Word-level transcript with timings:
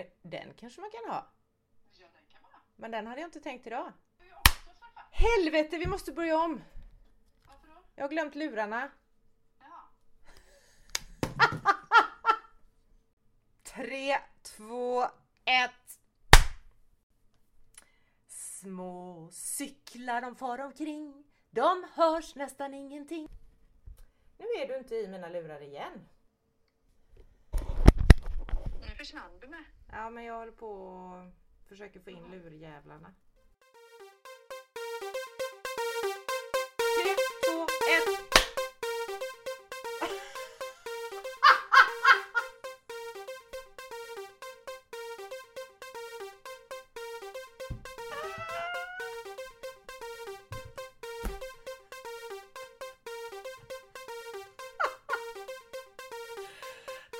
Malin, 0.00 0.12
den 0.22 0.54
kanske 0.54 0.80
man 0.80 0.90
kan 0.90 1.10
ha. 1.10 1.26
Ja, 1.90 2.06
den 2.14 2.26
kan 2.28 2.42
man 2.42 2.52
ha. 2.52 2.60
Men 2.76 2.90
den 2.90 3.06
hade 3.06 3.20
jag 3.20 3.28
inte 3.28 3.40
tänkt 3.40 3.66
idag. 3.66 3.92
Helvete, 5.10 5.78
vi 5.78 5.86
måste 5.86 6.12
börja 6.12 6.38
om! 6.38 6.62
Varför 7.46 7.66
då? 7.66 7.72
Jag 7.94 8.04
har 8.04 8.08
glömt 8.08 8.34
lurarna. 8.34 8.90
Jaha. 9.58 9.82
Tre, 13.62 14.18
två, 14.42 15.02
ett. 15.44 16.00
Små 18.28 19.28
cyklar 19.32 20.20
de 20.20 20.36
far 20.36 20.58
omkring. 20.58 21.24
De 21.50 21.86
hörs 21.94 22.34
nästan 22.34 22.74
ingenting. 22.74 23.28
Nu 24.38 24.44
är 24.44 24.68
du 24.68 24.78
inte 24.78 24.94
i 24.94 25.08
mina 25.08 25.28
lurar 25.28 25.60
igen. 25.60 26.08
Nu 28.80 28.96
försvann 28.96 29.40
du 29.40 29.46
med. 29.48 29.64
Ja, 29.92 30.10
men 30.10 30.24
jag 30.24 30.38
håller 30.38 30.52
på 30.52 30.66
och 30.66 31.30
försöker 31.68 32.00
få 32.00 32.10
in 32.10 32.30
lurjävlarna. 32.30 33.14
Tre, 37.02 37.14
två, 37.46 37.62
ett. 37.62 38.08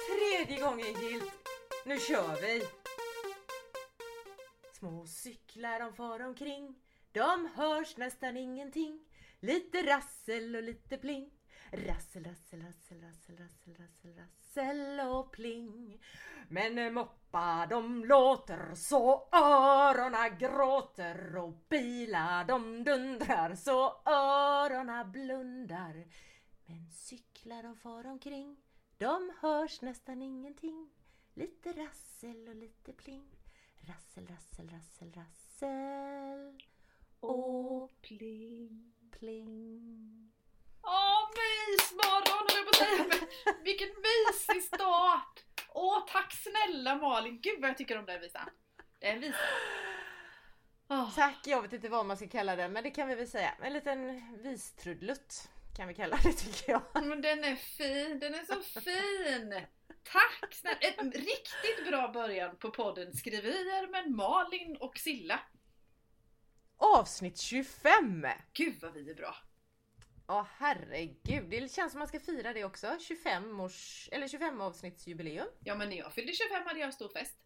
Tredje 0.06 0.60
gången 0.60 0.86
gillt. 1.02 1.39
Nu 1.90 1.98
kör 1.98 2.40
vi! 2.40 2.62
Små 4.72 5.06
cyklar 5.06 5.80
de 5.80 5.92
far 5.92 6.20
omkring. 6.22 6.82
De 7.12 7.48
hörs 7.54 7.96
nästan 7.96 8.36
ingenting. 8.36 9.00
Lite 9.40 9.82
rassel 9.82 10.56
och 10.56 10.62
lite 10.62 10.98
pling. 10.98 11.30
Rassel, 11.72 12.24
rassel, 12.24 12.62
rassel, 12.62 13.00
rassel, 13.00 13.36
rassel, 13.36 13.74
rassel, 13.78 14.14
rassel 14.16 15.00
och 15.00 15.32
pling. 15.32 16.00
Men 16.48 16.94
moppa 16.94 17.66
de 17.70 18.04
låter 18.04 18.74
så 18.74 19.28
öronen 19.32 20.38
gråter 20.38 21.36
och 21.36 21.54
bilar 21.68 22.44
de 22.44 22.84
dundrar 22.84 23.54
så 23.54 24.02
öronen 24.04 25.12
blundar. 25.12 26.04
Men 26.66 26.90
cyklar 26.90 27.62
de 27.62 27.76
far 27.76 28.06
omkring. 28.06 28.56
De 28.98 29.32
hörs 29.40 29.80
nästan 29.80 30.22
ingenting. 30.22 30.90
Lite 31.40 31.72
rassel 31.72 32.48
och 32.48 32.54
lite 32.54 32.92
pling. 32.92 33.26
Rassel, 33.80 34.26
rassel, 34.26 34.68
rassel, 34.70 35.12
rassel. 35.12 36.62
Och 37.20 37.90
pling. 38.02 38.92
pling. 39.18 40.32
Åh, 40.82 41.28
mysmorgon 41.40 42.46
höll 42.48 42.56
jag 42.56 42.64
på 42.64 42.70
att 42.70 42.76
säga. 42.76 43.28
Vilken 43.64 43.88
mysig 43.88 44.62
start! 44.62 45.44
Åh, 45.68 46.06
tack 46.08 46.32
snälla 46.32 46.94
Malin. 46.94 47.40
Gud 47.40 47.60
vad 47.60 47.70
jag 47.70 47.78
tycker 47.78 47.98
om 47.98 48.06
den 48.06 48.20
visan. 48.20 48.48
Den 48.98 49.20
visan. 49.20 49.40
Åh, 50.88 51.14
Tack, 51.14 51.46
jag 51.46 51.62
vet 51.62 51.72
inte 51.72 51.88
vad 51.88 52.06
man 52.06 52.16
ska 52.16 52.28
kalla 52.28 52.56
den, 52.56 52.72
men 52.72 52.82
det 52.82 52.90
kan 52.90 53.08
vi 53.08 53.14
väl 53.14 53.28
säga. 53.28 53.54
En 53.62 53.72
liten 53.72 54.22
vistrudelutt 54.42 55.48
kan 55.76 55.88
vi 55.88 55.94
kalla 55.94 56.18
det 56.22 56.32
tycker 56.32 56.72
jag. 56.72 56.82
men 57.06 57.22
den 57.22 57.44
är 57.44 57.56
fin. 57.56 58.18
Den 58.18 58.34
är 58.34 58.44
så 58.44 58.80
fin. 58.80 59.66
Tack 60.02 60.54
snälla. 60.54 60.78
En 60.80 61.12
riktigt 61.12 61.88
bra 61.88 62.08
början 62.08 62.56
på 62.56 62.70
podden 62.70 63.12
Skriverier 63.16 63.86
med 63.90 64.10
Malin 64.10 64.76
och 64.76 64.98
Silla. 64.98 65.40
Avsnitt 66.76 67.38
25! 67.40 68.26
Gud 68.52 68.82
vad 68.82 68.92
vi 68.92 69.10
är 69.10 69.14
bra. 69.14 69.36
Åh 70.28 70.46
herregud, 70.58 71.50
det 71.50 71.72
känns 71.72 71.92
som 71.92 71.98
man 71.98 72.08
ska 72.08 72.20
fira 72.20 72.52
det 72.52 72.64
också. 72.64 72.96
25 73.00 73.60
års, 73.60 74.08
eller 74.12 74.28
25 74.28 74.60
avsnittsjubileum. 74.60 75.48
Ja 75.64 75.74
men 75.74 75.88
när 75.88 75.96
jag 75.96 76.12
fyllde 76.12 76.32
25 76.32 76.66
hade 76.66 76.80
jag 76.80 76.94
stor 76.94 77.08
fest. 77.08 77.36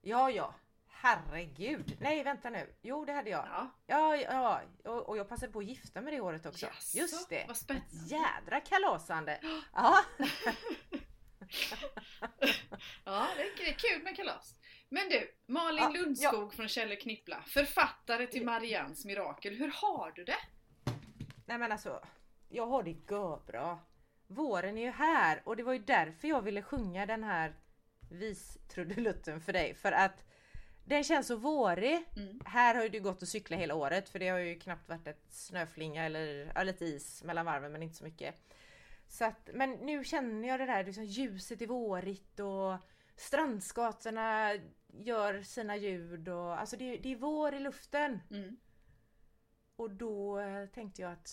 Ja, 0.00 0.30
ja. 0.30 0.54
Herregud. 0.86 1.96
Nej, 2.00 2.22
vänta 2.22 2.50
nu. 2.50 2.74
Jo, 2.82 3.04
det 3.04 3.12
hade 3.12 3.30
jag. 3.30 3.46
Ja. 3.46 3.76
Ja, 3.86 4.16
ja. 4.16 4.62
Och, 4.84 5.08
och 5.08 5.16
jag 5.16 5.28
passade 5.28 5.52
på 5.52 5.58
att 5.58 5.64
gifta 5.64 6.00
mig 6.00 6.14
det 6.14 6.20
året 6.20 6.46
också. 6.46 6.66
Jaså, 6.66 6.98
Just 6.98 7.28
det. 7.28 7.44
Vad 7.48 7.56
spännande. 7.56 7.88
Jädra 8.06 8.60
kalasande! 8.60 9.40
Ja. 9.74 10.04
Ja, 13.04 13.28
det 13.36 13.68
är, 13.68 13.72
kul 13.72 14.02
med 14.02 14.16
kalas. 14.16 14.54
Men 14.88 15.08
du, 15.08 15.30
Malin 15.46 15.82
Ja, 15.82 15.88
Lundskog 15.88 16.54
från 16.54 16.68
Kjell 16.68 16.96
Knippla, 16.96 17.44
författare 17.46 18.26
till 18.26 18.44
Marians 18.44 19.04
mirakel. 19.04 19.54
Hur 19.54 19.72
har 19.74 20.12
du 20.16 20.24
det? 20.24 20.38
Nej 21.46 21.58
men 21.58 21.72
alltså, 21.72 22.04
jag 22.48 22.66
har 22.66 22.82
det 22.82 23.06
bra. 23.46 23.78
Våren 24.26 24.78
är 24.78 24.82
ju 24.82 24.90
här 24.90 25.42
och 25.44 25.56
det 25.56 25.62
var 25.62 25.72
ju 25.72 25.78
därför 25.78 26.28
jag 26.28 26.42
ville 26.42 26.62
sjunga 26.62 27.06
den 27.06 27.24
här 27.24 27.54
vistrudelutten 28.10 29.40
för 29.40 29.52
dig. 29.52 29.74
För 29.74 29.92
att 29.92 30.24
den 30.84 31.04
känns 31.04 31.26
så 31.26 31.36
vårig. 31.36 32.04
Mm. 32.16 32.40
Här 32.44 32.74
har 32.74 32.82
ju 32.82 32.88
du 32.88 33.00
gått 33.00 33.22
och 33.22 33.28
cykla 33.28 33.56
hela 33.56 33.74
året 33.74 34.08
för 34.08 34.18
det 34.18 34.28
har 34.28 34.38
ju 34.38 34.58
knappt 34.58 34.88
varit 34.88 35.06
ett 35.06 35.24
snöflinga 35.28 36.04
eller 36.04 36.52
ja, 36.54 36.62
lite 36.62 36.84
is 36.84 37.22
mellan 37.24 37.46
varven 37.46 37.72
men 37.72 37.82
inte 37.82 37.96
så 37.96 38.04
mycket. 38.04 38.34
Så 39.08 39.24
att, 39.24 39.50
men 39.54 39.70
nu 39.70 40.04
känner 40.04 40.48
jag 40.48 40.60
det 40.60 40.66
där 40.66 40.84
liksom, 40.84 41.04
ljuset 41.04 41.62
är 41.62 41.66
vårigt 41.66 42.40
och 42.40 42.76
strandskatorna 43.16 44.54
gör 44.86 45.42
sina 45.42 45.76
ljud 45.76 46.28
och 46.28 46.60
alltså 46.60 46.76
det, 46.76 46.96
det 46.96 47.12
är 47.12 47.16
vår 47.16 47.54
i 47.54 47.60
luften. 47.60 48.20
Mm. 48.30 48.56
Och 49.76 49.90
då 49.90 50.40
eh, 50.40 50.66
tänkte 50.66 51.02
jag 51.02 51.12
att 51.12 51.30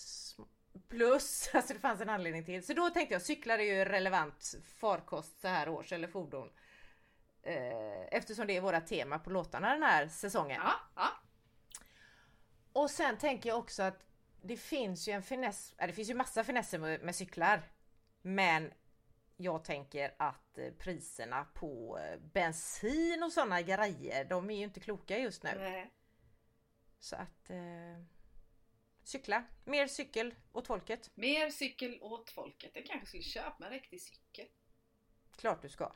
plus, 0.88 1.50
alltså 1.54 1.74
det 1.74 1.80
fanns 1.80 2.00
en 2.00 2.10
anledning 2.10 2.44
till. 2.44 2.66
Så 2.66 2.72
då 2.72 2.90
tänkte 2.90 3.14
jag 3.14 3.22
cyklar 3.22 3.58
är 3.58 3.76
ju 3.76 3.84
relevant 3.84 4.54
farkost 4.78 5.40
så 5.40 5.48
här 5.48 5.68
års 5.68 5.92
eller 5.92 6.08
fordon. 6.08 6.50
Eh, 7.42 8.06
eftersom 8.10 8.46
det 8.46 8.56
är 8.56 8.60
våra 8.60 8.80
tema 8.80 9.18
på 9.18 9.30
låtarna 9.30 9.72
den 9.72 9.82
här 9.82 10.08
säsongen. 10.08 10.60
Ja, 10.64 10.72
ja. 10.94 11.08
Och 12.72 12.90
sen 12.90 13.18
tänker 13.18 13.48
jag 13.48 13.58
också 13.58 13.82
att 13.82 14.06
det 14.42 14.56
finns 14.56 15.08
ju 15.08 15.12
en 15.12 15.22
finess, 15.22 15.74
det 15.78 15.92
finns 15.92 16.10
ju 16.10 16.14
massa 16.14 16.44
finesser 16.44 16.78
med, 16.78 17.02
med 17.02 17.14
cyklar. 17.14 17.62
Men 18.22 18.72
jag 19.36 19.64
tänker 19.64 20.14
att 20.18 20.58
eh, 20.58 20.70
priserna 20.78 21.44
på 21.44 21.98
eh, 21.98 22.18
bensin 22.20 23.22
och 23.22 23.32
sådana 23.32 23.62
grejer, 23.62 24.24
de 24.24 24.50
är 24.50 24.54
ju 24.54 24.62
inte 24.62 24.80
kloka 24.80 25.18
just 25.18 25.42
nu. 25.42 25.50
Nej. 25.56 25.90
Så 26.98 27.16
att 27.16 27.50
eh, 27.50 28.04
cykla, 29.04 29.44
mer 29.64 29.86
cykel 29.86 30.34
åt 30.52 30.66
folket. 30.66 31.10
Mer 31.14 31.50
cykel 31.50 31.98
åt 32.00 32.30
folket. 32.30 32.70
Jag 32.74 32.86
kanske 32.86 33.06
skulle 33.06 33.22
köpa 33.22 33.66
en 33.66 33.72
riktig 33.72 34.00
cykel. 34.00 34.46
Klart 35.36 35.62
du 35.62 35.68
ska. 35.68 35.92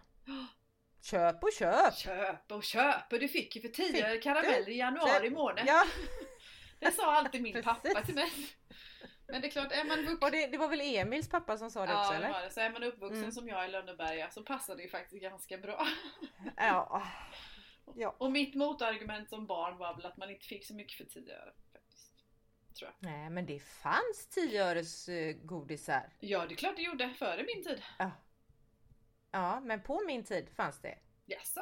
Köp 1.02 1.42
och 1.42 1.52
köp! 1.52 1.94
Köp 1.94 2.52
och 2.52 2.64
köp! 2.64 3.10
Du 3.10 3.28
fick 3.28 3.56
ju 3.56 3.62
för 3.62 3.68
10 3.68 3.92
Fick 3.92 4.02
öre 4.02 4.14
du? 4.14 4.20
karameller 4.20 4.68
i 4.68 4.76
januari 4.76 5.30
månad. 5.30 5.64
Ja, 5.66 5.84
Det 6.80 6.92
sa 6.92 7.14
alltid 7.16 7.42
min 7.42 7.62
pappa 7.62 8.02
till 8.02 8.14
mig. 8.14 8.30
Men 9.26 9.40
det 9.40 9.46
är 9.48 9.50
klart, 9.50 9.72
är 9.72 9.84
man 9.84 9.98
och 9.98 10.04
vuxen 10.04 10.30
det, 10.32 10.46
det 10.46 10.58
var 10.58 10.68
väl 10.68 10.80
Emils 10.80 11.28
pappa 11.28 11.58
som 11.58 11.70
sa 11.70 11.86
det 11.86 11.92
Ja, 11.92 12.00
också 12.00 12.14
eller? 12.14 12.32
var 12.32 12.42
det. 12.42 12.50
Så 12.50 12.60
är 12.60 12.70
man 12.70 12.82
uppvuxen 12.82 13.18
Mm. 13.18 13.32
som 13.32 13.48
jag 13.48 13.68
i 13.68 13.70
Lönneberga 13.70 14.30
så 14.30 14.42
passar 14.42 14.76
det 14.76 14.82
ju 14.82 14.88
faktiskt 14.88 15.22
ganska 15.22 15.58
bra. 15.58 15.86
Ja. 16.56 17.02
ja. 17.94 18.16
Och 18.18 18.32
mitt 18.32 18.54
motargument 18.54 19.28
som 19.28 19.46
barn 19.46 19.76
var 19.78 19.96
väl 19.96 20.06
att 20.06 20.16
man 20.16 20.30
inte 20.30 20.46
fick 20.46 20.66
så 20.66 20.74
mycket 20.74 20.96
för 20.96 21.04
10 21.04 21.34
öre. 21.36 21.52
Nej 22.98 23.30
men 23.30 23.46
det 23.46 23.58
fanns 23.60 24.26
10 24.30 24.64
öres 24.64 25.08
eh, 25.08 25.34
godisar. 25.36 26.12
Ja, 26.20 26.46
det 26.46 26.54
är 26.54 26.56
klart 26.56 26.76
det 26.76 26.82
gjorde 26.82 27.10
före 27.10 27.44
min 27.54 27.64
tid. 27.64 27.82
Ja. 27.98 28.10
ja, 29.30 29.60
men 29.60 29.82
på 29.82 30.00
min 30.06 30.24
tid 30.24 30.48
fanns 30.56 30.80
det. 30.80 30.98
Jaså? 31.26 31.60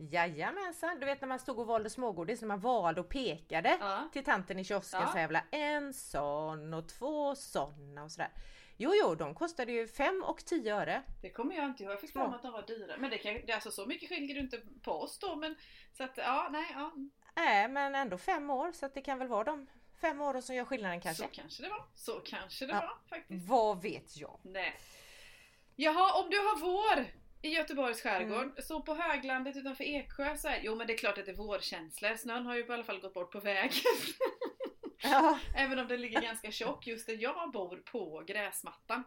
Jajamensan, 0.00 1.00
du 1.00 1.06
vet 1.06 1.20
när 1.20 1.28
man 1.28 1.38
stod 1.38 1.58
och 1.58 1.66
valde 1.66 1.90
smågodis, 1.90 2.40
när 2.40 2.48
man 2.48 2.60
valde 2.60 3.00
och 3.00 3.08
pekade 3.08 3.76
Ja. 3.80 4.08
till 4.12 4.24
tanten 4.24 4.58
i 4.58 4.64
kiosken 4.64 5.00
Ja. 5.00 5.08
så 5.12 5.18
jävla 5.18 5.42
en 5.50 5.94
sån 5.94 6.74
och 6.74 6.88
två 6.88 7.34
såna 7.34 8.04
och 8.04 8.12
sådär. 8.12 8.30
Jo, 8.76 8.92
jo, 8.94 9.14
de 9.14 9.34
kostade 9.34 9.72
ju 9.72 9.88
5 9.88 10.22
och 10.26 10.44
10 10.44 10.74
öre. 10.76 11.02
Det 11.22 11.30
kommer 11.30 11.54
jag 11.54 11.64
inte 11.64 11.82
ihåg. 11.82 11.92
Jag 11.92 12.00
fick 12.00 12.12
för 12.12 12.26
mig 12.28 12.36
att 12.36 12.42
de 12.42 12.52
var 12.52 12.62
dyra. 12.66 12.96
Men 12.98 13.10
det, 13.10 13.18
kan, 13.18 13.34
det 13.34 13.50
är 13.50 13.54
alltså 13.54 13.70
så 13.70 13.86
mycket 13.86 14.08
skiljer 14.08 14.34
det 14.34 14.40
inte 14.40 14.60
på 14.82 14.92
oss 14.92 15.18
då. 15.18 15.36
Men 15.36 15.54
så 15.96 16.04
att 16.04 16.16
ja, 16.16 16.48
nej, 16.52 16.66
ja. 16.74 16.92
Nej, 17.36 17.68
men 17.68 17.94
ändå 17.94 18.18
fem 18.18 18.50
år 18.50 18.72
så 18.72 18.86
att 18.86 18.94
det 18.94 19.00
kan 19.02 19.18
väl 19.18 19.28
vara 19.28 19.44
de 19.44 19.66
fem 20.00 20.20
åren 20.20 20.42
som 20.42 20.54
gör 20.56 20.64
skillnaden 20.64 21.00
kanske. 21.00 21.22
Så 21.22 21.28
kanske 21.32 21.62
det 21.62 21.68
var. 21.68 21.84
Så 21.94 22.12
kanske 22.20 22.66
det 22.66 22.72
Ja. 22.72 22.80
var 22.80 23.16
faktiskt. 23.18 23.48
Vad 23.48 23.82
vet 23.82 24.16
jag? 24.16 24.38
Nej. 24.42 24.74
Jaha, 25.76 26.22
om 26.24 26.30
du 26.30 26.36
har 26.36 26.58
vår 26.60 27.04
i 27.42 27.48
Göteborgs 27.48 28.02
skärgård, 28.02 28.42
Mm. 28.42 28.54
så 28.62 28.82
på 28.82 28.94
höglandet 28.94 29.56
utanför 29.56 29.84
Eksjö 29.84 30.36
så 30.36 30.48
är, 30.48 30.60
Jo 30.62 30.74
men 30.74 30.86
det 30.86 30.92
är 30.92 30.98
klart 30.98 31.18
att 31.18 31.26
det 31.26 31.32
är 31.32 31.36
vårkänslor. 31.36 32.16
Snön 32.16 32.46
har 32.46 32.56
ju 32.56 32.64
i 32.66 32.70
alla 32.70 32.84
fall 32.84 33.00
gått 33.00 33.14
bort 33.14 33.32
på 33.32 33.40
vägen. 33.40 33.70
Ja, 35.02 35.38
Även 35.56 35.78
om 35.78 35.88
den 35.88 36.00
ligger 36.00 36.20
ganska 36.20 36.50
tjock 36.50 36.86
just 36.86 37.06
där 37.06 37.16
jag 37.22 37.50
bor 37.52 37.76
på 37.76 38.24
gräsmattan. 38.26 39.04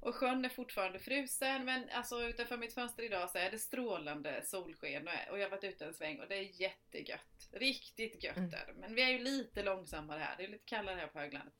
Och 0.00 0.14
sjön 0.14 0.44
är 0.44 0.48
fortfarande 0.48 0.98
frusen 0.98 1.64
men 1.64 1.88
alltså 1.92 2.22
utanför 2.22 2.56
mitt 2.56 2.74
fönster 2.74 3.02
idag 3.02 3.30
så 3.30 3.38
är 3.38 3.50
det 3.50 3.58
strålande 3.58 4.42
solsken 4.44 5.08
och 5.30 5.38
jag 5.38 5.44
har 5.44 5.50
varit 5.50 5.64
ute 5.64 5.84
en 5.84 5.94
sväng 5.94 6.20
och 6.20 6.28
det 6.28 6.36
är 6.36 6.60
jättegött. 6.60 7.48
Riktigt 7.52 8.24
gött 8.24 8.36
Mm. 8.36 8.50
är 8.54 8.66
det. 8.66 8.72
Men 8.76 8.94
vi 8.94 9.02
är 9.02 9.08
ju 9.08 9.18
lite 9.18 9.62
långsammare 9.62 10.20
här. 10.20 10.36
Det 10.36 10.44
är 10.44 10.48
lite 10.48 10.64
kallare 10.64 11.00
här 11.00 11.06
på 11.06 11.18
höglandet. 11.18 11.54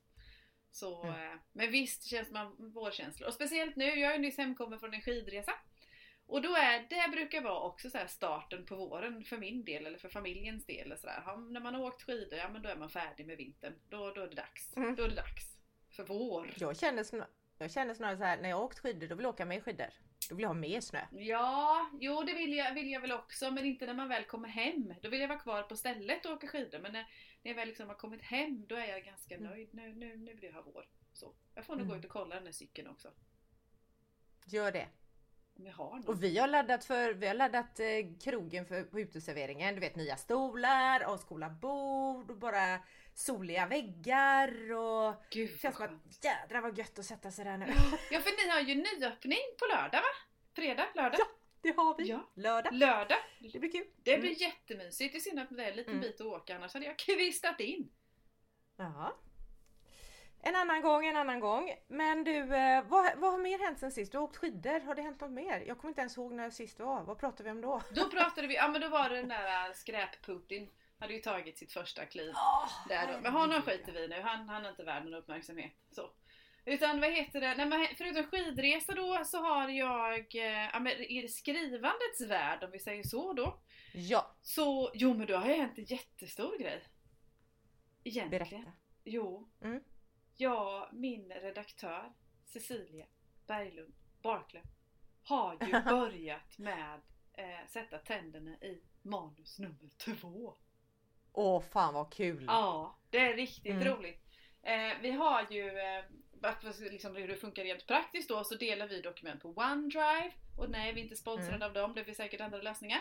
Så, 0.71 1.03
Mm. 1.05 1.33
eh, 1.33 1.39
men 1.53 1.71
visst 1.71 2.05
känns 2.05 2.31
man 2.31 2.73
vårkänslor. 2.73 3.29
Och 3.29 3.35
speciellt 3.35 3.77
nu, 3.77 3.85
jag 3.85 4.11
är 4.11 4.15
ju 4.15 4.21
nyss 4.21 4.39
hemkommen 4.39 4.81
från 4.81 4.95
en 4.95 5.03
skidresa. 5.03 5.53
Och 6.31 6.43
då 6.43 6.55
är 6.55 6.87
det 6.89 7.11
brukar 7.13 7.41
vara 7.43 7.61
också 7.61 7.91
så 7.91 7.99
här 7.99 8.07
starten 8.07 8.67
på 8.67 8.77
våren 8.77 9.25
för 9.25 9.37
min 9.39 9.65
del 9.65 9.87
eller 9.87 9.99
för 9.99 10.09
familjens 10.09 10.67
del. 10.67 10.87
Eller 10.87 10.97
så 10.97 11.07
där. 11.07 11.23
Ja, 11.27 11.37
när 11.37 11.61
man 11.61 11.75
har 11.75 11.83
åkt 11.83 12.03
skidor, 12.03 12.39
ja 12.39 12.49
men 12.49 12.63
då 12.63 12.69
är 12.69 12.77
man 12.77 12.91
färdig 12.91 13.27
med 13.27 13.37
vintern. 13.37 13.75
Då, 13.89 14.11
då 14.11 14.21
är 14.21 14.29
det 14.29 14.35
dags. 14.35 14.77
Mm. 14.77 14.95
Då 14.95 15.03
är 15.03 15.09
det 15.09 15.15
dags. 15.15 15.57
För 15.91 16.05
vår. 16.05 16.51
Jag 16.57 16.77
känner, 16.77 17.05
snar, 17.05 17.27
jag 17.59 17.71
känner 17.71 17.95
snarare 17.95 18.17
så 18.17 18.25
här 18.25 18.41
när 18.43 18.49
jag 18.49 18.57
har 18.57 18.65
åkt 18.65 18.79
skidor 18.79 19.07
då 19.09 19.15
vill 19.15 19.25
jag 19.25 19.35
åka 19.35 19.45
mer 19.45 19.61
skidor. 19.61 19.87
Då 20.29 20.35
vill 20.35 20.43
jag 20.43 20.49
ha 20.49 20.55
mer 20.55 20.81
snö. 20.81 21.01
Ja, 21.11 21.91
jo 22.01 22.23
det 22.23 22.35
vill 22.35 22.53
jag, 22.57 22.75
vill 22.75 22.91
jag 22.91 23.01
väl 23.01 23.13
också 23.13 23.51
men 23.51 23.65
inte 23.65 23.87
när 23.87 23.95
man 23.95 24.09
väl 24.09 24.25
kommer 24.25 24.49
hem. 24.49 24.95
Då 25.03 25.09
vill 25.09 25.21
jag 25.21 25.29
vara 25.29 25.39
kvar 25.39 25.63
på 25.63 25.77
stället 25.77 26.27
och 26.27 26.33
åka 26.33 26.47
skidor 26.49 26.79
men 26.79 26.93
när, 26.93 27.03
när 27.43 27.51
jag 27.51 27.55
väl 27.57 27.69
liksom 27.69 27.89
har 27.89 27.97
kommit 27.97 28.23
hem 28.23 28.67
då 28.67 28.75
är 28.75 28.87
jag 28.87 29.05
ganska 29.05 29.35
Mm. 29.37 29.51
nöjd. 29.51 29.69
Nu, 29.75 29.95
nu, 29.95 30.17
nu 30.17 30.35
vill 30.35 30.45
jag 30.45 30.53
ha 30.53 30.63
vår. 30.63 30.89
Så. 31.13 31.35
Jag 31.55 31.65
får 31.67 31.75
nog 31.77 31.81
Mm. 31.87 31.91
gå 31.91 31.99
ut 31.99 32.05
och 32.05 32.11
kolla 32.11 32.35
den 32.35 32.45
där 32.45 32.53
cykeln 32.53 32.89
också. 32.89 33.11
Gör 34.47 34.73
det. 34.73 34.89
Om 35.59 35.67
jag 35.67 35.73
har. 35.73 36.09
Och 36.09 36.23
vi 36.23 36.39
har 36.39 36.49
laddat 36.49 36.85
för, 36.85 37.13
vi 37.15 37.27
har 37.27 37.35
laddat 37.35 37.81
eh, 37.81 37.87
krogen 38.25 38.67
för, 38.67 38.83
på 38.85 39.01
uteserveringen. 39.01 39.75
Du 39.75 39.81
vet 39.81 39.97
nya 39.97 40.17
stolar, 40.17 41.01
avskolade 41.01 41.55
bord 41.55 42.31
och 42.31 42.37
bara 42.39 42.79
soliga 43.15 43.67
väggar 43.67 44.73
och 44.73 45.15
Gud 45.31 45.61
känns 45.61 45.79
vad 45.81 45.89
som 45.89 45.97
att 46.11 46.25
jädrar 46.25 46.61
vad 46.61 46.79
gött 46.79 46.99
att 46.99 47.05
sätta 47.05 47.31
sig 47.31 47.45
där 47.45 47.57
nu. 47.59 47.67
Ja 48.11 48.21
för 48.21 48.45
ni 48.47 48.51
har 48.51 48.61
ju 48.61 48.75
nyöppning 48.75 49.39
på 49.59 49.67
lördag 49.77 50.01
va? 50.01 50.09
Fredag, 50.55 50.87
lördag, 50.95 51.19
Ja. 51.21 51.27
Det 51.63 51.77
har 51.77 51.97
vi. 51.99 52.09
Ja. 52.09 52.31
Lördag. 52.35 52.73
lördag. 52.75 53.19
Det 53.53 53.59
blir 53.59 53.73
kul. 53.73 53.87
Det 53.97 54.11
Mm. 54.15 54.21
blir 54.21 54.43
jättemysigt. 54.43 55.13
Det 55.13 55.19
är 55.19 55.21
synd 55.21 55.39
att 55.39 55.49
det 55.51 55.65
är 55.65 55.71
en 55.71 55.77
liten 55.77 55.93
Mm. 55.95 56.03
bit 56.03 56.21
att 56.21 56.27
åka 56.27 56.57
annars 56.57 56.75
hade 56.75 56.87
jag 56.87 56.99
kvistat 57.07 57.61
in. 57.61 57.91
Ja. 58.77 59.17
En 60.43 60.57
annan 60.57 60.83
gång, 60.83 61.07
en 61.07 61.17
annan 61.17 61.41
gång. 61.41 61.75
Men 61.89 62.25
du, 62.25 62.55
eh, 62.55 62.85
vad, 62.85 63.19
vad 63.19 63.31
har 63.33 63.39
mer 63.39 63.59
hänt 63.59 63.79
sen 63.79 63.93
sist? 63.93 64.13
Du 64.13 64.19
har 64.19 64.25
åkt 64.25 64.37
skidor. 64.37 64.81
Har 64.81 64.95
det 64.95 65.03
hänt 65.03 65.21
något 65.21 65.31
mer? 65.31 65.61
Jag 65.67 65.79
kommer 65.79 65.89
inte 65.91 66.01
ens 66.01 66.17
ihåg 66.17 66.33
när 66.33 66.43
jag 66.43 66.53
sist 66.53 66.81
var. 66.81 67.03
Vad 67.03 67.19
pratade 67.19 67.43
vi 67.45 67.51
om 67.51 67.61
då? 67.61 67.83
Då 67.95 68.11
pratade 68.11 68.47
vi, 68.47 68.55
ja 68.55 68.69
men 68.69 68.81
då 68.81 68.89
var 68.89 69.09
det 69.09 69.17
den 69.17 69.29
där 69.29 69.73
skräp-Putin. 69.73 70.69
Hade 70.99 71.15
ju 71.15 71.21
tagit 71.21 71.59
sitt 71.59 71.73
första 71.73 72.05
kliv. 72.07 72.33
Där 72.89 73.13
då. 73.13 73.21
Men 73.23 73.33
honom 73.33 73.63
skiter 73.63 73.93
vi 73.93 74.09
nu, 74.09 74.21
han, 74.21 74.49
han 74.49 74.63
har 74.63 74.71
inte 74.71 74.85
värd 74.85 75.05
någon 75.05 75.15
uppmärksamhet. 75.15 75.73
Så. 75.91 76.11
Utan 76.65 77.01
vad 77.01 77.11
heter 77.13 77.41
det, 77.41 77.55
Nej, 77.55 77.67
men 77.67 77.87
förutom 77.97 78.25
skidresa 78.25 78.95
då 78.95 79.25
så 79.25 79.39
har 79.39 79.69
jag, 79.69 80.35
eh, 80.35 80.69
ja, 80.73 80.81
men 80.81 80.93
i 80.93 81.29
skrivandets 81.29 82.21
värld 82.29 82.65
om 82.65 82.71
vi 82.71 82.79
säger 82.79 83.03
så 83.03 83.33
då. 83.33 83.61
Ja, 83.95 84.37
Så, 84.43 84.91
jo 84.95 85.15
men 85.15 85.27
då 85.27 85.37
har 85.37 85.49
jag 85.49 85.57
hänt 85.57 85.79
en 85.79 85.85
jättestor 85.85 86.59
grej. 86.59 86.83
Egentligen. 88.05 88.49
berätta. 88.49 88.73
Jo. 89.05 89.49
Mm. 89.63 89.81
Ja, 90.43 90.89
min 90.93 91.33
redaktör 91.33 92.13
Cecilia 92.45 93.07
Berglund 93.47 93.95
Barklöv 94.23 94.63
har 95.25 95.53
ju 95.67 95.83
börjat 95.91 96.59
med 96.59 97.01
eh, 97.33 97.67
sätta 97.69 97.99
tänderna 97.99 98.51
i 98.51 98.83
manus 99.03 99.59
nummer 99.59 99.89
två. 99.99 100.55
Åh 101.33 101.63
fan 101.63 101.95
vad 101.95 102.13
kul! 102.13 102.45
Ja, 102.47 102.99
det 103.11 103.19
är 103.19 103.35
riktigt 103.37 103.73
Mm. 103.73 103.85
roligt. 103.85 104.25
Eh, 104.63 104.93
vi 105.03 105.11
har 105.11 105.47
ju, 105.51 105.79
eh, 105.79 106.05
liksom 106.91 107.17
hur 107.17 107.29
det 107.29 107.37
funkar 107.37 107.65
rent 107.65 107.87
praktiskt 107.87 108.29
då, 108.29 108.45
så 108.45 108.55
delar 108.55 108.89
vi 108.89 109.01
dokument 109.01 109.43
på 109.43 109.49
OneDrive. 109.49 110.33
Och 110.59 110.71
nej, 110.71 110.93
vi 110.93 111.01
är 111.01 111.05
inte 111.05 111.17
sponsrade 111.17 111.55
Mm. 111.57 111.63
av 111.69 111.73
dem, 111.73 111.95
det 111.95 112.05
finns 112.05 112.17
säkert 112.17 112.41
andra 112.41 112.59
lösningar. 112.63 113.01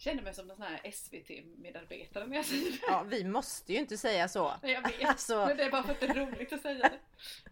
Känner 0.00 0.22
mig 0.22 0.34
som 0.34 0.50
en 0.50 0.56
sån 0.56 0.64
här 0.64 0.90
SVT-medarbetare 0.92 2.26
när 2.26 2.36
jag 2.36 2.44
säger 2.44 2.70
det. 2.70 2.78
Ja, 2.82 3.02
vi 3.02 3.24
måste 3.24 3.72
ju 3.72 3.78
inte 3.78 3.98
säga 3.98 4.28
så. 4.28 4.52
Nej, 4.62 4.72
jag 4.72 4.82
vet. 4.82 5.04
Alltså, 5.04 5.46
Men 5.46 5.56
det 5.56 5.64
är 5.64 5.70
bara 5.70 5.82
för 5.82 5.92
att 5.92 6.00
det 6.00 6.06
är 6.06 6.14
roligt 6.14 6.52
att 6.52 6.62
säga 6.62 6.88
det. 6.88 6.98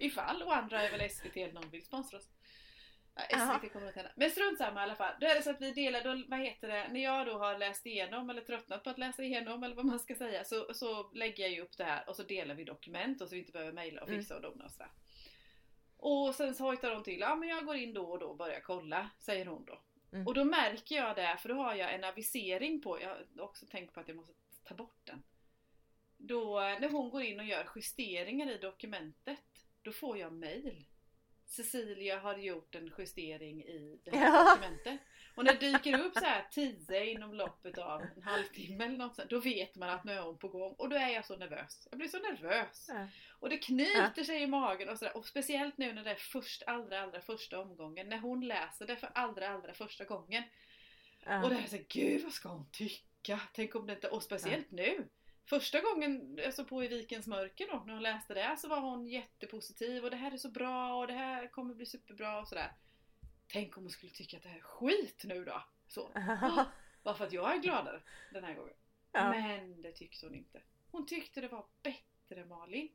Ifall 0.05 0.43
OneDrive 0.43 0.89
eller 0.89 1.09
SVT 1.09 1.37
eller 1.37 1.53
någon 1.53 1.71
vill 1.71 1.85
sponsra 1.85 2.19
oss. 2.19 2.29
Ja. 3.31 3.59
SVT 3.61 3.73
kommer 3.73 3.89
att 3.89 3.95
hända. 3.95 4.11
Men 4.17 4.31
strunt 4.31 4.59
samma 4.59 4.81
i 4.81 4.83
alla 4.83 4.97
fall. 4.97 5.15
Då 5.21 5.27
är 5.27 5.35
det 5.35 5.43
så 5.43 5.51
att 5.51 5.61
vi 5.61 5.73
delar, 5.73 6.05
då, 6.05 6.25
vad 6.29 6.41
heter 6.41 6.69
det, 6.69 6.89
när 6.93 7.01
jag 7.01 7.27
då 7.27 7.39
har 7.39 7.59
läst 7.59 7.87
igenom 7.87 8.31
eller 8.31 8.43
tröttnat 8.43 8.85
på 8.85 8.91
att 8.91 8.99
läsa 8.99 9.23
igenom 9.23 9.63
eller 9.63 9.77
vad 9.77 9.85
man 9.85 9.99
ska 9.99 10.15
säga 10.15 10.45
så, 10.45 10.75
så 10.75 11.13
lägger 11.13 11.45
jag 11.45 11.53
ju 11.53 11.61
upp 11.61 11.77
det 11.77 11.85
här 11.85 12.09
och 12.09 12.17
så 12.17 12.23
delar 12.23 12.55
vi 12.55 12.65
dokument 12.65 13.21
och 13.21 13.29
så 13.29 13.35
vi 13.35 13.41
inte 13.41 13.53
behöver 13.53 13.73
mejla 13.73 14.03
och 14.03 14.09
fixa 14.09 14.37
och 14.37 14.43
dona 14.43 14.65
och 14.65 14.71
sådär. 14.71 14.91
Och 15.97 16.35
sen 16.35 16.55
så 16.55 16.65
hojtar 16.65 16.95
hon 16.95 17.03
till, 17.05 17.21
ja 17.21 17.35
men 17.35 17.49
jag 17.49 17.67
går 17.67 17.77
in 17.77 17.95
då 17.95 18.05
och 18.05 18.19
då 18.19 18.27
och 18.27 18.37
börjar 18.37 18.61
kolla, 18.61 19.11
säger 19.19 19.47
hon 19.47 19.65
då. 19.65 19.83
Mm. 20.13 20.27
Och 20.27 20.35
då 20.35 20.45
märker 20.45 20.97
jag 20.97 21.17
det, 21.17 21.37
för 21.41 21.49
då 21.49 21.55
har 21.55 21.75
jag 21.75 21.95
en 21.95 22.05
avisering 22.05 22.81
på, 22.81 23.01
jag 23.01 23.09
har 23.09 23.27
också 23.45 23.67
tänkt 23.67 23.95
på 23.95 24.01
att 24.01 24.09
jag 24.09 24.17
måste 24.17 24.35
ta 24.65 24.75
bort 24.75 25.01
den. 25.05 25.23
Då, 26.17 26.61
när 26.61 26.89
hon 26.91 27.11
går 27.11 27.23
in 27.23 27.41
och 27.41 27.47
gör 27.47 27.69
justeringar 27.77 28.51
i 28.51 28.59
dokumentet, 28.59 29.39
då 29.83 29.93
får 29.93 30.19
jag 30.19 30.33
mail. 30.33 30.85
Cecilia 31.47 32.19
har 32.19 32.39
gjort 32.39 32.75
en 32.75 32.93
justering 32.99 33.63
i 33.65 34.01
det 34.05 34.17
här 34.17 34.27
Ja. 34.27 34.55
dokumentet. 34.55 35.01
Och 35.39 35.45
när 35.45 35.53
det 35.53 35.73
dyker 35.73 36.01
upp 36.01 36.15
så 36.15 36.25
här 36.25 36.47
10 36.51 37.05
inom 37.05 37.35
loppet 37.35 37.79
av 37.79 38.03
en 38.03 38.23
halvtimme 38.23 38.85
eller 38.85 38.99
något 38.99 39.17
sånt, 39.17 39.31
då 39.31 39.41
vet 39.41 39.77
man 39.77 39.89
att 39.89 40.05
nu 40.05 40.13
är 40.13 40.21
hon 40.21 40.39
på 40.39 40.49
gång. 40.49 40.75
Och 40.79 40.89
då 40.89 40.97
är 40.97 41.09
jag 41.09 41.25
så 41.25 41.37
nervös. 41.37 41.89
Jag 41.91 41.99
blir 41.99 42.09
så 42.09 42.19
nervös. 42.19 42.87
Ja. 42.89 43.07
Och 43.31 43.49
det 43.49 43.59
knyter 43.59 44.25
sig 44.25 44.43
i 44.43 44.47
magen 44.47 44.89
och 44.89 44.99
sådär. 44.99 45.17
Och 45.17 45.27
speciellt 45.27 45.79
nu 45.79 45.93
när 45.93 46.05
det 46.05 46.11
är 46.11 46.15
först, 46.15 46.63
allra, 46.67 47.01
allra 47.03 47.21
första 47.21 47.61
omgången. 47.61 48.09
När 48.09 48.19
hon 48.19 48.47
läser 48.47 48.87
det 48.87 48.97
för 48.97 49.11
allra, 49.15 49.49
allra 49.49 49.75
första 49.75 50.05
gången. 50.05 50.43
ja. 51.25 51.45
Och 51.45 51.51
det 51.51 51.57
är 51.57 51.67
så 51.67 51.77
här, 51.77 51.87
gud 51.89 52.23
vad 52.23 52.33
ska 52.33 52.49
hon 52.49 52.71
tycka? 52.73 53.41
Tänk 53.53 53.75
om 53.75 53.87
det 53.87 53.93
inte, 53.93 54.09
och 54.09 54.23
speciellt 54.23 54.71
nu. 54.71 55.09
Första 55.45 55.81
gången 55.81 56.37
jag 56.37 56.55
såg 56.55 56.69
på 56.69 56.85
i 56.85 56.89
Vikens 56.89 57.27
mörker 57.27 57.67
då, 57.73 57.83
när 57.87 57.93
hon 57.95 58.03
läste 58.03 58.35
det, 58.35 58.57
så 58.59 58.69
var 58.69 58.81
hon 58.81 59.07
jättepositiv 59.07 60.05
och 60.05 60.11
det 60.11 60.17
här 60.17 60.33
är 60.33 60.37
så 60.37 60.51
bra 60.51 60.95
och 60.95 61.07
det 61.07 61.13
här 61.13 61.47
kommer 61.47 61.75
bli 61.75 61.87
superbra 61.87 62.41
och 62.41 62.49
sådär. 62.49 62.73
Tänk 63.49 63.77
om 63.77 63.83
hon 63.83 63.91
skulle 63.91 64.13
tycka 64.13 64.37
att 64.37 64.43
det 64.43 64.49
här 64.49 64.59
är 64.59 64.63
skit 64.63 65.25
nu 65.25 65.45
då? 65.45 65.63
Så. 65.87 66.11
Bara 67.03 67.15
för 67.15 67.27
att 67.27 67.33
jag 67.33 67.55
är 67.55 67.59
gladare 67.59 68.03
den 68.33 68.45
här 68.45 68.55
gången. 68.55 68.75
Ja. 69.13 69.31
Men 69.31 69.83
det 69.83 69.93
tyckte 69.93 70.27
hon 70.27 70.35
inte. 70.35 70.63
Hon 70.91 71.07
tyckte 71.07 71.41
det 71.41 71.49
var 71.49 71.67
bättre 71.83 72.45
Malin. 72.45 72.89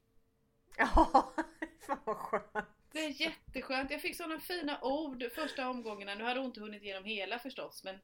Ja, 0.78 1.34
fan 1.88 2.00
vad 2.06 2.18
skönt. 2.18 2.68
Det 2.92 3.00
är 3.00 3.22
jätteskönt. 3.22 3.92
Jag 3.92 4.02
fick 4.02 4.16
sådana 4.16 4.40
fina 4.40 4.82
ord 4.82 5.24
första 5.36 5.70
omgångarna. 5.70 6.16
Nu 6.16 6.24
hade 6.24 6.40
hon 6.40 6.48
inte 6.48 6.60
hunnit 6.60 6.84
igenom 6.84 7.06
hela 7.06 7.40
förstås 7.40 7.84
men 7.84 8.00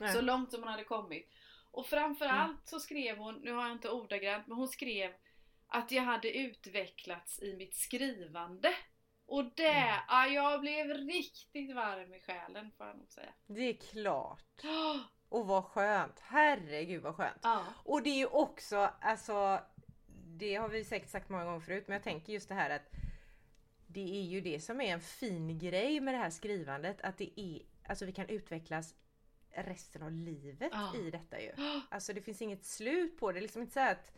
Nej. 0.00 0.12
så 0.12 0.20
långt 0.20 0.50
som 0.50 0.62
hon 0.62 0.70
hade 0.70 0.84
kommit. 0.84 1.30
Och 1.70 1.86
framförallt 1.86 2.68
så 2.68 2.80
skrev 2.80 3.16
hon, 3.16 3.34
nu 3.34 3.52
har 3.52 3.62
jag 3.62 3.72
inte 3.72 3.90
ordagrant, 3.90 4.46
men 4.46 4.56
hon 4.56 4.68
skrev 4.68 5.14
att 5.66 5.90
jag 5.90 6.02
hade 6.02 6.38
utvecklats 6.38 7.42
i 7.42 7.56
mitt 7.56 7.74
skrivande. 7.74 8.74
Och 9.30 9.44
det, 9.56 9.66
Mm. 9.68 10.00
ja, 10.08 10.26
jag 10.26 10.60
blev 10.60 10.86
riktigt 10.88 11.74
varm 11.74 12.14
i 12.14 12.20
själen 12.20 12.70
får 12.78 12.86
jag 12.86 12.96
nog 12.96 13.10
säga. 13.10 13.32
Det 13.46 13.62
är 13.62 13.74
klart. 13.74 14.62
Och 15.28 15.46
vad 15.46 15.64
skönt. 15.64 16.20
Herregud 16.20 17.02
vad 17.02 17.14
skönt. 17.16 17.38
ja. 17.42 17.64
Och 17.84 18.02
det 18.02 18.10
är 18.10 18.16
ju 18.18 18.26
också, 18.26 18.90
alltså 19.00 19.60
det 20.38 20.54
har 20.54 20.68
vi 20.68 20.84
säkert 20.84 21.08
sagt 21.08 21.28
många 21.28 21.44
gånger 21.44 21.60
förut 21.60 21.84
men 21.88 21.94
jag 21.94 22.02
tänker 22.02 22.32
just 22.32 22.48
det 22.48 22.54
här 22.54 22.70
att 22.70 22.90
det 23.86 24.18
är 24.20 24.22
ju 24.22 24.40
det 24.40 24.60
som 24.60 24.80
är 24.80 24.92
en 24.92 25.00
fin 25.00 25.58
grej 25.58 26.00
med 26.00 26.14
det 26.14 26.18
här 26.18 26.30
skrivandet 26.30 27.00
att 27.00 27.18
det 27.18 27.40
är, 27.40 27.62
alltså 27.88 28.04
vi 28.04 28.12
kan 28.12 28.28
utvecklas 28.28 28.94
resten 29.50 30.02
av 30.02 30.12
livet 30.12 30.72
Ja. 30.72 30.96
i 30.96 31.10
detta 31.10 31.40
ju. 31.40 31.52
Alltså 31.88 32.12
det 32.12 32.20
finns 32.22 32.42
inget 32.42 32.64
slut 32.64 33.18
på 33.18 33.28
det. 33.28 33.32
Det 33.32 33.38
är 33.38 33.42
liksom 33.42 33.62
inte 33.62 33.74
så 33.74 33.80
att 33.80 34.12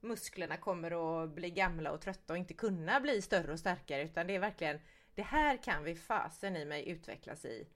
musklerna 0.00 0.56
kommer 0.56 1.24
att 1.24 1.30
bli 1.30 1.50
gamla 1.50 1.92
och 1.92 2.00
trötta 2.00 2.32
och 2.32 2.38
inte 2.38 2.54
kunna 2.54 3.00
bli 3.00 3.22
större 3.22 3.52
och 3.52 3.58
starkare 3.58 4.02
utan 4.02 4.26
det 4.26 4.34
är 4.34 4.38
verkligen 4.38 4.80
det 5.14 5.22
här 5.22 5.56
kan 5.56 5.84
vi 5.84 5.94
fasen 5.94 6.56
i 6.56 6.64
mig 6.64 6.88
utvecklas 6.88 7.44
i 7.44 7.68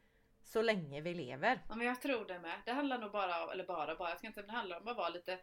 så 0.45 0.62
länge 0.62 1.00
vi 1.00 1.15
lever. 1.15 1.61
Ja 1.69 1.75
men 1.75 1.87
jag 1.87 2.03
tror 2.03 2.25
det 2.25 2.39
med. 2.39 2.61
Det 2.65 2.73
handlar 2.73 2.99
nog 2.99 3.12
bara 3.12 3.45
om, 3.45 3.50
eller 3.50 3.65
bara 3.65 3.95
bara, 3.95 4.09
jag 4.09 4.19
ska 4.19 4.27
inte 4.27 4.43
det 4.43 4.53
handlar 4.53 4.81
om 4.81 4.89
att 4.89 4.97
vara 4.97 5.09
lite 5.09 5.39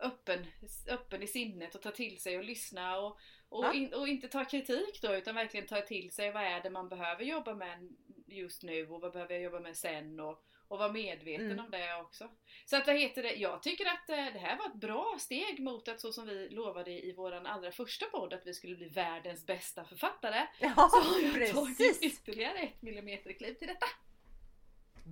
öppen, 0.00 0.46
öppen 0.88 1.22
i 1.22 1.26
sinnet 1.26 1.74
och 1.74 1.82
ta 1.82 1.90
till 1.90 2.20
sig 2.20 2.38
och 2.38 2.44
lyssna 2.44 2.98
och, 2.98 3.18
och, 3.48 3.64
Ja. 3.64 3.72
in, 3.72 3.94
och 3.94 4.08
inte 4.08 4.28
ta 4.28 4.44
kritik 4.44 5.02
då 5.02 5.14
utan 5.14 5.34
verkligen 5.34 5.66
ta 5.66 5.80
till 5.80 6.10
sig 6.10 6.32
vad 6.32 6.42
är 6.42 6.62
det 6.62 6.70
man 6.70 6.88
behöver 6.88 7.24
jobba 7.24 7.54
med 7.54 7.96
just 8.26 8.62
nu 8.62 8.88
och 8.88 9.00
vad 9.00 9.12
behöver 9.12 9.34
jag 9.34 9.42
jobba 9.42 9.60
med 9.60 9.76
sen 9.76 10.20
och, 10.20 10.44
och 10.68 10.78
vara 10.78 10.92
medveten 10.92 11.46
Mm. 11.50 11.64
om 11.64 11.70
det 11.70 11.94
också. 12.00 12.30
Så 12.64 12.76
att 12.76 12.86
vad 12.86 12.96
heter 12.96 13.22
det, 13.22 13.34
jag 13.34 13.62
tycker 13.62 13.86
att 13.86 14.10
eh, 14.10 14.16
det 14.16 14.38
här 14.38 14.56
var 14.58 14.66
ett 14.66 14.74
bra 14.74 15.16
steg 15.18 15.60
mot 15.60 15.88
att 15.88 16.00
så 16.00 16.12
som 16.12 16.26
vi 16.26 16.48
lovade 16.48 16.90
i 17.06 17.12
våran 17.12 17.46
allra 17.46 17.72
första 17.72 18.06
podd 18.06 18.32
att 18.32 18.46
vi 18.46 18.54
skulle 18.54 18.76
bli 18.76 18.88
världens 18.88 19.46
bästa 19.46 19.84
författare. 19.84 20.46
Ja 20.60 20.74
Så 20.74 21.00
har 21.00 21.20
jag 21.40 21.54
tagit 21.54 21.78
precis! 21.78 22.02
ytterligare 22.02 22.58
ett 22.58 22.82
millimeterkliv 22.82 23.54
till 23.54 23.68
detta. 23.68 23.86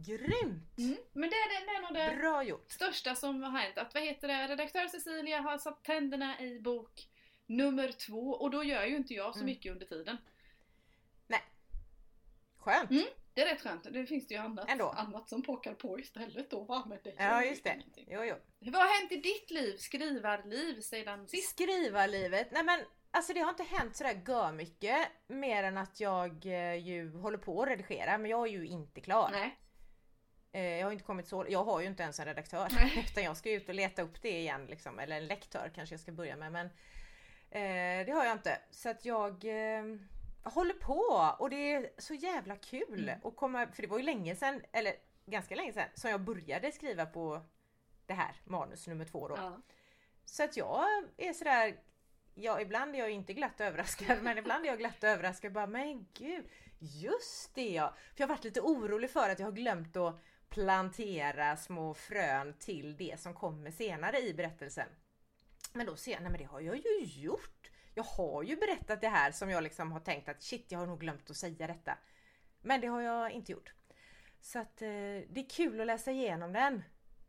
Grymt! 0.06 0.78
Mm. 0.78 0.96
Men 1.12 1.30
det 1.30 1.36
är, 1.36 1.66
det 1.66 1.72
är 1.76 1.80
nog 1.82 1.94
det 1.94 2.16
Bra 2.20 2.42
gjort! 2.44 2.70
största 2.70 3.14
som 3.14 3.42
har 3.42 3.50
hänt. 3.60 3.78
Att 3.78 3.94
vad 3.94 4.02
heter 4.02 4.28
det, 4.28 4.48
redaktör 4.48 4.86
Cecilia 4.88 5.40
har 5.40 5.58
satt 5.58 5.84
tänderna 5.84 6.40
i 6.40 6.60
bok 6.60 7.08
nummer 7.46 7.92
två 7.92 8.30
och 8.30 8.50
då 8.50 8.64
gör 8.64 8.84
ju 8.86 8.96
inte 8.96 9.14
jag 9.14 9.32
så 9.34 9.38
Mm. 9.40 9.46
mycket 9.46 9.72
under 9.72 9.86
tiden. 9.86 10.16
Nej. 11.26 11.42
skönt. 12.58 12.90
Mm. 12.90 13.04
Det 13.36 13.42
är 13.42 13.46
rätt 13.46 13.62
skönt. 13.62 13.92
Det 13.92 14.06
finns 14.06 14.26
det 14.26 14.34
ju 14.34 14.40
annat, 14.40 14.68
Ändå. 14.68 14.88
annat 14.88 15.28
som 15.28 15.42
pockar 15.42 15.74
på 15.74 16.00
istället 16.00 16.50
då 16.50 16.64
va? 16.64 16.84
Men 16.88 16.98
det 17.04 17.14
Ja 17.18 17.44
just 17.44 17.64
det. 17.64 17.82
Jo, 18.06 18.24
jo. 18.24 18.34
Vad 18.70 18.82
har 18.82 19.00
hänt 19.00 19.12
i 19.12 19.16
ditt 19.16 19.50
liv, 19.50 19.76
skrivarliv, 19.76 20.80
sedan 20.80 21.28
sist? 21.28 21.50
Skrivarlivet, 21.50 22.50
nej 22.52 22.64
men 22.64 22.80
alltså 23.10 23.32
det 23.32 23.40
har 23.40 23.50
inte 23.50 23.62
hänt 23.62 23.96
sådär 23.96 24.22
gör 24.26 24.52
mycket 24.52 25.08
mer 25.26 25.62
än 25.62 25.78
att 25.78 26.00
jag 26.00 26.46
eh, 26.46 26.74
ju 26.74 27.16
håller 27.16 27.38
på 27.38 27.62
att 27.62 27.68
redigera 27.68 28.18
men 28.18 28.30
jag 28.30 28.46
är 28.46 28.52
ju 28.52 28.66
inte 28.66 29.00
klar. 29.00 29.28
Nej. 29.32 29.56
Eh, 30.52 30.78
jag 30.78 30.86
har 30.86 30.92
inte 30.92 31.04
kommit 31.04 31.28
så, 31.28 31.46
jag 31.48 31.64
har 31.64 31.80
ju 31.80 31.86
inte 31.86 32.02
ens 32.02 32.20
en 32.20 32.26
redaktör 32.26 32.68
Nej. 32.72 33.06
utan 33.10 33.24
jag 33.24 33.36
ska 33.36 33.50
ut 33.50 33.68
och 33.68 33.74
leta 33.74 34.02
upp 34.02 34.22
det 34.22 34.38
igen 34.38 34.66
liksom, 34.66 34.98
eller 34.98 35.16
en 35.16 35.26
lektör 35.26 35.72
kanske 35.74 35.92
jag 35.92 36.00
ska 36.00 36.12
börja 36.12 36.36
med 36.36 36.52
men 36.52 36.66
eh, 37.50 38.06
det 38.06 38.12
har 38.12 38.24
jag 38.24 38.32
inte. 38.32 38.58
Så 38.70 38.88
att 38.88 39.04
jag 39.04 39.44
eh, 39.44 39.84
håller 40.50 40.74
på 40.74 41.34
och 41.38 41.50
det 41.50 41.72
är 41.72 41.90
så 41.98 42.14
jävla 42.14 42.56
kul 42.56 43.08
Mm. 43.08 43.20
att 43.24 43.36
komma, 43.36 43.66
för 43.72 43.82
det 43.82 43.88
var 43.88 43.98
ju 43.98 44.04
länge 44.04 44.36
sedan, 44.36 44.62
eller 44.72 44.94
ganska 45.26 45.54
länge 45.54 45.72
sedan 45.72 45.88
som 45.94 46.10
jag 46.10 46.20
började 46.20 46.72
skriva 46.72 47.06
på 47.06 47.42
det 48.06 48.14
här 48.14 48.36
manus 48.44 48.86
nummer 48.86 49.04
två 49.04 49.28
då. 49.28 49.34
Ja. 49.36 49.60
Så 50.24 50.42
att 50.44 50.56
jag 50.56 50.84
är 51.16 51.32
sådär, 51.32 51.76
ja 52.34 52.60
ibland 52.60 52.94
är 52.94 52.98
jag 52.98 53.10
inte 53.10 53.32
glatt 53.34 53.60
överraskad 53.60 54.22
men 54.22 54.38
ibland 54.38 54.64
är 54.64 54.68
jag 54.68 54.78
glatt 54.78 55.04
överraskad 55.04 55.52
bara 55.52 55.66
men 55.66 56.06
gud, 56.14 56.48
just 56.78 57.54
det 57.54 57.70
ja. 57.70 57.94
För 58.14 58.20
jag 58.22 58.28
har 58.28 58.34
varit 58.34 58.44
lite 58.44 58.60
orolig 58.60 59.10
för 59.10 59.30
att 59.30 59.38
jag 59.38 59.46
har 59.46 59.52
glömt 59.52 59.96
att 59.96 60.20
plantera 60.48 61.56
små 61.56 61.94
frön 61.94 62.54
till 62.58 62.96
det 62.96 63.20
som 63.20 63.34
kommer 63.34 63.70
senare 63.70 64.18
i 64.20 64.34
berättelsen. 64.34 64.88
Men 65.72 65.86
då 65.86 65.96
ser 65.96 66.12
jag, 66.12 66.22
nej 66.22 66.30
men 66.30 66.40
det 66.40 66.44
har 66.46 66.60
jag 66.60 66.76
ju 66.76 67.00
gjort. 67.04 67.70
Jag 67.96 68.04
har 68.04 68.42
ju 68.42 68.56
berättat 68.56 69.00
det 69.00 69.08
här 69.08 69.32
som 69.32 69.50
jag 69.50 69.62
liksom 69.62 69.92
har 69.92 70.00
tänkt 70.00 70.28
att 70.28 70.42
shit 70.42 70.66
jag 70.68 70.78
har 70.78 70.86
nog 70.86 71.00
glömt 71.00 71.30
att 71.30 71.36
säga 71.36 71.66
detta. 71.66 71.98
Men 72.60 72.80
det 72.80 72.86
har 72.86 73.00
jag 73.00 73.30
inte 73.30 73.52
gjort. 73.52 73.72
Så 74.40 74.58
att 74.58 74.82
eh, 74.82 74.88
det 75.28 75.36
är 75.40 75.50
kul 75.50 75.80
att 75.80 75.86
läsa 75.86 76.10
igenom 76.10 76.52
den. 76.52 76.82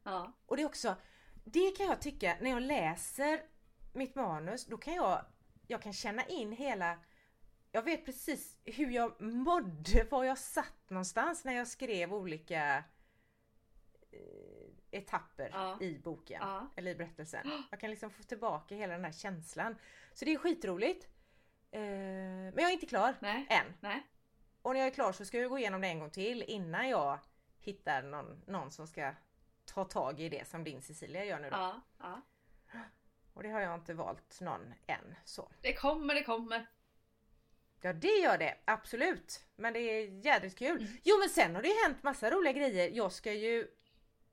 Ja. 0.04 0.34
Och 0.46 0.58
det 0.58 0.64
är 0.64 0.66
också, 0.66 0.96
det 1.44 1.72
kan 1.78 1.86
jag 1.86 2.02
tycka 2.02 2.38
när 2.42 2.50
jag 2.50 2.62
läser 2.62 3.42
mitt 3.94 4.16
manus, 4.16 4.66
då 4.66 4.78
kan 4.78 4.94
jag, 4.94 5.26
jag 5.68 5.82
kan 5.82 5.94
känna 5.94 6.26
in 6.26 6.52
hela, 6.52 7.00
jag 7.72 7.82
vet 7.82 8.06
precis 8.06 8.58
hur 8.64 8.90
jag 8.90 9.22
mådde, 9.22 10.08
var 10.12 10.24
jag 10.24 10.38
satt 10.38 10.90
någonstans 10.90 11.46
när 11.46 11.54
jag 11.54 11.68
skrev 11.68 12.14
olika 12.14 12.84
eh, 14.12 14.47
etapper 14.92 15.50
Ja. 15.54 15.78
i 15.82 16.00
boken, 16.00 16.40
Ja. 16.42 16.68
eller 16.76 16.92
i 16.92 16.96
berättelsen. 16.96 17.52
Jag 17.72 17.80
kan 17.80 17.90
liksom 17.90 18.10
få 18.10 18.24
tillbaka 18.24 18.76
hela 18.76 18.94
den 18.94 19.06
här 19.06 19.12
känslan. 19.12 19.76
Så 20.14 20.26
det 20.26 20.34
är 20.34 20.38
skitroligt. 20.38 21.08
Eh, 21.72 21.82
men 21.82 22.58
jag 22.58 22.68
är 22.70 22.74
inte 22.74 22.86
klar 22.86 23.16
Nej. 23.20 23.46
än. 23.50 23.74
Nej. 23.80 24.08
Och 24.62 24.74
när 24.74 24.80
jag 24.80 24.88
är 24.88 24.92
klar 24.94 25.12
så 25.12 25.26
ska 25.26 25.38
jag 25.40 25.50
gå 25.50 25.60
igenom 25.60 25.82
det 25.82 25.88
en 25.88 26.00
gång 26.00 26.10
till 26.10 26.44
innan 26.44 26.90
jag 26.90 27.20
hittar 27.60 28.02
någon, 28.04 28.42
någon 28.48 28.72
som 28.72 28.88
ska 28.88 29.14
ta 29.66 29.84
tag 29.84 30.20
i 30.20 30.30
det 30.30 30.48
som 30.48 30.64
din 30.64 30.82
Cecilia 30.82 31.26
gör 31.26 31.40
nu 31.40 31.50
då. 31.50 31.56
Ja. 31.58 31.82
ja. 32.00 32.22
Och 33.34 33.44
det 33.44 33.50
har 33.50 33.62
jag 33.62 33.76
inte 33.76 33.94
valt 33.94 34.42
någon 34.42 34.74
än. 34.88 35.16
Så. 35.26 35.52
Det 35.62 35.74
kommer, 35.74 36.16
det 36.16 36.24
kommer. 36.24 36.66
Ja 37.82 37.94
det 37.94 38.08
gör 38.18 38.38
det, 38.38 38.58
absolut. 38.66 39.44
Men 39.56 39.74
det 39.74 39.80
är 39.80 40.26
jädrigt 40.26 40.58
kul. 40.58 40.82
Mm. 40.82 40.98
Jo 41.04 41.20
men 41.20 41.30
sen 41.30 41.56
har 41.56 41.62
det 41.62 41.68
ju 41.68 41.84
hänt 41.86 42.04
massa 42.04 42.32
roliga 42.32 42.54
grejer. 42.54 42.90
Jag 42.90 43.12
ska 43.12 43.34
ju 43.34 43.68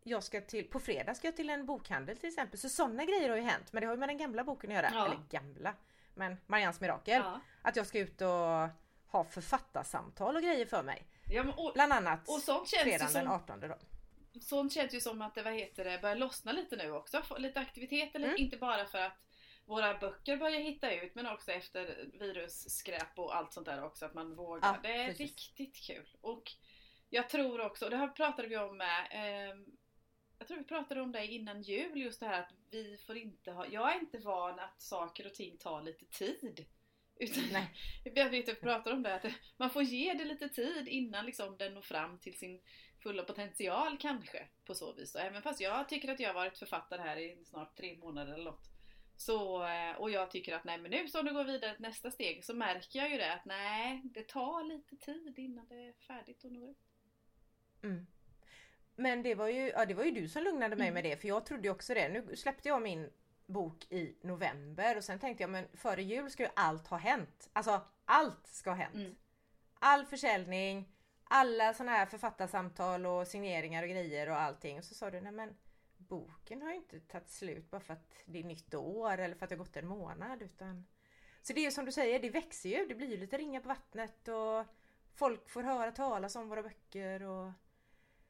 jag 0.07 0.23
ska 0.23 0.41
till, 0.41 0.65
på 0.71 0.81
fredag 0.81 1.15
ska 1.15 1.27
jag 1.29 1.37
till 1.37 1.51
en 1.51 1.67
bokhandel 1.67 2.17
till 2.17 2.29
exempel. 2.29 2.59
Så 2.59 2.69
sådana 2.69 3.05
grejer 3.05 3.29
har 3.29 3.37
ju 3.37 3.43
hänt. 3.43 3.73
Men 3.73 3.81
det 3.81 3.87
har 3.87 3.95
ju 3.95 4.01
med 4.01 4.09
den 4.09 4.19
gamla 4.19 4.45
boken 4.45 4.71
att 4.71 4.77
göra. 4.77 4.91
Ja. 4.93 5.07
Eller 5.07 5.19
gamla. 5.31 5.75
Men 6.15 6.37
Marians 6.47 6.81
mirakel. 6.81 7.23
Ja. 7.25 7.41
Att 7.63 7.77
jag 7.77 7.87
ska 7.87 7.99
ut 7.99 8.21
och 8.21 8.69
ha 9.07 9.25
författarsamtal 9.31 10.37
och 10.37 10.43
grejer 10.43 10.67
för 10.67 10.83
mig. 10.83 11.07
Ja, 11.31 11.43
men, 11.45 11.55
och, 11.55 11.71
Bland 11.75 11.93
annat 11.93 12.29
och 12.29 12.41
sånt 12.41 12.69
känns 12.69 12.83
fredagen 12.83 13.13
den 13.13 13.23
som 13.25 13.33
18 13.33 13.61
då. 13.61 13.79
sånt 14.41 14.73
känns 14.73 14.95
ju 14.95 15.01
som 15.01 15.23
att 15.23 15.35
det 15.35 15.43
vad 15.43 15.53
heter 15.53 15.85
det, 15.85 15.99
börjar 16.03 16.17
lossna 16.17 16.53
lite 16.53 16.77
nu 16.77 16.91
också. 16.93 17.23
Lite 17.39 17.61
aktivitet, 17.61 18.15
eller 18.15 18.29
Mm. 18.29 18.41
inte 18.41 18.57
bara 18.57 18.85
för 18.87 18.99
att 18.99 19.19
våra 19.67 19.99
böcker 19.99 20.37
börjar 20.37 20.61
hitta 20.61 20.95
ut 20.95 21.15
men 21.15 21.27
också 21.27 21.53
efter 21.53 22.09
virusskräp 22.21 23.19
och 23.19 23.37
allt 23.37 23.53
sånt 23.53 23.67
där 23.67 23.85
också. 23.85 24.05
Att 24.07 24.15
man 24.15 24.37
vågar. 24.37 24.69
Ja, 24.69 24.79
det 24.83 24.97
är 24.97 25.07
precis. 25.09 25.21
riktigt 25.21 25.87
kul. 25.87 26.09
Och 26.21 26.53
jag 27.11 27.29
tror 27.29 27.61
också, 27.61 27.85
och 27.85 27.91
det 27.91 27.97
här 27.97 28.09
pratade 28.09 28.49
vi 28.49 28.57
om 28.57 28.77
med 28.77 29.07
ehm, 29.11 29.67
jag 30.45 30.49
tror 30.49 30.59
vi 30.59 30.65
pratade 30.65 31.01
om 31.01 31.13
det 31.13 31.27
innan 31.27 31.63
jul, 31.63 32.01
just 32.01 32.21
det 32.21 32.27
här 32.27 32.41
att 32.41 32.55
vi 32.71 32.97
får 33.07 33.17
inte 33.17 33.51
ha, 33.53 33.67
jag 33.67 33.97
är 33.97 34.01
inte 34.01 34.19
van 34.19 34.59
att 34.59 34.83
saker 34.83 35.27
och 35.27 35.35
ting 35.35 35.57
tar 35.59 35.83
lite 35.83 36.05
tid. 36.05 36.65
Utan, 37.17 37.45
Nej. 37.53 37.75
jag 38.05 38.31
vet 38.31 38.49
att 38.49 38.57
vi 38.57 38.61
pratade 38.61 38.97
om 38.97 39.03
det, 39.03 39.15
att 39.15 39.25
man 39.57 39.71
får 39.71 39.83
ge 39.83 40.15
det 40.15 40.25
lite 40.25 40.49
tid 40.49 40.89
innan 40.89 41.27
liksom 41.27 41.57
den 41.59 41.75
når 41.75 41.83
fram 41.83 42.19
till 42.19 42.39
sin 42.39 42.61
fulla 43.03 43.23
potential 43.23 43.99
kanske 43.99 44.49
på 44.65 44.75
så 44.75 44.93
vis. 44.93 45.15
Och 45.15 45.21
även 45.21 45.43
fast 45.43 45.61
jag 45.61 45.89
tycker 45.89 46.13
att 46.13 46.21
jag 46.21 46.29
har 46.29 46.35
varit 46.35 46.59
författare 46.59 47.03
här 47.03 47.17
i 47.17 47.45
snart 47.45 47.77
tre 47.77 47.97
månader 47.97 48.35
eller 48.35 48.45
något. 48.45 48.71
Så, 49.17 49.67
eh, 49.67 49.97
och 49.97 50.11
jag 50.11 50.31
tycker 50.31 50.57
att 50.57 50.65
nej 50.65 50.79
men 50.79 50.91
nu 50.91 51.09
som 51.09 51.25
det 51.25 51.33
går 51.33 51.45
vidare 51.45 51.75
till 51.75 51.83
nästa 51.83 52.11
steg 52.11 52.45
så 52.45 52.55
märker 52.55 52.99
jag 52.99 53.11
ju 53.11 53.17
det 53.17 53.33
att 53.33 53.45
nej, 53.45 54.01
det 54.05 54.29
tar 54.29 54.65
lite 54.65 54.97
tid 54.97 55.39
innan 55.39 55.69
det 55.69 55.75
är 55.75 55.93
färdigt 55.93 56.45
och 56.45 56.53
når 56.53 56.71
ut. 56.71 56.79
Mm. 57.83 58.07
Men 58.97 59.23
det 59.23 59.35
var, 59.35 59.49
ju, 59.49 59.69
ja, 59.69 59.87
det 59.87 59.95
var 59.95 60.05
ju 60.05 60.11
du 60.11 60.29
som 60.29 60.43
lugnade 60.43 60.77
mig 60.77 60.89
Mm. 60.89 60.95
med 60.95 61.05
det 61.05 61.17
för 61.17 61.29
jag 61.29 61.47
trodde 61.47 61.63
ju 61.63 61.71
också 61.71 61.95
det. 61.95 62.09
Nu 62.09 62.37
släppte 62.37 62.69
jag 62.69 62.83
min 62.83 63.11
bok 63.47 63.87
i 63.93 64.17
november 64.23 64.97
och 64.97 65.05
sen 65.05 65.19
tänkte 65.19 65.43
jag 65.43 65.51
men 65.51 65.69
före 65.75 66.03
jul 66.03 66.31
ska 66.31 66.43
ju 66.43 66.49
allt 66.57 66.87
ha 66.87 66.97
hänt. 66.97 67.51
Alltså 67.53 67.81
allt 68.05 68.47
ska 68.47 68.71
ha 68.71 68.77
hänt. 68.77 68.95
Mm. 68.95 69.15
All 69.79 70.07
försäljning, 70.07 70.89
alla 71.25 71.75
sådana 71.75 71.93
här 71.93 72.07
författarsamtal 72.07 73.07
och 73.07 73.29
signeringar 73.29 73.83
och 73.83 73.89
grejer 73.89 74.31
och 74.31 74.41
allting. 74.41 74.79
Och 74.79 74.85
så 74.85 74.95
sa 74.95 75.11
du 75.11 75.21
nej 75.21 75.33
men 75.33 75.57
boken 75.97 76.63
har 76.63 76.71
ju 76.71 76.77
inte 76.77 77.01
tagit 77.01 77.29
slut 77.31 77.71
bara 77.71 77.81
för 77.81 77.93
att 77.93 78.13
det 78.25 78.39
är 78.39 78.45
nytt 78.45 78.75
år 78.75 79.19
eller 79.19 79.35
för 79.35 79.45
att 79.45 79.51
det 79.51 79.57
har 79.57 79.65
gått 79.65 79.77
en 79.77 79.87
månad 79.87 80.43
utan 80.43 80.87
Så 81.43 81.53
det 81.53 81.61
är 81.61 81.65
ju 81.65 81.71
som 81.71 81.85
du 81.85 81.93
säger, 81.93 82.21
det 82.21 82.31
växer 82.31 82.69
ju. 82.69 82.87
Det 82.87 82.95
blir 82.95 83.11
ju 83.11 83.17
lite 83.17 83.39
ringar 83.39 83.61
på 83.61 83.69
vattnet 83.69 84.29
och 84.29 84.67
folk 85.15 85.49
får 85.51 85.63
höra 85.63 85.93
talas 85.93 86.37
om 86.37 86.49
våra 86.49 86.63
böcker 86.63 87.23
och 87.23 87.53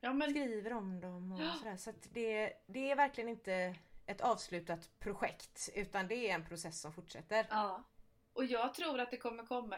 Ja 0.04 0.12
men 0.12 0.30
skriver 0.30 0.72
om 0.72 1.00
dem 1.00 1.32
och 1.32 1.40
Ja. 1.40 1.54
sådär. 1.58 1.76
Så 1.76 1.92
det, 2.12 2.52
det 2.66 2.90
är 2.90 2.96
verkligen 2.96 3.28
inte 3.30 3.74
ett 4.06 4.20
avslutat 4.20 4.90
projekt 4.98 5.68
utan 5.74 6.08
det 6.08 6.14
är 6.30 6.34
en 6.34 6.44
process 6.44 6.80
som 6.80 6.92
fortsätter. 6.92 7.46
Ja. 7.50 7.82
Och 8.32 8.44
jag 8.44 8.74
tror 8.74 9.00
att 9.00 9.10
det 9.10 9.16
kommer 9.16 9.46
komma, 9.46 9.76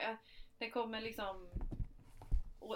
det 0.58 0.70
kommer 0.70 1.00
liksom 1.00 1.50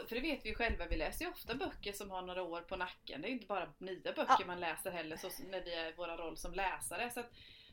för 0.09 0.14
det 0.14 0.21
vet 0.21 0.45
vi 0.45 0.49
ju 0.49 0.54
själva, 0.54 0.87
vi 0.87 0.97
läser 0.97 1.25
ju 1.25 1.30
ofta 1.30 1.54
böcker 1.54 1.92
som 1.92 2.11
har 2.11 2.23
några 2.23 2.42
år 2.42 2.61
på 2.61 2.76
nacken. 2.76 3.21
Det 3.21 3.28
är 3.28 3.33
inte 3.33 3.47
bara 3.47 3.73
nya 3.78 4.12
böcker 4.12 4.37
Ja. 4.38 4.47
man 4.47 4.61
läser 4.61 4.90
heller 4.90 5.16
så 5.16 5.28
när 5.50 5.61
vi 5.64 5.75
är 5.75 5.88
i 5.88 5.95
vår 5.97 6.07
roll 6.16 6.37
som 6.37 6.54
läsare. 6.54 7.11
Så 7.11 7.21
att, 7.21 7.30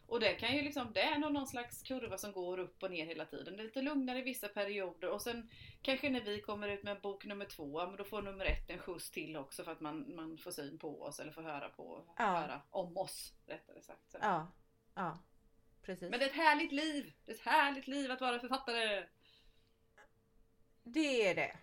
och 0.07 0.19
det 0.19 0.33
kan 0.33 0.55
ju 0.55 0.61
liksom, 0.61 0.93
det 0.93 1.01
är 1.01 1.17
någon 1.17 1.47
slags 1.47 1.83
kurva 1.83 2.17
som 2.17 2.31
går 2.31 2.57
upp 2.59 2.83
och 2.83 2.91
ner 2.91 3.05
hela 3.05 3.25
tiden. 3.25 3.55
Det 3.57 3.61
är 3.61 3.65
lite 3.65 3.81
lugnare 3.81 4.19
i 4.19 4.21
vissa 4.21 4.47
perioder 4.47 5.09
och 5.09 5.21
sen 5.21 5.49
kanske 5.81 6.09
när 6.09 6.21
vi 6.21 6.41
kommer 6.41 6.67
ut 6.67 6.83
med 6.83 7.01
bok 7.01 7.25
nummer 7.25 7.45
två, 7.45 7.87
men 7.87 7.95
då 7.97 8.03
får 8.03 8.21
nummer 8.21 8.45
ett 8.45 8.69
en 8.69 8.79
skjuts 8.79 9.11
till 9.11 9.37
också 9.37 9.63
för 9.63 9.71
att 9.71 9.79
man, 9.81 10.15
man 10.15 10.37
får 10.37 10.51
syn 10.51 10.77
på 10.79 11.01
oss 11.01 11.19
eller 11.19 11.31
får 11.31 11.41
höra 11.41 11.69
på, 11.69 12.03
Ja. 12.17 12.23
höra 12.25 12.61
om 12.69 12.97
oss 12.97 13.33
rättare 13.45 13.81
sagt. 13.81 14.11
Så. 14.11 14.17
Ja, 14.21 14.51
ja. 14.95 15.19
Precis. 15.81 16.09
Men 16.09 16.19
det 16.19 16.25
är 16.25 16.29
ett 16.29 16.35
härligt 16.35 16.71
liv! 16.71 17.13
Det 17.25 17.31
är 17.31 17.35
ett 17.35 17.41
härligt 17.41 17.87
liv 17.87 18.11
att 18.11 18.21
vara 18.21 18.39
författare! 18.39 19.05
Det 20.83 21.29
är 21.29 21.35
det. 21.35 21.57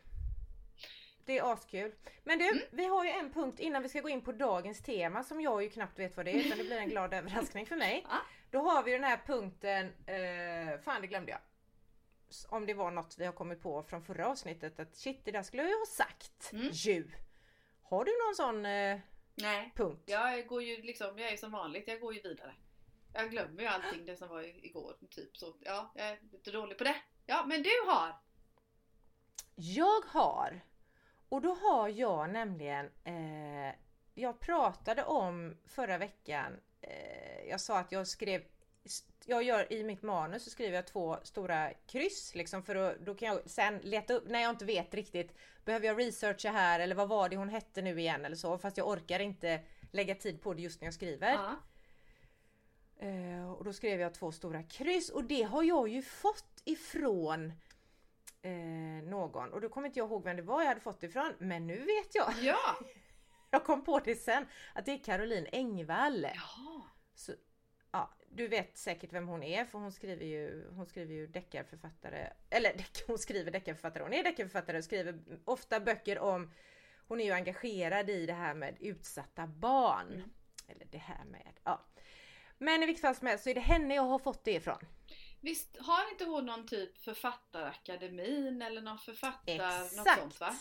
Det 1.27 1.39
är 1.39 1.53
askul. 1.53 1.95
Men 2.25 2.39
du, 2.39 2.45
Mm. 2.49 2.63
vi 2.71 2.85
har 2.87 3.05
ju 3.05 3.11
en 3.11 3.33
punkt 3.33 3.61
innan 3.61 3.83
vi 3.83 3.89
ska 3.89 4.01
gå 4.01 4.09
in 4.09 4.21
på 4.25 4.33
dagens 4.33 4.83
tema 4.83 5.23
som 5.25 5.41
jag 5.41 5.63
ju 5.63 5.71
knappt 5.71 5.99
vet 5.99 6.17
vad 6.17 6.27
det 6.27 6.31
är 6.33 6.47
utan 6.47 6.59
det 6.59 6.65
blir 6.65 6.79
en 6.79 6.89
glad 6.89 7.15
överraskning 7.15 7.67
för 7.67 7.77
mig. 7.77 8.07
Ja. 8.11 8.17
Då 8.51 8.59
har 8.63 8.83
vi 8.83 8.93
den 8.93 9.05
här 9.05 9.21
punkten, 9.27 9.87
eh, 10.07 10.81
fan 10.81 11.01
det 11.01 11.07
glömde 11.07 11.31
jag. 11.31 11.41
Om 12.49 12.67
det 12.67 12.75
var 12.75 12.91
något 12.91 13.17
vi 13.19 13.25
har 13.27 13.33
kommit 13.33 13.63
på 13.63 13.83
från 13.83 14.03
förra 14.03 14.29
avsnittet 14.29 14.81
att 14.81 14.97
shit 14.97 15.25
det 15.25 15.31
där 15.31 15.43
skulle 15.43 15.63
jag 15.63 15.71
ju 15.71 15.79
ha 15.79 15.87
sagt 15.87 16.53
Mm. 16.53 16.69
ju. 16.73 17.11
Har 17.83 18.05
du 18.05 18.13
någon 18.27 18.35
sån 18.35 18.67
eh, 18.67 18.99
Nej, 19.35 19.73
punkt? 19.77 20.03
jag 20.07 20.47
går 20.47 20.63
ju 20.63 20.83
liksom, 20.83 21.19
jag 21.19 21.33
är 21.33 21.37
som 21.37 21.53
vanligt, 21.53 21.89
jag 21.89 22.01
går 22.01 22.15
ju 22.15 22.21
vidare. 22.23 22.55
Jag 23.13 23.31
glömmer 23.31 23.61
ju 23.63 23.67
allting 23.69 24.07
det 24.07 24.17
som 24.17 24.29
var 24.29 24.65
igår, 24.67 24.97
typ 25.11 25.37
så. 25.37 25.57
Ja, 25.61 25.93
jag 25.95 26.07
är 26.09 26.19
lite 26.33 26.51
dålig 26.51 26.79
på 26.79 26.85
det. 26.85 26.97
Ja, 27.27 27.45
men 27.47 27.63
du 27.63 27.71
har! 27.87 28.13
Jag 29.55 30.01
har. 30.07 30.61
Och 31.35 31.41
då 31.41 31.55
har 31.55 31.89
jag 31.89 32.31
nämligen, 32.31 32.91
eh, 33.05 33.75
jag 34.15 34.41
pratade 34.41 35.05
om 35.05 35.57
förra 35.67 35.99
veckan, 35.99 36.61
eh, 36.81 37.49
jag 37.49 37.61
sa 37.61 37.79
att 37.79 37.93
jag 37.93 38.07
skrev, 38.07 38.43
jag 39.25 39.43
gör 39.43 39.73
i 39.73 39.85
mitt 39.85 40.03
manus 40.03 40.45
så 40.45 40.51
skriver 40.51 40.75
jag 40.75 40.87
två 40.87 41.17
stora 41.23 41.71
kryss 41.87 42.35
liksom 42.35 42.63
för 42.63 42.75
att, 42.75 42.99
då 43.01 43.15
kan 43.15 43.29
jag 43.29 43.51
sen 43.51 43.79
leta 43.79 44.15
upp, 44.15 44.29
när 44.29 44.41
jag 44.41 44.51
inte 44.51 44.65
vet 44.65 44.95
riktigt, 44.95 45.35
behöver 45.65 45.87
jag 45.87 45.99
researcha 45.99 46.51
här 46.51 46.81
eller 46.81 46.95
vad 46.95 47.09
var 47.09 47.29
det 47.29 47.37
hon 47.37 47.49
hette 47.49 47.83
nu 47.83 48.01
igen 48.01 48.25
eller 48.25 48.37
så, 48.37 48.59
fast 48.59 48.77
jag 48.77 48.89
orkar 48.89 49.21
inte 49.21 49.61
lägga 49.91 50.15
tid 50.15 50.43
på 50.43 50.55
det 50.55 50.63
just 50.63 50.81
när 50.81 50.87
jag 50.87 50.95
skriver. 50.95 51.33
Ja. 51.33 51.57
Eh, 53.07 53.53
och 53.53 53.65
då 53.65 53.73
skrev 53.73 54.01
jag 54.01 54.15
två 54.15 54.33
stora 54.33 54.63
kryss 54.63 55.11
och 55.11 55.25
det 55.25 55.43
har 55.43 55.63
jag 55.63 55.89
ju 55.89 56.03
fått 56.03 56.63
ifrån 56.65 57.53
eh, 58.45 59.09
någon 59.11 59.53
och 59.53 59.61
då 59.61 59.69
kommer 59.69 59.87
inte 59.87 59.99
jag 59.99 60.09
ihåg 60.09 60.25
vem 60.25 60.37
det 60.37 60.43
var 60.43 60.61
jag 60.61 60.69
hade 60.69 60.81
fått 60.81 61.01
det 61.01 61.07
ifrån 61.07 61.35
men 61.39 61.67
nu 61.67 61.79
vet 61.79 62.15
jag. 62.15 62.33
Ja! 62.41 62.79
Jag 63.51 63.65
kom 63.65 63.85
på 63.85 63.99
det 63.99 64.15
sen 64.15 64.47
att 64.73 64.87
det 64.87 64.93
är 64.93 65.05
Caroline 65.05 65.47
Engvall. 65.53 66.23
Jaha. 66.23 66.83
Så, 67.15 67.33
ja, 67.93 68.11
du 68.29 68.49
vet 68.49 68.79
säkert 68.79 69.13
vem 69.13 69.29
hon 69.29 69.43
är 69.43 69.65
för 69.65 69.79
hon 69.79 69.93
skriver 69.93 70.25
ju, 70.25 70.69
hon 70.71 70.87
skriver 70.87 71.15
ju 71.15 71.27
deckarförfattare. 71.27 72.33
Eller 72.51 72.73
deck, 72.77 73.05
hon 73.07 73.19
skriver 73.19 73.51
deckarförfattare. 73.51 74.03
Hon 74.03 74.13
är 74.13 74.25
deckarförfattare 74.25 74.79
och 74.79 74.85
skriver 74.85 75.19
ofta 75.45 75.81
böcker 75.81 76.19
om 76.19 76.51
Hon 77.09 77.21
är 77.21 77.25
ju 77.25 77.33
engagerad 77.33 78.11
i 78.11 78.27
det 78.27 78.33
här 78.33 78.55
med 78.55 78.77
utsatta 78.81 79.47
barn. 79.47 80.13
Mm. 80.13 80.31
Eller 80.69 80.87
det 80.91 80.99
här 80.99 81.25
med, 81.25 81.53
ja. 81.65 81.85
Men 82.59 82.83
i 82.83 82.87
vilket 82.87 83.03
fall 83.03 83.15
som 83.15 83.27
helst 83.27 83.45
så 83.45 83.51
är 83.51 83.55
det 83.55 83.61
henne 83.61 83.95
jag 83.95 84.03
har 84.03 84.19
fått 84.19 84.45
det 84.45 84.53
ifrån. 84.53 84.79
Visst 85.45 85.77
har 85.81 86.11
inte 86.13 86.25
hon 86.25 86.47
någon 86.47 86.67
typ 86.67 86.99
författarakademin 87.05 88.63
eller 88.63 88.81
någon 88.83 88.99
författar... 88.99 89.79
Något 89.81 89.93
Exakt! 89.93 90.21
sånt 90.21 90.41
va? 90.41 90.57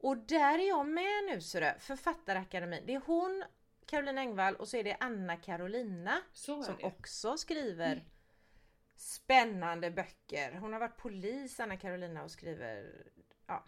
Och 0.00 0.16
där 0.16 0.58
är 0.58 0.68
jag 0.68 0.86
med 0.86 1.24
nu 1.30 1.40
så 1.40 1.60
det, 1.60 1.76
Författarakademin. 1.80 2.82
Det 2.86 2.94
är 2.94 3.02
hon, 3.06 3.44
Caroline 3.86 4.18
Engvall 4.18 4.56
och 4.56 4.68
så 4.68 4.76
är 4.76 4.84
det 4.84 4.96
Anna 5.00 5.36
Carolina 5.36 6.20
som 6.32 6.62
det. 6.62 6.84
också 6.84 7.36
skriver 7.36 7.92
Mm. 7.92 8.04
spännande 8.96 9.90
böcker. 9.90 10.52
Hon 10.52 10.72
har 10.72 10.80
varit 10.80 10.96
polis 10.96 11.60
Anna 11.60 11.76
Carolina 11.76 12.22
och 12.22 12.30
skriver, 12.30 12.92
ja. 13.46 13.64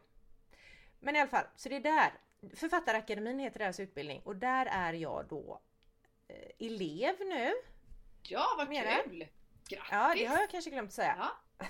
Men 1.00 1.16
i 1.16 1.20
alla 1.20 1.30
fall, 1.30 1.46
så 1.56 1.68
det 1.68 1.76
är 1.76 1.80
där. 1.80 2.12
Författarakademin 2.56 3.38
heter 3.38 3.58
deras 3.58 3.80
utbildning 3.80 4.22
och 4.24 4.36
där 4.36 4.66
är 4.66 4.92
jag 4.92 5.26
då 5.28 5.60
eh, 6.28 6.66
elev 6.66 7.14
nu. 7.20 7.52
Ja, 8.22 8.54
vad 8.58 8.68
Mera? 8.68 9.02
kul! 9.02 9.26
Grattis! 9.68 9.88
Ja, 9.90 10.14
det 10.16 10.24
har 10.24 10.36
jag 10.36 10.50
kanske 10.50 10.70
glömt 10.70 10.92
säga. 10.92 11.16
Ja. 11.18 11.66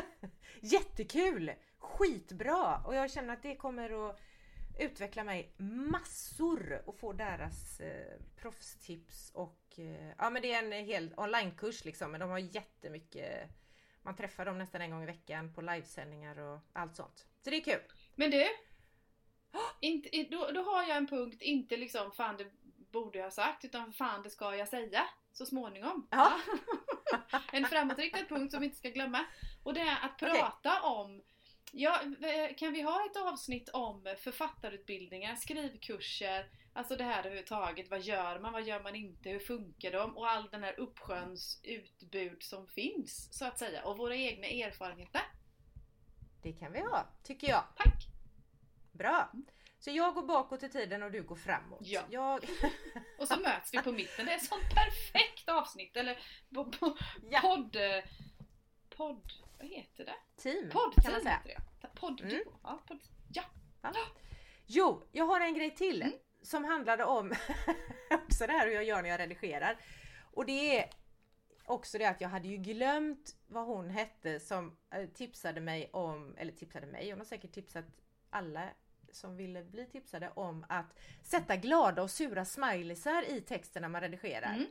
Jättekul! 0.60 1.52
Skitbra! 1.78 2.82
Och 2.86 2.94
jag 2.94 3.10
känner 3.10 3.32
att 3.32 3.42
det 3.42 3.56
kommer 3.56 4.08
att 4.08 4.20
utveckla 4.78 5.24
mig 5.24 5.54
massor 5.56 6.82
och 6.86 6.98
få 6.98 7.12
deras 7.12 7.80
eh, 7.80 8.20
proffstips 8.36 9.30
och 9.34 9.64
eh, 9.76 10.12
ja 10.18 10.30
men 10.30 10.42
det 10.42 10.52
är 10.52 10.62
en 10.62 10.72
hel 10.72 11.14
onlinekurs 11.16 11.84
liksom 11.84 12.10
men 12.10 12.20
de 12.20 12.30
har 12.30 12.38
jättemycket 12.38 13.50
man 14.02 14.16
träffar 14.16 14.44
dem 14.44 14.58
nästan 14.58 14.80
en 14.80 14.90
gång 14.90 15.02
i 15.02 15.06
veckan 15.06 15.54
på 15.54 15.60
livesändningar 15.60 16.38
och 16.38 16.58
allt 16.72 16.96
sånt. 16.96 17.26
Så 17.44 17.50
det 17.50 17.56
är 17.56 17.60
kul! 17.60 17.82
Men 18.14 18.30
du, 18.30 18.48
inte, 19.80 20.22
då, 20.30 20.50
då 20.50 20.62
har 20.62 20.82
jag 20.82 20.96
en 20.96 21.06
punkt, 21.06 21.42
inte 21.42 21.76
liksom 21.76 22.12
fan 22.12 22.36
det 22.36 22.46
borde 22.90 23.18
jag 23.18 23.26
ha 23.26 23.30
sagt, 23.30 23.64
utan 23.64 23.92
fan 23.92 24.22
det 24.22 24.30
ska 24.30 24.56
jag 24.56 24.68
säga 24.68 25.04
så 25.32 25.46
småningom. 25.46 26.06
Ja. 26.10 26.40
en 27.52 27.64
framåtriktad 27.64 28.24
punkt 28.28 28.50
som 28.50 28.60
vi 28.60 28.66
inte 28.66 28.78
ska 28.78 28.88
glömma. 28.88 29.24
Och 29.62 29.74
det 29.74 29.80
är 29.80 29.98
att 30.04 30.18
prata 30.18 30.82
om 30.82 31.22
Ja, 31.72 32.00
eh, 32.02 32.56
kan 32.56 32.72
vi 32.72 32.82
ha 32.82 33.06
ett 33.06 33.16
avsnitt 33.16 33.68
om 33.68 34.14
författarutbildningar, 34.18 35.34
skrivkurser, 35.34 36.50
alltså 36.72 36.96
det 36.96 37.04
här 37.04 37.18
överhuvudtaget. 37.18 37.90
Vad 37.90 38.00
gör 38.00 38.38
man, 38.38 38.52
vad 38.52 38.62
gör 38.62 38.82
man 38.82 38.94
inte, 38.94 39.30
hur 39.30 39.38
funkar 39.38 39.92
de? 39.92 40.16
Och 40.16 40.28
all 40.28 40.48
den 40.50 40.62
här 40.62 40.80
uppsjöns 40.80 41.60
utbud 41.62 42.42
som 42.42 42.66
finns, 42.66 43.28
så 43.38 43.44
att 43.44 43.58
säga. 43.58 43.84
Och 43.84 43.98
våra 43.98 44.16
egna 44.16 44.46
erfarenheter. 44.46 45.22
Det 46.42 46.52
kan 46.52 46.72
vi 46.72 46.80
ha, 46.80 47.06
tycker 47.22 47.48
jag. 47.48 47.64
Tack! 47.76 48.06
Bra! 48.92 49.32
Så 49.78 49.90
jag 49.90 50.14
går 50.14 50.22
bakåt 50.22 50.62
i 50.62 50.68
tiden 50.68 51.02
och 51.02 51.10
du 51.10 51.22
går 51.22 51.36
framåt. 51.36 51.80
Ja. 51.82 52.02
Jag... 52.10 52.44
Och 53.18 53.28
så 53.28 53.36
möts 53.40 53.74
vi 53.74 53.78
på 53.78 53.92
mitten. 53.92 54.26
Det 54.26 54.32
är 54.32 54.38
sånt 54.38 54.74
perfekt 54.74 55.39
avsnitt. 55.50 55.96
Eller 55.96 56.18
på, 56.54 56.64
på 56.64 56.96
Ja. 57.30 57.40
podd... 57.40 57.76
Podd... 58.96 59.32
Vad 59.58 59.68
heter 59.68 60.04
det? 60.04 60.14
Team 60.42 60.70
Poddteam 60.70 61.02
kan 61.02 61.12
man 61.12 61.20
säga. 61.20 61.40
Podd... 61.94 62.20
Mm. 62.20 62.42
Ja, 62.62 62.82
podd... 62.86 62.98
ja. 63.32 63.42
Jo, 64.66 65.02
jag 65.12 65.24
har 65.24 65.40
en 65.40 65.54
grej 65.54 65.74
till 65.74 66.02
Mm. 66.02 66.14
som 66.42 66.64
handlade 66.64 67.04
om 67.04 67.32
också 68.10 68.46
det 68.46 68.52
här 68.52 68.66
hur 68.66 68.74
jag 68.74 68.84
gör 68.84 69.02
när 69.02 69.08
jag 69.08 69.20
redigerar. 69.20 69.76
Och 70.32 70.46
det 70.46 70.78
är 70.78 70.90
också 71.64 71.98
det 71.98 72.04
att 72.06 72.20
jag 72.20 72.28
hade 72.28 72.48
ju 72.48 72.56
glömt 72.56 73.36
vad 73.46 73.66
hon 73.66 73.90
hette 73.90 74.40
som 74.40 74.76
eh, 74.90 75.06
tipsade 75.08 75.60
mig 75.60 75.90
om, 75.92 76.36
eller 76.38 76.52
tipsade 76.52 76.86
mig, 76.86 77.10
hon 77.10 77.18
har 77.20 77.24
säkert 77.24 77.52
tipsat 77.52 77.84
alla 78.30 78.68
som 79.12 79.36
ville 79.36 79.64
bli 79.64 79.86
tipsade 79.86 80.30
om 80.34 80.66
att 80.68 80.98
sätta 81.22 81.56
glada 81.56 82.02
och 82.02 82.10
sura 82.10 82.44
smileysar 82.44 83.22
i 83.30 83.40
texten 83.40 83.82
när 83.82 83.88
man 83.88 84.00
redigerar. 84.00 84.54
Mm. 84.54 84.66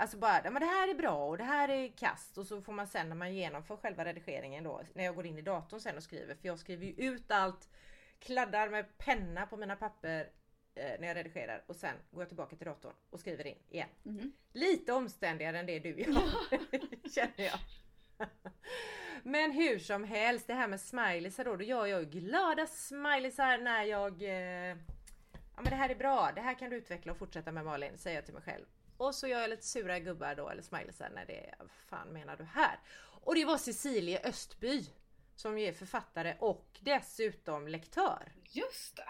Alltså 0.00 0.16
bara, 0.16 0.50
men 0.50 0.60
det 0.60 0.66
här 0.66 0.88
är 0.88 0.94
bra 0.94 1.26
och 1.28 1.38
det 1.38 1.44
här 1.44 1.68
är 1.68 1.88
kast 1.88 2.38
och 2.38 2.46
så 2.46 2.62
får 2.62 2.72
man 2.72 2.86
sen 2.86 3.08
när 3.08 3.16
man 3.16 3.34
genomför 3.34 3.76
själva 3.76 4.04
redigeringen 4.04 4.64
då, 4.64 4.82
när 4.94 5.04
jag 5.04 5.14
går 5.14 5.26
in 5.26 5.38
i 5.38 5.42
datorn 5.42 5.80
sen 5.80 5.96
och 5.96 6.02
skriver, 6.02 6.34
för 6.34 6.48
jag 6.48 6.58
skriver 6.58 6.86
ju 6.86 6.92
ut 6.92 7.30
allt, 7.30 7.68
kladdar 8.18 8.68
med 8.68 8.98
penna 8.98 9.46
på 9.46 9.56
mina 9.56 9.76
papper 9.76 10.30
eh, 10.74 11.00
när 11.00 11.08
jag 11.08 11.16
redigerar 11.16 11.64
och 11.66 11.76
sen 11.76 11.94
går 12.10 12.22
jag 12.22 12.28
tillbaka 12.28 12.56
till 12.56 12.66
datorn 12.66 12.92
och 13.10 13.20
skriver 13.20 13.46
in 13.46 13.58
igen. 13.68 13.88
Mhm. 14.02 14.32
Lite 14.52 14.92
omständigare 14.92 15.58
än 15.58 15.66
det 15.66 15.78
du 15.78 16.00
gör, 16.00 17.08
känner 17.14 17.44
jag. 17.44 17.58
Men 19.22 19.52
hur 19.52 19.78
som 19.78 20.04
helst, 20.04 20.46
det 20.46 20.54
här 20.54 20.68
med 20.68 20.80
smileysar 20.80 21.44
då, 21.44 21.56
då 21.56 21.64
gör 21.64 21.86
jag 21.86 22.00
ju 22.00 22.20
glada 22.20 22.66
smileysar 22.66 23.58
när 23.58 23.84
jag 23.84 24.22
eh, 24.22 24.76
Ja 25.56 25.62
men 25.62 25.70
det 25.70 25.76
här 25.76 25.88
är 25.88 25.94
bra, 25.94 26.32
det 26.34 26.40
här 26.40 26.54
kan 26.54 26.70
du 26.70 26.76
utveckla 26.76 27.12
och 27.12 27.18
fortsätta 27.18 27.52
med 27.52 27.64
Malin, 27.64 27.98
säger 27.98 28.16
jag 28.16 28.24
till 28.24 28.34
mig 28.34 28.42
själv. 28.42 28.64
Och 29.00 29.14
så 29.14 29.26
gör 29.28 29.40
jag 29.40 29.50
lite 29.50 29.66
sura 29.66 29.98
gubbar 29.98 30.34
då, 30.34 30.48
eller 30.48 30.62
smileysar 30.62 31.10
när 31.10 31.26
det 31.26 31.46
är, 31.48 31.54
vad 31.58 31.70
fan 31.70 32.08
menar 32.08 32.36
du 32.36 32.44
här? 32.44 32.78
Och 33.24 33.34
det 33.34 33.44
var 33.44 33.58
Cecilie 33.58 34.20
Östby 34.24 34.86
som 35.36 35.58
ju 35.58 35.66
är 35.66 35.72
författare 35.72 36.36
och 36.38 36.78
dessutom 36.80 37.68
lektör. 37.68 38.32
Just 38.44 38.96
det! 38.96 39.08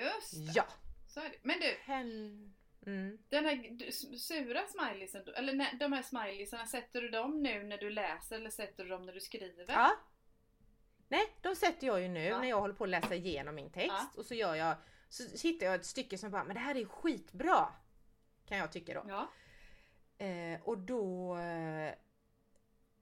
Just 0.00 0.32
det! 0.32 0.52
Ja! 0.54 0.64
Så 1.06 1.20
är 1.20 1.24
det. 1.28 1.36
Men 1.42 1.60
du, 1.60 1.76
Hen... 1.82 2.54
Mm. 2.86 3.18
den 3.28 3.44
här 3.44 3.90
sura 4.16 4.66
smileysen, 4.66 5.22
eller 5.36 5.52
när, 5.52 5.72
de 5.74 5.92
här 5.92 6.02
smileysarna, 6.02 6.66
sätter 6.66 7.02
du 7.02 7.08
dem 7.08 7.42
nu 7.42 7.62
när 7.62 7.78
du 7.78 7.90
läser 7.90 8.36
eller 8.36 8.50
sätter 8.50 8.84
du 8.84 8.90
dem 8.90 9.06
när 9.06 9.12
du 9.12 9.20
skriver? 9.20 9.64
Ja. 9.68 9.96
Nej, 11.08 11.32
de 11.42 11.56
sätter 11.56 11.86
jag 11.86 12.00
ju 12.00 12.08
nu 12.08 12.24
Ja. 12.24 12.38
när 12.40 12.48
jag 12.48 12.60
håller 12.60 12.74
på 12.74 12.84
att 12.84 12.90
läsa 12.90 13.14
igenom 13.14 13.54
min 13.54 13.70
text 13.70 13.88
Ja. 13.88 14.08
och 14.16 14.26
så 14.26 14.34
gör 14.34 14.54
jag 14.54 14.76
så 15.08 15.48
hittar 15.48 15.66
jag 15.66 15.74
ett 15.74 15.86
stycke 15.86 16.18
som 16.18 16.30
bara, 16.30 16.44
men 16.44 16.54
det 16.54 16.60
här 16.60 16.74
är 16.74 16.84
skitbra! 16.84 17.72
Kan 18.48 18.58
jag 18.58 18.72
tycka 18.72 18.94
då. 18.94 19.04
Ja. 19.08 19.28
Eh, 20.26 20.60
och 20.62 20.78
då 20.78 21.36
eh, 21.36 21.94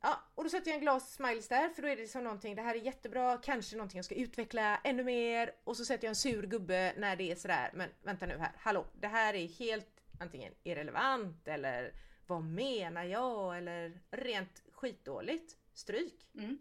Ja, 0.00 0.22
och 0.34 0.44
då 0.44 0.50
sätter 0.50 0.70
jag 0.70 0.74
en 0.74 0.80
glas 0.80 1.14
smileys 1.14 1.48
där 1.48 1.68
för 1.68 1.82
då 1.82 1.88
är 1.88 1.96
det 1.96 2.08
som 2.08 2.24
någonting, 2.24 2.56
det 2.56 2.62
här 2.62 2.74
är 2.74 2.78
jättebra, 2.78 3.38
kanske 3.38 3.76
någonting 3.76 3.98
jag 3.98 4.04
ska 4.04 4.14
utveckla 4.14 4.80
ännu 4.84 5.04
mer 5.04 5.54
och 5.64 5.76
så 5.76 5.84
sätter 5.84 6.04
jag 6.04 6.10
en 6.10 6.16
sur 6.16 6.46
gubbe 6.46 6.94
när 6.96 7.16
det 7.16 7.32
är 7.32 7.36
sådär, 7.36 7.70
men 7.74 7.90
vänta 8.02 8.26
nu 8.26 8.38
här, 8.38 8.52
hallå, 8.58 8.86
det 9.00 9.08
här 9.08 9.34
är 9.34 9.48
helt 9.48 10.02
antingen 10.20 10.52
irrelevant 10.62 11.48
eller 11.48 11.92
vad 12.26 12.42
menar 12.42 13.04
jag 13.04 13.58
eller 13.58 14.00
rent 14.10 14.62
skitdåligt. 14.72 15.56
Stryk! 15.72 16.28
Mm. 16.34 16.58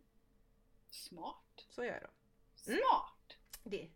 Smart. 0.89 1.65
Så 1.69 1.83
gör 1.83 1.93
jag 1.93 2.01
då. 2.01 2.71
Mm. 2.71 2.79
Smart! 2.79 3.37
Det. 3.63 3.89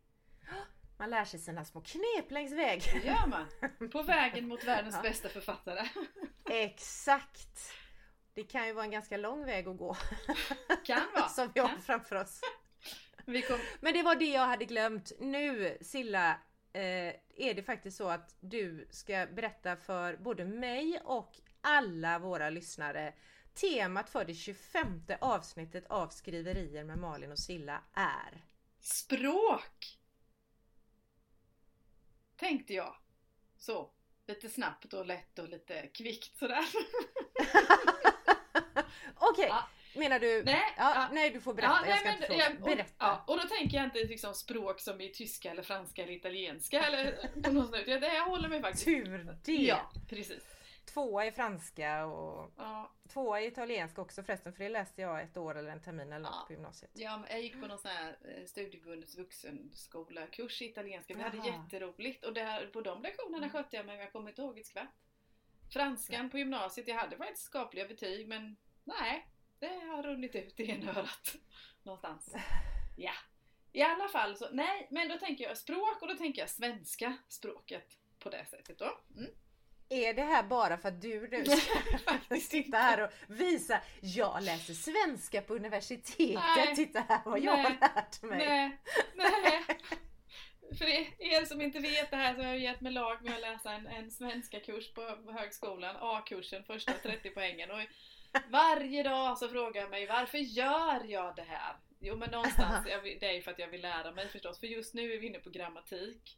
Man 1.00 1.10
lär 1.10 1.26
sig 1.26 1.40
sina 1.40 1.66
små 1.66 1.82
knep 1.82 2.32
längs 2.32 2.52
väg. 2.52 2.82
Det 2.94 3.08
gör 3.08 3.28
man. 3.28 3.90
På 3.92 4.02
vägen 4.04 4.48
mot 4.48 4.64
världens 4.64 4.96
Ja. 4.96 5.02
bästa 5.02 5.30
författare. 5.30 5.90
Exakt! 6.50 7.72
Det 8.34 8.44
kan 8.44 8.68
ju 8.68 8.74
vara 8.74 8.86
en 8.86 8.92
ganska 8.92 9.18
lång 9.18 9.46
väg 9.46 9.68
att 9.68 9.78
gå 9.78 9.98
Kan 10.86 11.02
vara. 11.16 11.30
som 11.30 11.52
vi 11.54 11.60
har 11.60 11.68
Kan. 11.68 11.82
framför 11.82 12.16
oss. 12.16 12.42
Vi 13.26 13.42
kom... 13.42 13.60
Men 13.80 13.94
det 13.94 14.04
var 14.04 14.16
det 14.16 14.26
jag 14.32 14.46
hade 14.48 14.66
glömt. 14.66 15.12
Nu 15.20 15.78
Silla 15.82 16.32
eh, 16.74 16.82
är 17.36 17.54
det 17.54 17.64
faktiskt 17.64 17.98
så 17.98 18.10
att 18.10 18.36
du 18.40 18.88
ska 18.92 19.28
berätta 19.34 19.76
för 19.76 20.18
både 20.18 20.46
mig 20.46 21.02
och 21.04 21.36
alla 21.62 22.20
våra 22.20 22.50
lyssnare 22.50 23.14
Temat 23.54 24.10
för 24.10 24.26
det 24.26 24.34
25 24.34 25.02
avsnittet 25.22 25.86
av 25.90 26.10
Skriverier 26.10 26.84
med 26.84 26.98
Malin 26.98 27.32
och 27.32 27.40
Silla 27.40 27.82
är 27.94 28.44
Språk! 28.80 29.99
Tänkte 32.40 32.74
jag. 32.74 32.96
Så. 33.58 33.90
Lite 34.28 34.50
snabbt 34.50 34.94
och 34.94 35.06
lätt 35.06 35.40
och 35.40 35.50
lite 35.50 35.88
kvickt 35.88 36.38
sådär. 36.40 36.66
Okej, 39.16 39.46
Ja. 39.50 39.68
menar 39.96 40.20
du? 40.20 40.44
Nej, 40.44 40.62
ja, 40.78 40.92
ja. 40.96 41.08
nej 41.12 41.30
du 41.30 41.42
får 41.42 41.54
berätta, 41.54 41.88
jag 41.88 42.00
ska 42.00 42.12
inte 42.14 42.26
fråga. 42.28 42.44
jag- 42.44 42.54
och, 42.62 42.66
Berätta. 42.70 43.22
Och 43.28 43.38
då 43.38 43.48
tänker 43.48 43.78
jag 43.78 43.86
inte 43.86 43.98
liksom 44.04 44.34
språk 44.34 44.80
som 44.80 45.02
i 45.02 45.10
tyska 45.14 45.52
eller 45.52 45.64
franska 45.64 46.04
eller 46.04 46.14
italienska 46.14 46.82
eller 46.84 47.30
på 47.44 47.52
något 47.52 47.72
sätt. 47.76 47.88
Jag, 47.88 48.04
jag 48.04 48.26
håller 48.26 48.50
mig 48.50 48.62
faktiskt... 48.62 48.86
Tur 48.86 49.36
det! 49.46 49.52
Ja, 49.54 49.92
precis. 50.10 50.44
Tvåa 50.94 51.26
i 51.26 51.32
franska 51.32 52.06
och 52.06 52.52
Ja, 52.58 52.92
tvåa 53.10 53.42
i 53.42 53.48
italienska 53.48 54.02
också 54.02 54.24
förresten 54.24 54.54
för 54.54 54.64
det 54.64 54.70
läste 54.70 55.02
jag 55.02 55.22
ett 55.22 55.38
år 55.38 55.58
eller 55.58 55.72
en 55.72 55.82
termin 55.82 56.14
eller 56.14 56.26
Ja. 56.30 56.44
på 56.48 56.54
gymnasiet. 56.54 56.92
ja, 56.94 57.24
jag 57.30 57.42
gick 57.42 57.62
på 57.62 57.68
någon 57.68 57.78
sån 57.80 57.92
här 57.92 58.18
eh, 58.22 58.46
studieförbundets 58.46 59.18
vuxenskola 59.18 60.28
kurs 60.28 60.62
i 60.62 60.66
italienska. 60.66 61.14
Vi 61.14 61.22
hade 61.24 61.38
jätteroligt 61.48 62.26
och 62.26 62.34
där, 62.34 62.68
på 62.68 62.82
de 62.82 63.02
lektionerna 63.02 63.50
skötte 63.50 63.76
jag 63.76 63.86
mig 63.86 63.96
men 63.96 64.04
jag 64.04 64.12
kommer 64.14 64.30
inte 64.30 64.42
ihåg 64.42 64.60
ett 64.60 64.66
skvatt. 64.68 64.96
Franskan 65.74 66.30
på 66.30 66.38
gymnasiet, 66.38 66.88
jag 66.88 66.96
hade 66.96 67.18
faktiskt 67.18 67.44
skapliga 67.46 67.88
betyg 67.88 68.28
men 68.28 68.56
nej. 68.84 69.28
det 69.60 69.68
har 69.80 70.04
runnit 70.04 70.36
ut 70.36 70.60
i 70.60 70.72
ena 70.72 70.92
örat. 70.92 71.36
Någonstans. 71.84 72.36
Ja. 72.98 73.14
I 73.72 73.82
alla 73.82 74.08
fall 74.10 74.36
så, 74.36 74.48
nej, 74.52 74.88
men 74.92 75.08
då 75.10 75.18
tänker 75.18 75.44
jag 75.44 75.58
språk 75.58 76.02
och 76.02 76.08
då 76.08 76.16
tänker 76.16 76.42
jag 76.42 76.50
svenska 76.50 77.18
språket 77.28 77.98
på 78.20 78.30
det 78.30 78.46
sättet 78.46 78.80
då. 78.80 79.00
Mm. 79.18 79.32
Är 79.90 80.14
det 80.14 80.22
här 80.24 80.44
bara 80.44 80.78
för 80.78 80.90
att 80.90 81.02
du 81.02 81.28
nu 81.28 81.46
ska 82.26 82.36
sitta 82.50 82.78
här 82.78 83.04
och 83.04 83.10
visa, 83.28 83.82
jag 84.02 84.44
läser 84.44 84.74
svenska 84.74 85.42
på 85.42 85.56
universitetet, 85.56 86.44
Nej. 86.56 86.76
titta 86.76 87.00
här 87.10 87.22
vad 87.26 87.40
jag 87.40 87.58
har 87.58 87.70
lärt 87.70 88.22
mig. 88.22 88.38
Nej, 88.48 88.78
nej. 89.16 89.64
För 90.78 90.86
er 91.24 91.46
som 91.46 91.62
inte 91.62 91.80
vet 91.80 92.12
det 92.12 92.18
här 92.18 92.34
så 92.36 92.40
har 92.42 92.48
jag 92.48 92.60
gett 92.60 92.82
mig 92.82 92.92
lag 92.92 93.24
med 93.24 93.34
att 93.34 93.42
läsa 93.42 93.72
en, 93.72 93.88
en 93.88 94.12
svenska 94.12 94.60
kurs 94.60 94.94
på 94.94 95.32
högskolan, 95.32 95.96
A-kursen, 96.00 96.64
första 96.64 96.94
30 96.94 97.30
poängen. 97.30 97.72
Och 97.72 97.80
varje 98.50 99.04
dag 99.04 99.38
så 99.38 99.50
frågar 99.50 99.82
jag 99.82 99.90
mig 99.90 100.08
varför 100.08 100.38
gör 100.38 101.04
jag 101.06 101.36
det 101.36 101.46
här? 101.48 101.76
Jo 102.00 102.16
men 102.16 102.32
någonstans, 102.32 102.88
jag 102.90 103.04
det 103.04 103.26
är 103.30 103.34
ju 103.34 103.42
för 103.42 103.52
att 103.52 103.60
jag 103.60 103.68
vill 103.68 103.82
lära 103.82 104.12
mig 104.12 104.28
förstås, 104.28 104.60
för 104.60 104.68
just 104.68 104.94
nu 104.94 105.14
är 105.14 105.18
vi 105.20 105.28
inne 105.28 105.40
på 105.40 105.50
grammatik. 105.50 106.38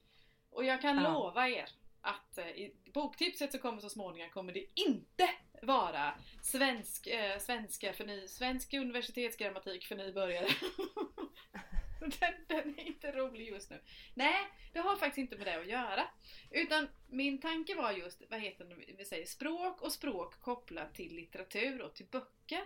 Och 0.51 0.65
jag 0.65 0.81
kan 0.81 0.97
Ja. 0.97 1.13
lova 1.13 1.49
er 1.49 1.69
att 2.01 2.37
eh, 2.37 2.47
i 2.47 2.75
boktipset 2.93 3.51
som 3.51 3.59
kommer 3.59 3.81
så 3.81 3.89
småningom 3.89 4.29
kommer 4.29 4.53
det 4.53 4.65
inte 4.75 5.29
vara 5.61 6.13
svensk, 6.43 7.07
eh, 7.07 7.39
svenska 7.39 7.93
för 7.93 8.05
ny, 8.05 8.27
svensk 8.27 8.73
universitetsgrammatik 8.73 9.85
för 9.85 9.95
nybörjare. 9.95 10.47
den, 11.99 12.33
den 12.47 12.79
är 12.79 12.87
inte 12.87 13.11
rolig 13.11 13.47
just 13.47 13.69
nu. 13.69 13.81
Nej, 14.13 14.47
det 14.73 14.79
har 14.79 14.95
faktiskt 14.95 15.17
inte 15.17 15.37
med 15.37 15.47
det 15.47 15.59
att 15.59 15.67
göra. 15.67 16.07
Utan 16.51 16.87
min 17.09 17.41
tanke 17.41 17.75
var 17.75 17.91
just, 17.91 18.21
vad 18.29 18.39
heter 18.39 18.65
det, 18.65 18.93
vi 18.97 19.05
säger 19.05 19.25
språk 19.25 19.81
och 19.81 19.91
språk 19.91 20.39
kopplat 20.39 20.93
till 20.93 21.15
litteratur 21.15 21.81
och 21.81 21.93
till 21.93 22.05
böcker. 22.05 22.63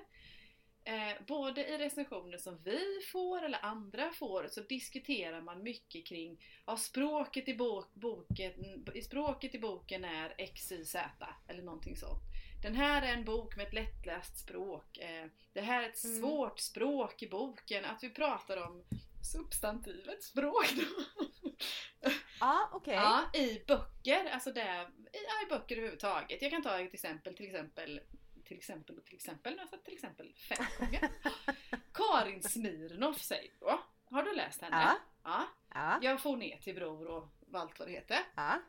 Eh, 0.88 1.14
både 1.28 1.66
i 1.68 1.78
recensioner 1.78 2.38
som 2.38 2.58
vi 2.64 2.80
får 3.12 3.42
eller 3.46 3.66
andra 3.66 4.12
får 4.12 4.48
så 4.52 4.62
diskuterar 4.62 5.42
man 5.42 5.64
mycket 5.64 6.06
kring 6.08 6.46
ja, 6.66 6.78
språket, 6.78 7.48
i 7.48 7.54
bok, 7.56 7.94
boken, 7.94 8.86
språket 9.04 9.56
i 9.56 9.60
boken 9.60 10.06
är 10.06 10.48
XYZ 10.56 10.96
eller 11.48 11.64
någonting 11.64 11.98
sånt. 11.98 12.22
Den 12.64 12.76
här 12.76 13.02
är 13.02 13.14
en 13.14 13.26
bok 13.26 13.56
med 13.58 13.68
ett 13.68 13.74
lättläst 13.74 14.38
språk. 14.40 14.98
Eh, 14.98 15.26
det 15.54 15.62
här 15.62 15.84
är 15.84 15.90
ett 15.90 16.04
Mm. 16.04 16.22
svårt 16.22 16.60
språk 16.60 17.24
i 17.24 17.28
boken. 17.30 17.86
Att 17.86 18.04
vi 18.04 18.10
pratar 18.10 18.58
om 18.58 18.84
substantivet 19.32 20.24
språk 20.24 20.66
då. 20.76 21.04
Ja, 22.40 22.70
okej. 22.74 22.94
Ja, 22.94 23.24
i 23.34 23.64
böcker, 23.68 24.26
alltså 24.32 24.52
det, 24.52 24.88
i, 25.14 25.18
ja, 25.28 25.46
i 25.48 25.50
böcker 25.50 25.76
överhuvudtaget. 25.76 26.42
Jag 26.42 26.52
kan 26.52 26.64
ta 26.64 26.80
ett 26.80 26.94
exempel, 26.94 27.36
till 27.38 27.46
exempel, 27.46 28.00
till 28.46 28.58
exempel 28.58 28.98
och 28.98 29.06
till 29.06 29.16
exempel, 29.16 29.52
nu 29.54 29.58
har 29.58 29.64
jag 29.64 29.70
sagt 29.70 29.86
till 29.86 29.94
exempel 29.94 30.34
fem 30.50 30.66
gånger. 30.80 31.10
Karin 31.94 32.44
Smirnoff 32.44 33.22
säger 33.22 33.52
då. 33.60 33.84
Har 34.10 34.24
du 34.24 34.36
läst 34.36 34.62
henne? 34.62 34.76
Ja. 34.82 34.98
ja. 35.24 35.48
Ja, 35.74 36.00
Jag 36.02 36.22
får 36.22 36.38
ner 36.38 36.58
till 36.58 36.76
Bror 36.76 37.08
och 37.08 37.30
allt 37.54 37.80
vad 37.80 37.88
det 37.88 37.92
heter. 37.92 38.20
ja. 38.36 38.62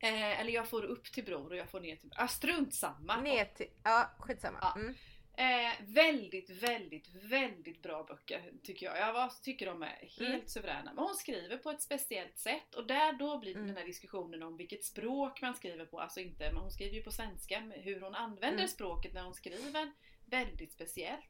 Eh, 0.00 0.40
eller 0.40 0.52
jag 0.52 0.68
får 0.68 0.82
upp 0.84 1.04
till 1.12 1.24
Bror 1.24 1.50
och 1.50 1.56
jag 1.56 1.68
får 1.70 1.80
ner 1.80 1.96
till 1.96 2.12
Ah, 2.16 2.28
strunt 2.28 2.74
samma. 2.74 3.16
Ner 3.20 3.44
till, 3.44 3.70
ja 3.82 4.10
skitsamma. 4.18 4.58
Ja. 4.60 4.74
Mm. 4.76 4.94
Eh, 5.36 5.72
väldigt, 5.86 6.50
väldigt, 6.50 7.08
väldigt 7.14 7.82
bra 7.82 8.04
böcker 8.04 8.52
tycker 8.62 8.86
jag. 8.86 8.98
Jag 8.98 9.12
var, 9.12 9.32
tycker 9.42 9.66
de 9.66 9.82
är 9.82 10.08
helt 10.18 10.20
Mm. 10.34 10.46
suveräna. 10.46 10.94
Men 10.94 11.04
hon 11.04 11.14
skriver 11.14 11.56
på 11.56 11.70
ett 11.70 11.82
speciellt 11.82 12.38
sätt 12.38 12.74
och 12.74 12.86
där 12.86 13.12
då 13.12 13.38
blir 13.38 13.54
Mm. 13.54 13.66
den 13.66 13.76
här 13.76 13.84
diskussionen 13.84 14.42
om 14.42 14.56
vilket 14.56 14.84
språk 14.84 15.42
man 15.42 15.54
skriver 15.54 15.86
på. 15.86 16.00
Alltså 16.00 16.20
inte, 16.20 16.52
men 16.52 16.62
hon 16.62 16.70
skriver 16.70 16.96
ju 16.96 17.02
på 17.02 17.10
svenska. 17.12 17.60
Hur 17.60 18.00
hon 18.00 18.14
använder 18.14 18.58
Mm. 18.58 18.68
språket 18.68 19.14
när 19.14 19.22
hon 19.24 19.34
skriver. 19.34 19.92
Väldigt 20.26 20.72
speciellt. 20.72 21.24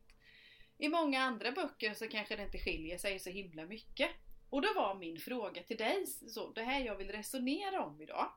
I 0.78 0.88
många 0.88 1.20
andra 1.22 1.52
böcker 1.52 1.94
så 1.94 2.08
kanske 2.08 2.36
det 2.36 2.42
inte 2.42 2.58
skiljer 2.58 2.98
sig 2.98 3.18
så 3.18 3.30
himla 3.30 3.64
mycket. 3.66 4.10
Och 4.50 4.62
då 4.62 4.68
var 4.74 4.94
min 4.94 5.18
fråga 5.18 5.62
till 5.62 5.76
dig, 5.76 6.06
så 6.06 6.52
det 6.52 6.62
här 6.62 6.80
jag 6.80 6.96
vill 6.96 7.08
resonera 7.12 7.84
om 7.84 8.00
idag. 8.02 8.32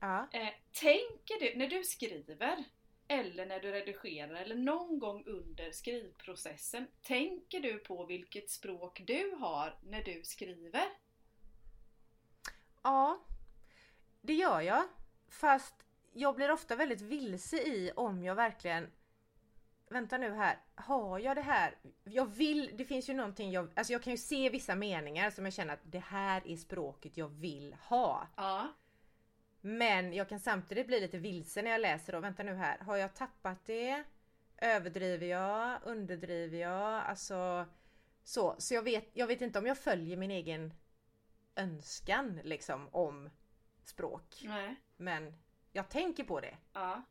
Ja. 0.00 0.28
Eh, 0.32 0.48
tänker 0.72 1.40
du, 1.40 1.58
när 1.58 1.68
du 1.68 1.84
skriver 1.84 2.64
eller 3.08 3.46
när 3.46 3.60
du 3.60 3.72
redigerar 3.72 4.34
eller 4.34 4.54
någon 4.54 4.98
gång 4.98 5.24
under 5.26 5.70
skrivprocessen, 5.70 6.86
tänker 7.02 7.60
du 7.60 7.78
på 7.78 8.06
vilket 8.06 8.50
språk 8.50 9.02
du 9.06 9.34
har 9.38 9.78
när 9.82 10.02
du 10.02 10.22
skriver? 10.24 10.84
ja, 12.84 13.20
det 14.20 14.34
gör 14.34 14.60
jag. 14.60 14.84
Fast 15.28 15.74
jag 16.12 16.34
blir 16.34 16.50
ofta 16.50 16.76
väldigt 16.76 17.00
vilse 17.00 17.56
i 17.56 17.92
om 17.96 18.24
jag 18.24 18.34
verkligen 18.34 18.90
Vänta 19.88 20.18
nu 20.18 20.30
här, 20.30 20.58
har 20.74 21.18
jag 21.18 21.36
det 21.36 21.42
här? 21.42 21.74
Jag 22.04 22.26
vill, 22.26 22.70
det 22.74 22.84
finns 22.84 23.08
ju 23.08 23.14
någonting 23.14 23.50
jag, 23.50 23.68
alltså 23.76 23.92
jag 23.92 24.02
kan 24.02 24.12
ju 24.12 24.16
se 24.16 24.50
vissa 24.50 24.74
meningar 24.74 25.30
som 25.30 25.44
jag 25.44 25.54
känner 25.54 25.74
att 25.74 25.80
det 25.82 25.98
här 25.98 26.42
är 26.46 26.56
språket 26.56 27.16
jag 27.16 27.28
vill 27.28 27.76
ha. 27.88 28.28
Ja. 28.36 28.68
Men 29.66 30.12
jag 30.12 30.28
kan 30.28 30.40
samtidigt 30.40 30.86
bli 30.86 31.00
lite 31.00 31.18
vilse 31.18 31.62
när 31.62 31.70
jag 31.70 31.80
läser 31.80 32.14
och 32.14 32.24
vänta 32.24 32.42
nu 32.42 32.54
här, 32.54 32.78
har 32.78 32.96
jag 32.96 33.14
tappat 33.14 33.64
det? 33.66 34.04
Överdriver 34.56 35.26
jag? 35.26 35.80
Underdriver 35.84 36.58
jag? 36.58 37.02
Alltså 37.04 37.66
så, 38.24 38.54
så 38.58 38.74
jag 38.74 38.82
vet, 38.82 39.10
jag 39.12 39.26
vet 39.26 39.40
inte 39.40 39.58
om 39.58 39.66
jag 39.66 39.78
följer 39.78 40.16
min 40.16 40.30
egen 40.30 40.74
önskan 41.56 42.40
liksom 42.44 42.88
om 42.92 43.30
språk. 43.84 44.42
Nej. 44.42 44.74
Men 44.96 45.34
jag 45.72 45.88
tänker 45.88 46.24
på 46.24 46.40
det. 46.40 46.56
Ja. 46.72 47.02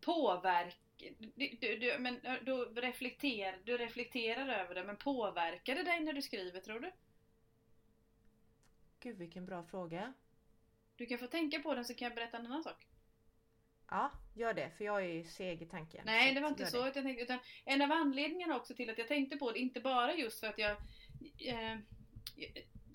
Påverk... 0.00 0.78
Du, 1.18 1.58
du, 1.60 1.78
du, 1.78 1.98
men 1.98 2.20
då 2.42 2.64
reflekter, 2.64 3.58
du 3.64 3.76
reflekterar 3.78 4.48
över 4.48 4.74
det, 4.74 4.84
men 4.84 4.96
påverkar 4.96 5.74
det 5.74 5.82
dig 5.82 6.00
när 6.00 6.12
du 6.12 6.22
skriver 6.22 6.60
tror 6.60 6.80
du? 6.80 6.92
Gud 9.00 9.16
vilken 9.18 9.46
bra 9.46 9.62
fråga. 9.62 10.12
Du 10.96 11.06
kan 11.06 11.18
få 11.18 11.26
tänka 11.26 11.60
på 11.60 11.74
den 11.74 11.84
så 11.84 11.94
kan 11.94 12.06
jag 12.06 12.14
berätta 12.14 12.38
en 12.38 12.46
annan 12.46 12.62
sak. 12.62 12.86
Ja, 13.90 14.10
gör 14.34 14.54
det 14.54 14.70
för 14.70 14.84
jag 14.84 15.04
är 15.04 15.08
ju 15.08 15.24
seg 15.24 15.62
i 15.62 15.66
tanken. 15.66 16.02
Nej, 16.06 16.34
det 16.34 16.40
var 16.40 16.48
inte 16.48 16.66
så 16.66 16.82
att 16.82 16.96
jag 16.96 17.04
tänkte, 17.04 17.24
utan 17.24 17.38
en 17.64 17.82
av 17.82 17.92
anledningarna 17.92 18.56
också 18.56 18.74
till 18.74 18.90
att 18.90 18.98
jag 18.98 19.08
tänkte 19.08 19.36
på 19.36 19.52
det, 19.52 19.58
inte 19.58 19.80
bara 19.80 20.14
just 20.14 20.40
för 20.40 20.46
att 20.46 20.58
jag 20.58 20.70
eh, 21.38 21.78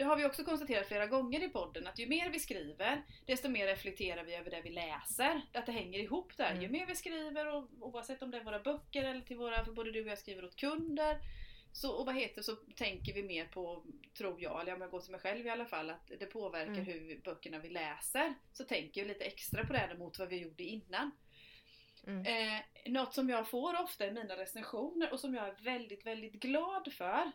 det 0.01 0.03
har 0.03 0.15
vi 0.15 0.25
också 0.25 0.43
konstaterat 0.43 0.87
flera 0.87 1.07
gånger 1.07 1.43
i 1.43 1.49
podden 1.49 1.87
att 1.87 1.99
ju 1.99 2.07
mer 2.07 2.29
vi 2.29 2.39
skriver 2.39 3.01
desto 3.25 3.49
mer 3.49 3.67
reflekterar 3.67 4.23
vi 4.23 4.35
över 4.35 4.51
det 4.51 4.61
vi 4.61 4.69
läser. 4.69 5.41
Att 5.53 5.65
det 5.65 5.71
hänger 5.71 5.99
ihop 5.99 6.37
där. 6.37 6.51
Mm. 6.51 6.61
Ju 6.61 6.69
mer 6.69 6.85
vi 6.85 6.95
skriver 6.95 7.55
och 7.55 7.67
oavsett 7.79 8.21
om 8.21 8.31
det 8.31 8.37
är 8.37 8.43
våra 8.43 8.59
böcker 8.59 9.03
eller 9.03 9.21
till 9.21 9.37
våra, 9.37 9.65
för 9.65 9.71
både 9.71 9.91
du 9.91 10.01
och 10.01 10.07
jag 10.07 10.17
skriver 10.17 10.45
åt 10.45 10.55
kunder. 10.55 11.17
Så, 11.73 11.91
och 11.91 12.05
vad 12.05 12.15
heter 12.15 12.41
så 12.41 12.55
tänker 12.55 13.13
vi 13.13 13.23
mer 13.23 13.45
på, 13.45 13.83
tror 14.17 14.41
jag, 14.41 14.61
eller 14.61 14.73
om 14.75 14.81
jag 14.81 14.91
går 14.91 14.99
till 15.01 15.11
mig 15.11 15.19
själv 15.19 15.45
i 15.45 15.49
alla 15.49 15.65
fall, 15.65 15.89
att 15.89 16.07
det 16.19 16.25
påverkar 16.25 16.71
Mm. 16.73 16.85
hur 16.85 17.21
böckerna 17.23 17.59
vi 17.59 17.69
läser. 17.69 18.33
Så 18.53 18.63
tänker 18.63 19.01
jag 19.01 19.07
llite 19.07 19.25
extra 19.25 19.65
på 19.65 19.73
det 19.73 19.95
mot 19.97 20.19
vad 20.19 20.29
vi 20.29 20.37
gjorde 20.37 20.63
innan. 20.63 21.11
Mm. 22.07 22.25
Eh, 22.25 22.91
något 22.91 23.13
som 23.13 23.29
jag 23.29 23.49
får 23.49 23.81
ofta 23.81 24.07
i 24.07 24.11
mina 24.11 24.37
recensioner 24.37 25.13
och 25.13 25.19
som 25.19 25.35
jag 25.35 25.47
är 25.47 25.55
väldigt, 25.63 26.05
väldigt 26.05 26.33
glad 26.33 26.93
för 26.93 27.31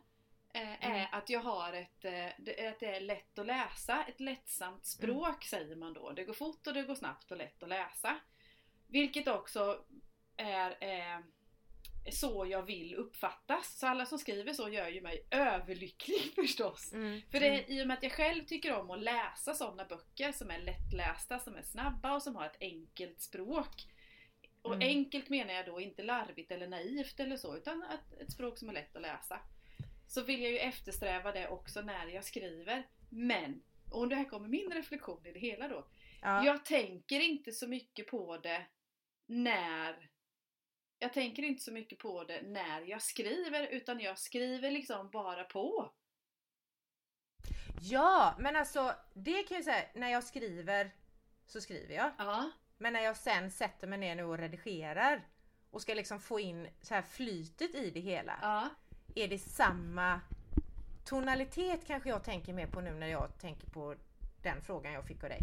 eh, 0.53 0.85
är 0.85 0.90
Mm. 0.90 1.07
att 1.12 1.31
jag 1.31 1.40
har 1.40 1.72
ett, 1.72 2.05
eh, 2.05 2.29
det, 2.38 2.68
att 2.68 2.81
det 2.81 2.96
är 2.96 3.01
lätt 3.01 3.38
att 3.38 3.46
läsa, 3.46 4.05
ett 4.05 4.20
lättsamt 4.20 4.87
språk 4.87 5.44
säger 5.44 5.77
man 5.77 5.92
då. 5.92 6.11
Det 6.12 6.25
går 6.25 6.35
fort 6.35 6.66
och 6.66 6.75
det 6.75 6.83
går 6.83 6.94
snabbt 6.94 7.31
och 7.31 7.37
lätt 7.37 7.62
att 7.62 7.68
läsa. 7.68 8.20
Vilket 8.88 9.29
också 9.29 9.85
är 10.37 10.70
eh, 10.81 11.20
så 12.12 12.46
jag 12.50 12.62
vill 12.62 12.94
uppfattas. 12.94 13.78
Så 13.78 13.86
alla 13.86 14.06
som 14.06 14.18
skriver 14.18 14.52
så 14.52 14.68
gör 14.68 14.88
ju 14.88 15.00
mig 15.00 15.26
överlycklig 15.30 16.20
förstås. 16.34 16.92
Mm. 16.92 17.20
För 17.30 17.40
det 17.40 17.46
är 17.46 17.70
i 17.70 17.82
och 17.82 17.86
med 17.86 17.96
att 17.96 18.02
jag 18.02 18.12
själv 18.12 18.44
tycker 18.44 18.72
om 18.80 18.90
att 18.90 19.02
läsa 19.02 19.54
sådana 19.54 19.84
böcker 19.84 20.32
som 20.32 20.50
är 20.50 20.58
lättlästa, 20.58 21.38
som 21.38 21.56
är 21.56 21.62
snabba 21.62 22.14
och 22.14 22.22
som 22.22 22.36
har 22.36 22.46
ett 22.46 22.56
enkelt 22.60 23.20
språk. 23.20 23.86
Och 24.62 24.74
Mm. 24.74 24.88
enkelt 24.88 25.28
menar 25.28 25.54
jag 25.54 25.66
då 25.66 25.80
inte 25.80 26.02
larvigt 26.02 26.50
eller 26.50 26.68
naivt 26.68 27.20
eller 27.20 27.36
så, 27.36 27.56
utan 27.56 27.82
ett, 27.82 28.20
ett 28.20 28.32
språk 28.32 28.58
som 28.58 28.68
är 28.68 28.72
lätt 28.72 28.96
att 28.96 29.02
läsa. 29.02 29.40
Så 30.08 30.22
vill 30.22 30.42
jag 30.42 30.52
ju 30.52 30.58
eftersträva 30.58 31.32
det 31.32 31.48
också 31.48 31.80
när 31.80 32.06
jag 32.06 32.24
skriver. 32.24 32.86
Men, 33.10 33.62
och 33.90 34.08
det 34.08 34.16
här 34.16 34.24
kommer 34.24 34.48
min 34.48 34.70
reflektion 34.72 35.26
i 35.26 35.32
det 35.32 35.38
hela 35.38 35.68
då. 35.68 35.86
Ja. 36.22 36.44
Jag 36.44 36.64
tänker 36.64 37.20
inte 37.20 37.52
så 37.52 37.66
mycket 37.68 38.06
på 38.06 38.38
det 38.38 38.66
när 39.26 40.10
jag 40.98 41.12
tänker 41.12 41.42
inte 41.42 41.62
så 41.62 41.72
mycket 41.72 41.98
på 41.98 42.24
det 42.24 42.42
när 42.42 42.80
jag 42.80 43.02
skriver 43.02 43.66
utan 43.66 44.00
jag 44.00 44.18
skriver 44.18 44.70
liksom 44.70 45.11
bara 45.11 45.44
på. 45.44 45.92
ja, 47.80 48.35
men 48.38 48.56
alltså 48.56 48.94
det 49.14 49.42
kan 49.42 49.54
jag 49.54 49.64
säga, 49.64 49.85
när 49.94 50.09
jag 50.09 50.24
skriver 50.24 50.90
så 51.46 51.61
skriver 51.61 51.94
jag. 51.94 52.11
Ja. 52.18 52.50
Men 52.78 52.92
när 52.92 53.00
jag 53.00 53.16
sen 53.16 53.50
sätter 53.50 53.87
mig 53.87 53.98
ner 53.98 54.14
nu 54.14 54.24
och 54.24 54.38
redigerar 54.38 55.26
och 55.70 55.82
ska 55.82 55.94
liksom 55.94 56.20
få 56.20 56.40
in 56.40 56.68
så 56.80 56.94
här 56.94 57.02
flytet 57.02 57.74
i 57.74 57.90
det 57.90 58.00
hela. 58.00 58.38
Ja. 58.42 58.68
Är 59.14 59.28
det 59.28 59.38
samma 59.38 60.20
tonalitet 61.04 61.87
kanske 61.87 62.09
jag 62.09 62.24
tänker 62.24 62.52
mer 62.52 62.66
på 62.66 62.80
nu 62.80 62.94
när 62.94 63.06
jag 63.06 63.38
tänker 63.38 63.70
på 63.70 63.94
den 64.42 64.62
frågan 64.62 64.92
jag 64.92 65.04
fick 65.04 65.22
av 65.22 65.28
dig. 65.28 65.40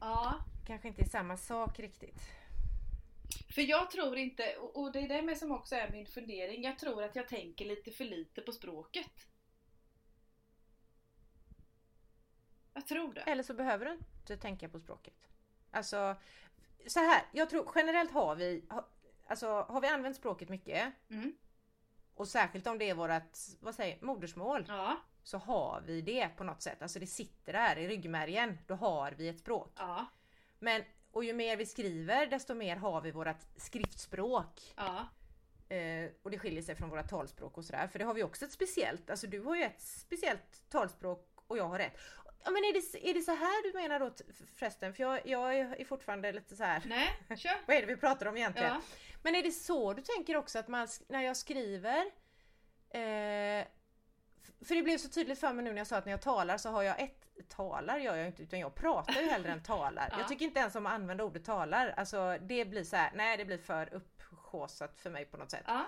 Ja. 0.00 0.34
Kanske 0.66 0.88
inte 0.88 1.02
är 1.02 1.08
samma 1.08 1.36
sak 1.36 1.78
riktigt. 1.78 2.37
För 3.54 3.62
jag 3.62 3.90
tror 3.90 4.16
inte, 4.16 4.56
och 4.56 4.92
det 4.92 4.98
är 5.00 5.08
det 5.08 5.22
med 5.22 5.38
som 5.38 5.52
också 5.52 5.74
är 5.76 5.90
min 5.90 6.06
fundering, 6.06 6.62
jag 6.62 6.78
tror 6.78 7.02
att 7.02 7.16
jag 7.16 7.28
tänker 7.28 7.64
lite 7.64 7.90
för 7.90 8.04
lite 8.04 8.40
på 8.40 8.52
språket. 8.52 9.26
Jag 12.74 12.86
tror 12.86 13.12
det. 13.14 13.20
Eller 13.20 13.42
så 13.42 13.54
behöver 13.54 13.84
du 13.86 13.92
inte 13.92 14.36
tänka 14.36 14.68
på 14.68 14.78
språket. 14.80 15.14
Alltså, 15.70 16.16
så 16.86 16.98
här, 17.00 17.22
jag 17.32 17.50
tror 17.50 17.72
generellt 17.74 18.10
har 18.12 18.34
vi, 18.36 18.64
alltså 19.26 19.46
har 19.48 19.80
vi 19.80 19.88
använt 19.88 20.16
språket 20.16 20.48
mycket 20.48 20.92
Mm. 21.10 21.36
och 22.14 22.28
särskilt 22.28 22.66
om 22.66 22.78
det 22.78 22.90
är 22.90 22.94
vårt, 22.94 23.10
vad 23.60 23.74
säger 23.74 23.98
modersmål, 24.04 24.64
Ja, 24.68 24.96
så 25.22 25.38
har 25.38 25.82
vi 25.86 26.00
det 26.02 26.28
på 26.28 26.44
något 26.44 26.62
sätt. 26.62 26.82
Alltså 26.82 26.98
det 26.98 27.06
sitter 27.06 27.52
där 27.52 27.76
i 27.76 27.88
ryggmärgen, 27.88 28.58
då 28.66 28.74
har 28.74 29.12
vi 29.12 29.28
ett 29.28 29.38
språk. 29.38 29.72
ja, 29.76 30.06
Men, 30.58 30.82
och 31.18 31.24
ju 31.24 31.32
mer 31.32 31.56
vi 31.56 31.66
skriver 31.66 32.26
desto 32.26 32.54
mer 32.54 32.76
har 32.76 33.00
vi 33.00 33.10
vårt 33.10 33.36
skriftspråk. 33.56 34.74
ja. 34.76 35.08
Eh, 35.68 36.10
och 36.22 36.30
det 36.30 36.38
skiljer 36.38 36.62
sig 36.62 36.74
från 36.74 36.90
våra 36.90 37.02
talspråk 37.02 37.58
och 37.58 37.64
sådär. 37.64 37.88
För 37.88 37.98
det 37.98 38.04
har 38.04 38.14
vi 38.14 38.22
också 38.22 38.44
ett 38.44 38.52
speciellt, 38.52 39.10
alltså 39.10 39.26
du 39.26 39.40
har 39.40 39.56
ju 39.56 39.62
ett 39.62 39.80
speciellt 39.80 40.70
talspråk 40.70 41.28
och 41.46 41.58
jag 41.58 41.68
har 41.68 41.78
ett. 41.78 41.92
Ja 42.44 42.50
men 42.50 42.64
är 42.64 42.72
det, 42.72 43.10
är 43.10 43.14
det 43.14 43.22
så 43.22 43.30
här 43.30 43.62
du 43.62 43.78
menar 43.78 44.00
då 44.00 44.10
förresten? 44.56 44.94
För 44.94 45.02
jag, 45.02 45.26
jag 45.26 45.58
är 45.58 45.84
fortfarande 45.84 46.32
lite 46.32 46.56
så 46.56 46.64
här. 46.64 46.82
Nej, 46.86 47.38
kör. 47.38 47.56
vad 47.66 47.76
är 47.76 47.80
det 47.80 47.86
vi 47.86 47.96
pratar 47.96 48.26
om 48.26 48.36
egentligen? 48.36 48.72
Ja. 48.72 48.80
Men 49.22 49.34
är 49.34 49.42
det 49.42 49.52
så 49.52 49.92
du 49.92 50.02
tänker 50.02 50.36
också 50.36 50.58
att 50.58 50.68
man, 50.68 50.88
när 51.08 51.22
jag 51.22 51.36
skriver 51.36 51.98
eh, 52.90 53.66
För 54.64 54.74
det 54.74 54.82
blev 54.82 54.98
så 54.98 55.08
tydligt 55.08 55.40
för 55.40 55.52
mig 55.52 55.64
nu 55.64 55.70
när 55.70 55.78
jag 55.78 55.86
sa 55.86 55.96
att 55.96 56.04
när 56.04 56.12
jag 56.12 56.22
talar 56.22 56.58
så 56.58 56.68
har 56.68 56.82
jag 56.82 57.00
ett 57.00 57.27
Talar 57.48 57.98
gör 57.98 58.16
jag 58.16 58.26
inte 58.26 58.42
utan 58.42 58.58
jag 58.58 58.74
pratar 58.74 59.20
ju 59.20 59.28
hellre 59.28 59.52
än 59.52 59.62
talar. 59.62 60.08
Ja. 60.12 60.18
Jag 60.18 60.28
tycker 60.28 60.44
inte 60.44 60.60
ens 60.60 60.74
om 60.74 60.86
att 60.86 60.92
använda 60.92 61.24
ordet 61.24 61.44
talar. 61.44 61.94
Alltså 61.96 62.38
det 62.40 62.64
blir 62.64 62.84
så 62.84 62.96
här, 62.96 63.10
nej 63.14 63.36
det 63.36 63.44
blir 63.44 63.58
för 63.58 63.94
upphaussat 63.94 64.98
för 65.00 65.10
mig 65.10 65.24
på 65.24 65.36
något 65.36 65.50
sätt. 65.50 65.64
Ja, 65.66 65.84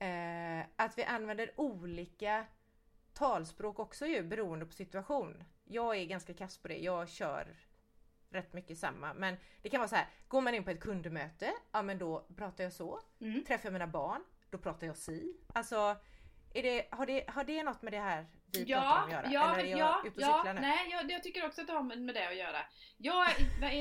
Eh, 0.00 0.64
att 0.76 0.98
vi 0.98 1.04
använder 1.04 1.50
olika 1.56 2.46
talspråk 3.12 3.78
också 3.78 4.06
ju 4.06 4.22
beroende 4.22 4.66
på 4.66 4.72
situation. 4.72 5.44
Jag 5.64 5.96
är 5.96 6.04
ganska 6.04 6.34
kass 6.34 6.58
på 6.58 6.68
det. 6.68 6.76
Jag 6.78 7.08
kör 7.08 7.56
rätt 8.30 8.52
mycket 8.52 8.78
samma. 8.78 9.14
Men 9.14 9.36
det 9.62 9.68
kan 9.68 9.80
vara 9.80 9.88
så 9.88 9.96
här, 9.96 10.06
går 10.28 10.40
man 10.40 10.54
in 10.54 10.64
på 10.64 10.70
ett 10.70 10.80
kundmöte, 10.80 11.52
ja 11.72 11.82
men 11.82 11.98
då 11.98 12.26
pratar 12.36 12.64
jag 12.64 12.72
så. 12.72 13.00
mm. 13.20 13.44
Träffar 13.44 13.66
jag 13.66 13.72
mina 13.72 13.86
barn, 13.86 14.24
då 14.50 14.58
pratar 14.58 14.86
jag 14.86 14.96
si. 14.96 15.36
Alltså, 15.52 15.96
är 16.54 16.62
det, 16.62 16.88
har, 16.90 17.06
det, 17.06 17.24
har 17.28 17.44
det 17.44 17.62
något 17.62 17.82
med 17.82 17.92
det 17.92 18.00
här 18.00 18.26
vi 18.52 18.66
pratar 18.66 19.04
om 19.04 19.10
Ja, 19.10 19.18
att 19.18 19.32
göra? 19.32 19.32
ja, 19.32 19.54
Eller 19.54 19.64
är 19.64 19.70
jag 19.70 19.78
ja, 19.78 20.02
ute 20.04 20.16
och 20.16 20.22
ja, 20.22 20.36
cyklar 20.38 20.54
nu? 20.54 20.60
nej 20.60 20.88
jag, 20.90 21.10
jag 21.10 21.22
tycker 21.22 21.46
också 21.46 21.60
att 21.60 21.66
det 21.66 21.72
har 21.72 21.82
med 21.82 22.14
det 22.14 22.28
att 22.28 22.36
göra. 22.36 22.58
Jag, 22.96 23.26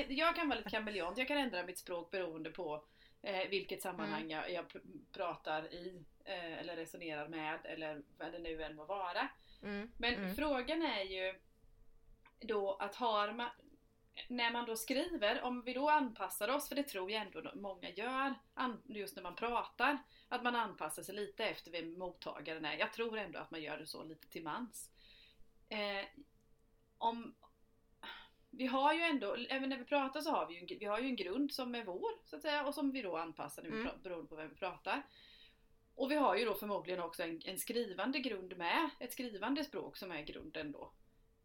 jag 0.10 0.36
kan 0.36 0.50
vara 0.50 0.58
lite 0.58 0.70
kameleont, 0.70 1.18
jag 1.18 1.28
kan 1.28 1.38
ändra 1.38 1.64
mitt 1.66 1.80
språk 1.80 2.12
beroende 2.12 2.50
på 2.50 2.84
eh, 3.22 3.50
vilket 3.50 3.82
sammanhang 3.82 4.22
Mm. 4.22 4.30
jag, 4.32 4.52
jag 4.52 4.66
pr- 4.66 5.14
pratar 5.14 5.74
i 5.74 6.06
eh, 6.26 6.60
eller 6.60 6.76
resonerar 6.76 7.28
med 7.28 7.60
eller 7.64 8.02
vad 8.18 8.32
det 8.32 8.40
nu 8.40 8.64
än 8.64 8.76
må 8.76 8.86
vara. 8.86 9.28
Mm, 9.64 9.92
Men 9.98 10.14
mm. 10.16 10.36
frågan 10.36 10.82
är 10.82 11.04
ju 11.04 11.40
då 12.40 12.74
att 12.76 12.96
har 12.96 13.32
man 13.32 13.50
när 14.28 14.52
man 14.52 14.66
då 14.66 14.76
skriver, 14.76 15.42
om 15.42 15.62
vi 15.62 15.74
då 15.74 15.90
anpassar 15.90 16.48
oss, 16.50 16.68
för 16.70 16.76
det 16.76 16.84
tror 16.84 17.12
jag 17.12 17.22
ändå 17.22 17.52
många 17.56 17.90
gör, 17.90 18.34
just 18.86 19.16
när 19.16 19.24
man 19.24 19.36
pratar, 19.36 19.98
att 20.28 20.44
man 20.44 20.56
anpassar 20.56 21.04
sig 21.04 21.16
lite 21.16 21.46
efter 21.46 21.72
vem 21.72 22.00
mottagaren 22.00 22.66
är. 22.66 22.78
Jag 22.78 22.94
tror 22.94 23.18
ändå 23.18 23.40
att 23.40 23.52
man 23.52 23.62
gör 23.62 23.78
det 23.78 23.88
så 23.88 24.04
lite 24.04 24.30
till 24.30 24.44
mans. 24.44 24.92
Eh, 25.70 26.06
om, 26.98 27.36
vi 28.50 28.68
har 28.68 28.94
ju 28.94 29.02
ändå, 29.02 29.36
även 29.50 29.70
när 29.70 29.78
vi 29.78 29.86
pratar 29.86 30.22
så 30.22 30.32
har 30.32 30.48
vi 30.48 30.60
ju 30.60 30.78
vi 30.80 30.86
har 30.86 31.00
ju 31.00 31.06
en 31.06 31.16
grund 31.16 31.52
som 31.52 31.76
är 31.76 31.86
vår, 31.86 32.12
så 32.26 32.36
att 32.36 32.42
säga, 32.42 32.68
och 32.68 32.74
som 32.74 32.92
vi 32.92 33.02
då 33.02 33.18
anpassar 33.18 33.64
när 33.64 33.70
vi 33.70 33.80
Mm. 33.80 34.02
beroende 34.04 34.28
på 34.30 34.36
vem 34.36 34.50
vi 34.50 34.56
pratar. 34.56 35.04
Och 35.96 36.12
vi 36.12 36.16
har 36.16 36.36
ju 36.36 36.46
då 36.46 36.56
förmodligen 36.56 37.02
också 37.02 37.24
en, 37.24 37.42
en 37.46 37.58
skrivande 37.58 38.20
grund 38.20 38.58
med, 38.58 38.90
ett 39.00 39.12
skrivande 39.14 39.64
språk 39.64 39.98
som 39.98 40.12
är 40.12 40.22
grunden 40.22 40.72
då. 40.72 40.92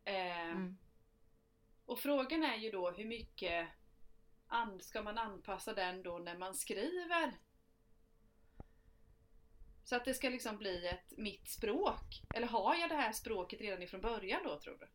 Eh, 0.05 0.51
Mm 0.51 0.77
och 1.93 1.99
frågan 1.99 2.43
är 2.43 2.57
ju 2.57 2.71
då 2.71 2.91
hur 2.91 3.05
mycket 3.05 3.69
an, 4.47 4.81
ska 4.81 5.03
man 5.03 5.19
anpassa 5.19 5.75
den 5.75 6.03
då 6.03 6.19
när 6.19 6.39
man 6.39 6.55
skriver? 6.55 7.33
Så 9.85 9.97
att 9.97 10.05
det 10.05 10.15
ska 10.15 10.29
liksom 10.29 10.57
bli 10.57 10.87
ett 10.87 11.19
mitt 11.19 11.49
språk? 11.49 12.23
Eller 12.35 12.47
har 12.47 12.75
jag 12.75 12.89
det 12.89 12.95
här 12.95 13.13
språket 13.13 13.61
redan 13.61 13.83
ifrån 13.83 14.01
början 14.01 14.41
då 14.45 14.61
tror 14.61 14.79
du? 14.79 14.89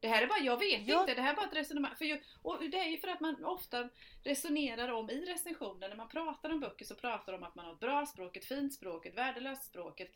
Det 0.00 0.08
här 0.08 0.22
är 0.22 0.26
bara, 0.26 0.38
jag 0.38 0.58
vet 0.58 0.86
Ja. 0.88 1.00
inte, 1.00 1.14
det 1.14 1.22
här 1.22 1.32
är 1.32 1.36
bara 1.36 1.46
ett 1.46 1.56
resonemang. 1.56 1.94
För 1.98 2.04
ju, 2.04 2.20
och 2.42 2.70
det 2.70 2.78
är 2.78 2.84
ju 2.88 2.98
för 2.98 3.08
att 3.08 3.20
man 3.20 3.44
ofta 3.44 3.88
resonerar 4.24 4.88
om 4.92 5.10
i 5.10 5.24
recensioner, 5.24 5.88
när 5.88 5.96
man 5.96 6.08
pratar 6.08 6.50
om 6.50 6.60
böcker 6.60 6.84
så 6.84 6.94
pratar 6.94 7.32
de 7.32 7.38
om 7.38 7.44
att 7.48 7.54
man 7.54 7.64
har 7.64 7.72
ett 7.72 7.80
bra 7.80 8.06
språk, 8.06 8.36
ett 8.36 8.44
fint 8.44 8.74
språk, 8.74 9.06
ett 9.06 9.14
värdelöst 9.16 9.64
språk, 9.64 10.00
ett 10.00 10.12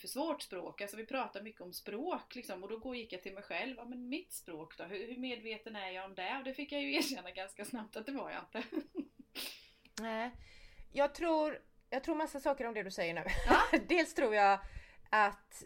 för, 0.00 0.06
svårt 0.08 0.42
språk. 0.42 0.80
Alltså 0.80 0.96
vi 0.96 1.06
pratar 1.06 1.42
mycket 1.42 1.60
om 1.60 1.72
språk 1.72 2.34
liksom 2.34 2.62
och 2.62 2.68
då 2.68 2.78
går- 2.78 2.96
gick 2.96 3.12
jag 3.12 3.22
till 3.22 3.34
mig 3.34 3.42
själv, 3.42 3.74
ja 3.76 3.84
men 3.84 4.08
mitt 4.08 4.32
språk 4.32 4.76
då, 4.78 4.84
hur, 4.84 5.06
hur 5.08 5.16
medveten 5.16 5.76
är 5.76 5.90
jag 5.90 6.04
om 6.04 6.14
det? 6.14 6.36
Och 6.38 6.44
det 6.44 6.54
fick 6.54 6.72
jag 6.72 6.82
ju 6.82 6.94
erkänna 6.96 7.30
ganska 7.30 7.64
snabbt 7.64 7.96
att 7.96 8.06
det 8.06 8.12
var 8.12 8.30
jag 8.30 8.40
inte. 8.40 8.68
Nej. 10.00 10.30
Jag 10.92 11.14
tror, 11.14 11.58
jag 11.90 12.04
tror 12.04 12.14
massa 12.14 12.40
saker 12.40 12.64
om 12.66 12.74
det 12.74 12.82
du 12.82 12.90
säger 12.90 13.14
nu. 13.14 13.22
Ja. 13.48 13.78
Dels 13.88 14.14
tror 14.14 14.34
jag 14.34 14.60
att 15.10 15.62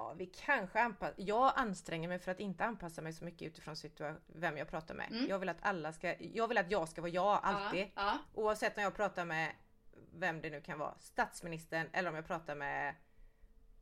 ja, 0.00 0.14
vi 0.16 0.26
kanske 0.26 0.80
anpassar... 0.80 1.14
Jag 1.16 1.52
anstränger 1.56 2.08
mig 2.08 2.18
för 2.18 2.30
att 2.30 2.40
inte 2.40 2.64
anpassa 2.64 3.02
mig 3.02 3.12
så 3.12 3.24
mycket 3.24 3.42
utifrån 3.42 3.76
vem 4.26 4.56
jag 4.56 4.68
pratar 4.68 4.94
med. 4.94 5.10
Mm. 5.10 5.26
Jag 5.28 5.38
vill 5.38 5.48
att 5.48 5.62
alla 5.62 5.92
ska... 5.92 6.14
Jag 6.18 6.48
vill 6.48 6.58
att 6.58 6.70
jag 6.70 6.88
ska 6.88 7.00
vara 7.00 7.10
jag 7.10 7.40
alltid. 7.42 7.82
Ja, 7.82 7.90
ja. 7.94 8.18
Oavsett 8.34 8.76
om 8.76 8.82
jag 8.82 8.96
pratar 8.96 9.24
med 9.24 9.52
vem 10.12 10.40
det 10.40 10.50
nu 10.50 10.60
kan 10.60 10.78
vara. 10.78 10.94
Statsministern 10.98 11.86
eller 11.92 12.08
om 12.10 12.14
jag 12.16 12.26
pratar 12.26 12.54
med 12.54 12.94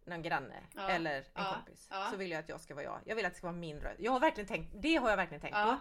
någon 0.05 0.23
granne 0.23 0.63
Ja, 0.75 0.89
eller 0.89 1.19
en 1.19 1.25
ja, 1.35 1.55
kompis. 1.55 1.89
ja. 1.91 2.09
Så 2.11 2.17
vill 2.17 2.31
jag 2.31 2.39
att 2.41 2.49
jag 2.49 2.61
ska 2.61 2.75
vara 2.75 2.85
jag. 2.85 3.01
Jag 3.05 3.17
vill 3.17 3.27
att 3.27 3.33
det 3.33 3.39
ska 3.39 3.47
vara 3.47 3.57
min 3.57 3.81
röst. 3.81 4.01
Jag 4.01 4.13
har 4.13 4.21
verkligen 4.21 4.49
tänkt, 4.49 4.73
det 4.75 4.97
har 4.97 5.11
jag 5.11 5.17
verkligen 5.17 5.41
tänkt 5.41 5.57
på 5.57 5.77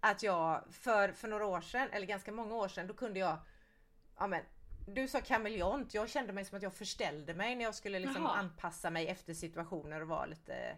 att 0.00 0.22
jag 0.22 0.64
för, 0.70 1.12
för 1.12 1.28
några 1.28 1.46
år 1.46 1.60
sedan, 1.60 1.88
eller 1.92 2.06
ganska 2.06 2.32
många 2.32 2.54
år 2.54 2.68
sedan, 2.68 2.86
då 2.86 2.94
kunde 2.94 3.20
jag 3.20 3.38
ja 4.18 4.26
men, 4.26 4.42
du 4.94 5.08
sa 5.08 5.20
kameleont, 5.20 5.94
jag 5.94 6.08
kände 6.08 6.32
mig 6.32 6.44
som 6.44 6.56
att 6.56 6.62
jag 6.62 6.74
förställde 6.74 7.34
mig 7.34 7.56
när 7.56 7.64
jag 7.64 7.74
skulle 7.74 7.98
liksom 7.98 8.22
Jaha. 8.22 8.36
anpassa 8.36 8.90
mig 8.90 9.08
efter 9.08 9.34
situationer 9.34 10.00
och 10.00 10.08
vara 10.08 10.26
lite 10.26 10.76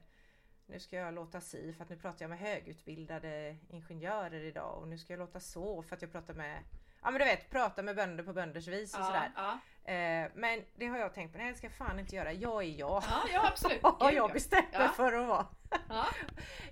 nu 0.67 0.81
ska 0.81 0.97
jag 0.97 1.15
låta 1.15 1.41
si 1.41 1.73
för 1.73 1.85
att 1.85 1.91
nu 1.91 1.97
pratar 1.97 2.23
jag 2.25 2.29
med 2.31 2.39
högutbildade 2.39 3.57
ingenjörer 3.69 4.45
idag 4.45 4.79
och 4.79 4.89
nu 4.89 4.99
ska 4.99 5.13
jag 5.13 5.19
låta 5.21 5.41
så 5.41 5.83
för 5.83 5.97
att 5.97 6.03
jag 6.03 6.13
pratar 6.13 6.35
med 6.35 6.63
Ja 7.03 7.11
men 7.11 7.19
du 7.19 7.25
vet, 7.25 7.51
prata 7.51 7.83
med 7.83 7.97
bönder 7.97 8.25
på 8.25 8.33
bönders 8.33 8.69
vis 8.69 8.95
och 8.95 9.01
ja, 9.01 9.05
sådär. 9.07 9.33
ja. 9.37 9.59
Eh, 9.93 10.31
men 10.35 10.63
det 10.75 10.87
har 10.87 10.99
jag 10.99 11.15
tänkt 11.15 11.33
på, 11.33 11.39
nej 11.39 11.53
det 11.53 11.59
ska 11.59 11.67
jag 11.67 11.75
fan 11.75 11.99
inte 11.99 12.17
göra. 12.17 12.33
Jag 12.33 12.63
är 12.63 12.69
jag. 12.69 13.03
Ja, 13.11 13.25
ja 13.33 13.49
absolut. 13.49 13.83
Gud, 13.83 13.93
jag 14.01 14.13
ja. 14.15 14.29
bestämt 14.29 14.73
mig 14.73 14.81
Ja. 14.83 14.89
för 14.89 15.13
att 15.13 15.29
vara. 15.29 15.47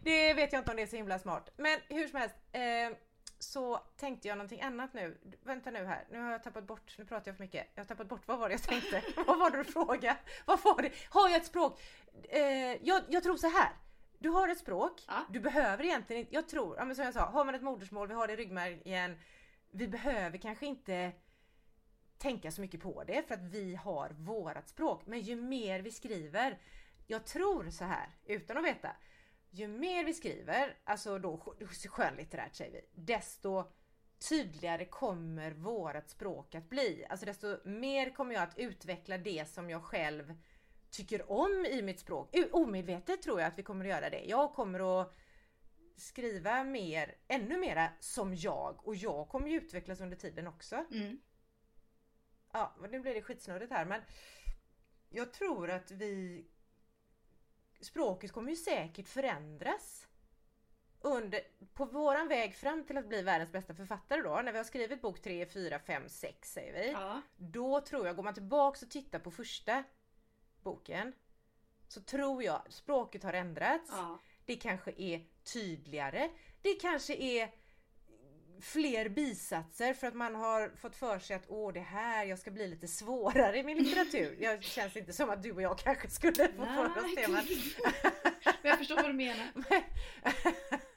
Det 0.02 0.34
vet 0.34 0.52
jag 0.52 0.60
inte 0.60 0.70
om 0.70 0.76
det 0.76 0.82
är 0.82 0.86
så 0.86 0.96
himla 0.96 1.18
smart. 1.18 1.50
Men 1.56 1.78
hur 1.88 2.08
som 2.08 2.20
helst. 2.20 2.36
Eh, 2.52 2.60
så 3.38 3.78
tänkte 3.96 4.28
jag 4.28 4.38
någonting 4.38 4.60
annat 4.60 4.94
nu. 4.94 5.18
Vänta 5.42 5.70
nu 5.70 5.84
här. 5.84 6.06
Nu 6.10 6.20
har 6.20 6.32
jag 6.32 6.42
tappat 6.42 6.66
bort. 6.66 6.94
Nu 6.98 7.04
pratar 7.04 7.28
jag 7.28 7.36
för 7.36 7.44
mycket. 7.44 7.66
Jag 7.74 7.82
har 7.82 7.88
tappat 7.88 8.08
bort. 8.08 8.22
Vad 8.26 8.38
var 8.38 8.48
det 8.48 8.54
jag 8.54 8.62
tänkte? 8.62 9.02
vad 9.26 9.38
var 9.38 9.50
det 9.50 9.58
du 9.58 9.64
frågade? 9.64 10.16
Vad 10.46 10.62
var 10.62 10.82
det? 10.82 10.92
Har 11.10 11.28
jag 11.28 11.36
ett 11.36 11.46
språk? 11.46 11.80
Eh, 12.28 12.42
jag, 12.86 13.02
jag 13.08 13.22
tror 13.22 13.36
så 13.36 13.48
här. 13.48 13.70
Du 14.18 14.28
har 14.28 14.48
ett 14.48 14.58
språk. 14.58 15.04
Ja. 15.06 15.24
Du 15.30 15.40
behöver 15.40 15.84
egentligen 15.84 16.20
inte. 16.20 16.34
Jag 16.34 16.48
tror, 16.48 16.76
ja, 16.76 16.84
men 16.84 16.96
som 16.96 17.04
jag 17.04 17.14
sa. 17.14 17.26
Har 17.26 17.44
man 17.44 17.54
ett 17.54 17.62
modersmål, 17.62 18.08
vi 18.08 18.14
har 18.14 18.26
det 18.26 18.32
i 18.32 18.36
ryggmärgen. 18.36 19.18
Vi 19.70 19.88
behöver 19.88 20.38
kanske 20.38 20.66
inte 20.66 21.12
tänka 22.18 22.50
så 22.50 22.60
mycket 22.60 22.80
på 22.80 23.04
det 23.04 23.28
för 23.28 23.34
att 23.34 23.42
vi 23.42 23.74
har 23.74 24.10
vårat 24.10 24.68
språk. 24.68 25.02
Men 25.06 25.20
ju 25.20 25.36
mer 25.36 25.80
vi 25.80 25.90
skriver, 25.90 26.58
jag 27.06 27.24
tror 27.24 27.70
så 27.70 27.84
här 27.84 28.08
utan 28.24 28.58
att 28.58 28.64
veta. 28.64 28.96
Ju 29.50 29.68
mer 29.68 30.04
vi 30.04 30.14
skriver, 30.14 30.76
alltså 30.84 31.18
då 31.18 31.36
sk- 31.36 31.88
skönlitterärt 31.88 32.54
säger 32.54 32.72
vi, 32.72 33.02
desto 33.02 33.64
tydligare 34.28 34.84
kommer 34.84 35.50
vårat 35.52 36.10
språk 36.10 36.54
att 36.54 36.68
bli. 36.68 37.06
Alltså 37.08 37.26
desto 37.26 37.68
mer 37.68 38.10
kommer 38.10 38.34
jag 38.34 38.42
att 38.42 38.58
utveckla 38.58 39.18
det 39.18 39.48
som 39.48 39.70
jag 39.70 39.82
själv 39.84 40.34
tycker 40.90 41.30
om 41.32 41.66
i 41.70 41.82
mitt 41.82 42.00
språk. 42.00 42.34
Omedvetet 42.52 43.22
tror 43.22 43.40
jag 43.40 43.48
att 43.48 43.58
vi 43.58 43.62
kommer 43.62 43.84
att 43.84 43.90
göra 43.90 44.10
det. 44.10 44.24
Jag 44.24 44.52
kommer 44.54 45.00
att 45.00 45.14
skriva 45.96 46.64
mer, 46.64 47.14
ännu 47.28 47.56
mera 47.56 47.88
som 48.00 48.34
jag 48.34 48.86
och 48.86 48.94
jag 48.96 49.28
kommer 49.28 49.48
ju 49.48 49.56
utvecklas 49.56 50.00
under 50.00 50.16
tiden 50.16 50.46
också. 50.46 50.84
Mm. 50.92 51.20
Ja, 52.52 52.76
nu 52.90 53.00
blir 53.00 53.14
det 53.14 53.22
skitsnurrigt 53.22 53.72
här 53.72 53.84
men 53.84 54.00
jag 55.08 55.32
tror 55.32 55.70
att 55.70 55.90
vi 55.90 56.44
språket 57.80 58.32
kommer 58.32 58.50
ju 58.50 58.56
säkert 58.56 59.08
förändras 59.08 60.06
under, 61.00 61.40
på 61.74 61.84
våran 61.84 62.28
väg 62.28 62.54
fram 62.54 62.84
till 62.84 62.98
att 62.98 63.08
bli 63.08 63.22
världens 63.22 63.52
bästa 63.52 63.74
författare 63.74 64.22
då, 64.22 64.40
när 64.44 64.52
vi 64.52 64.58
har 64.58 64.64
skrivit 64.64 65.02
bok 65.02 65.22
3, 65.22 65.46
4, 65.46 65.78
5, 65.78 66.08
6 66.08 66.52
säger 66.52 66.72
vi. 66.72 66.90
Ja. 66.90 67.22
Då 67.36 67.80
tror 67.80 68.06
jag, 68.06 68.16
går 68.16 68.22
man 68.22 68.34
tillbaks 68.34 68.82
och 68.82 68.90
tittar 68.90 69.18
på 69.18 69.30
första 69.30 69.84
boken 70.62 71.12
så 71.88 72.00
tror 72.00 72.42
jag 72.42 72.62
språket 72.68 73.22
har 73.22 73.32
ändrats. 73.32 73.90
Ja. 73.92 74.18
Det 74.44 74.56
kanske 74.56 74.92
är 74.96 75.26
tydligare. 75.44 76.30
Det 76.62 76.74
kanske 76.74 77.14
är 77.14 77.54
fler 78.60 79.08
bisatser 79.08 79.94
för 79.94 80.06
att 80.06 80.14
man 80.14 80.34
har 80.34 80.76
fått 80.76 80.96
för 80.96 81.18
sig 81.18 81.36
att 81.36 81.44
åh 81.48 81.72
det 81.72 81.80
här, 81.80 82.24
jag 82.24 82.38
ska 82.38 82.50
bli 82.50 82.68
lite 82.68 82.88
svårare 82.88 83.58
i 83.58 83.62
min 83.62 83.78
litteratur. 83.78 84.36
Det 84.38 84.64
känns 84.64 84.96
inte 84.96 85.12
som 85.12 85.30
att 85.30 85.42
du 85.42 85.52
och 85.52 85.62
jag 85.62 85.78
kanske 85.78 86.10
skulle 86.10 86.48
få 86.48 86.66
för 86.66 87.04
oss 87.04 87.14
det. 87.16 87.28
Men... 87.28 87.44
men 88.62 88.70
jag 88.70 88.78
förstår 88.78 88.96
vad 88.96 89.04
du 89.04 89.12
menar. 89.12 89.46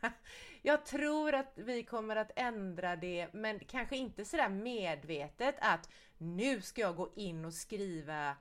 jag 0.61 0.85
tror 0.85 1.33
att 1.33 1.53
vi 1.55 1.83
kommer 1.83 2.15
att 2.15 2.31
ändra 2.35 2.95
det 2.95 3.27
men 3.33 3.59
kanske 3.59 3.97
inte 3.97 4.25
sådär 4.25 4.49
medvetet 4.49 5.55
att 5.59 5.89
nu 6.17 6.61
ska 6.61 6.81
jag 6.81 6.95
gå 6.95 7.13
in 7.15 7.45
och 7.45 7.53
skriva 7.53 8.35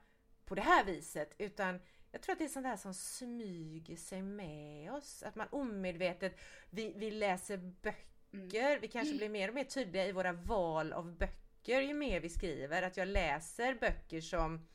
på 0.45 0.55
det 0.55 0.63
här 0.63 0.85
viset 0.85 1.35
utan 1.39 1.81
jag 2.13 2.23
tror 2.23 2.33
att 2.33 2.39
det 2.39 2.45
är 2.45 2.49
sånt 2.49 2.67
där 2.67 2.77
som 2.77 2.95
smyger 2.95 3.97
sig 3.97 4.23
med 4.23 4.93
oss. 4.93 5.23
Att 5.23 5.37
man 5.37 5.47
omedvetet, 5.51 6.41
vi, 6.71 6.93
vi 6.97 7.11
läser 7.11 7.57
böcker, 7.57 8.10
mm. 8.33 8.81
vi 8.81 8.89
kanske 8.89 9.15
blir 9.15 9.29
mer 9.29 9.49
och 9.49 9.55
mer 9.55 9.65
tydliga 9.65 10.07
i 10.07 10.13
våra 10.13 10.33
val 10.33 10.93
av 10.93 11.17
böcker 11.17 11.81
ju 11.81 11.95
mer 11.95 12.21
vi 12.21 12.29
skriver. 12.29 12.83
Att 12.83 12.97
jag 12.97 13.09
läser 13.09 13.75
böcker 13.75 14.21
som, 14.21 14.67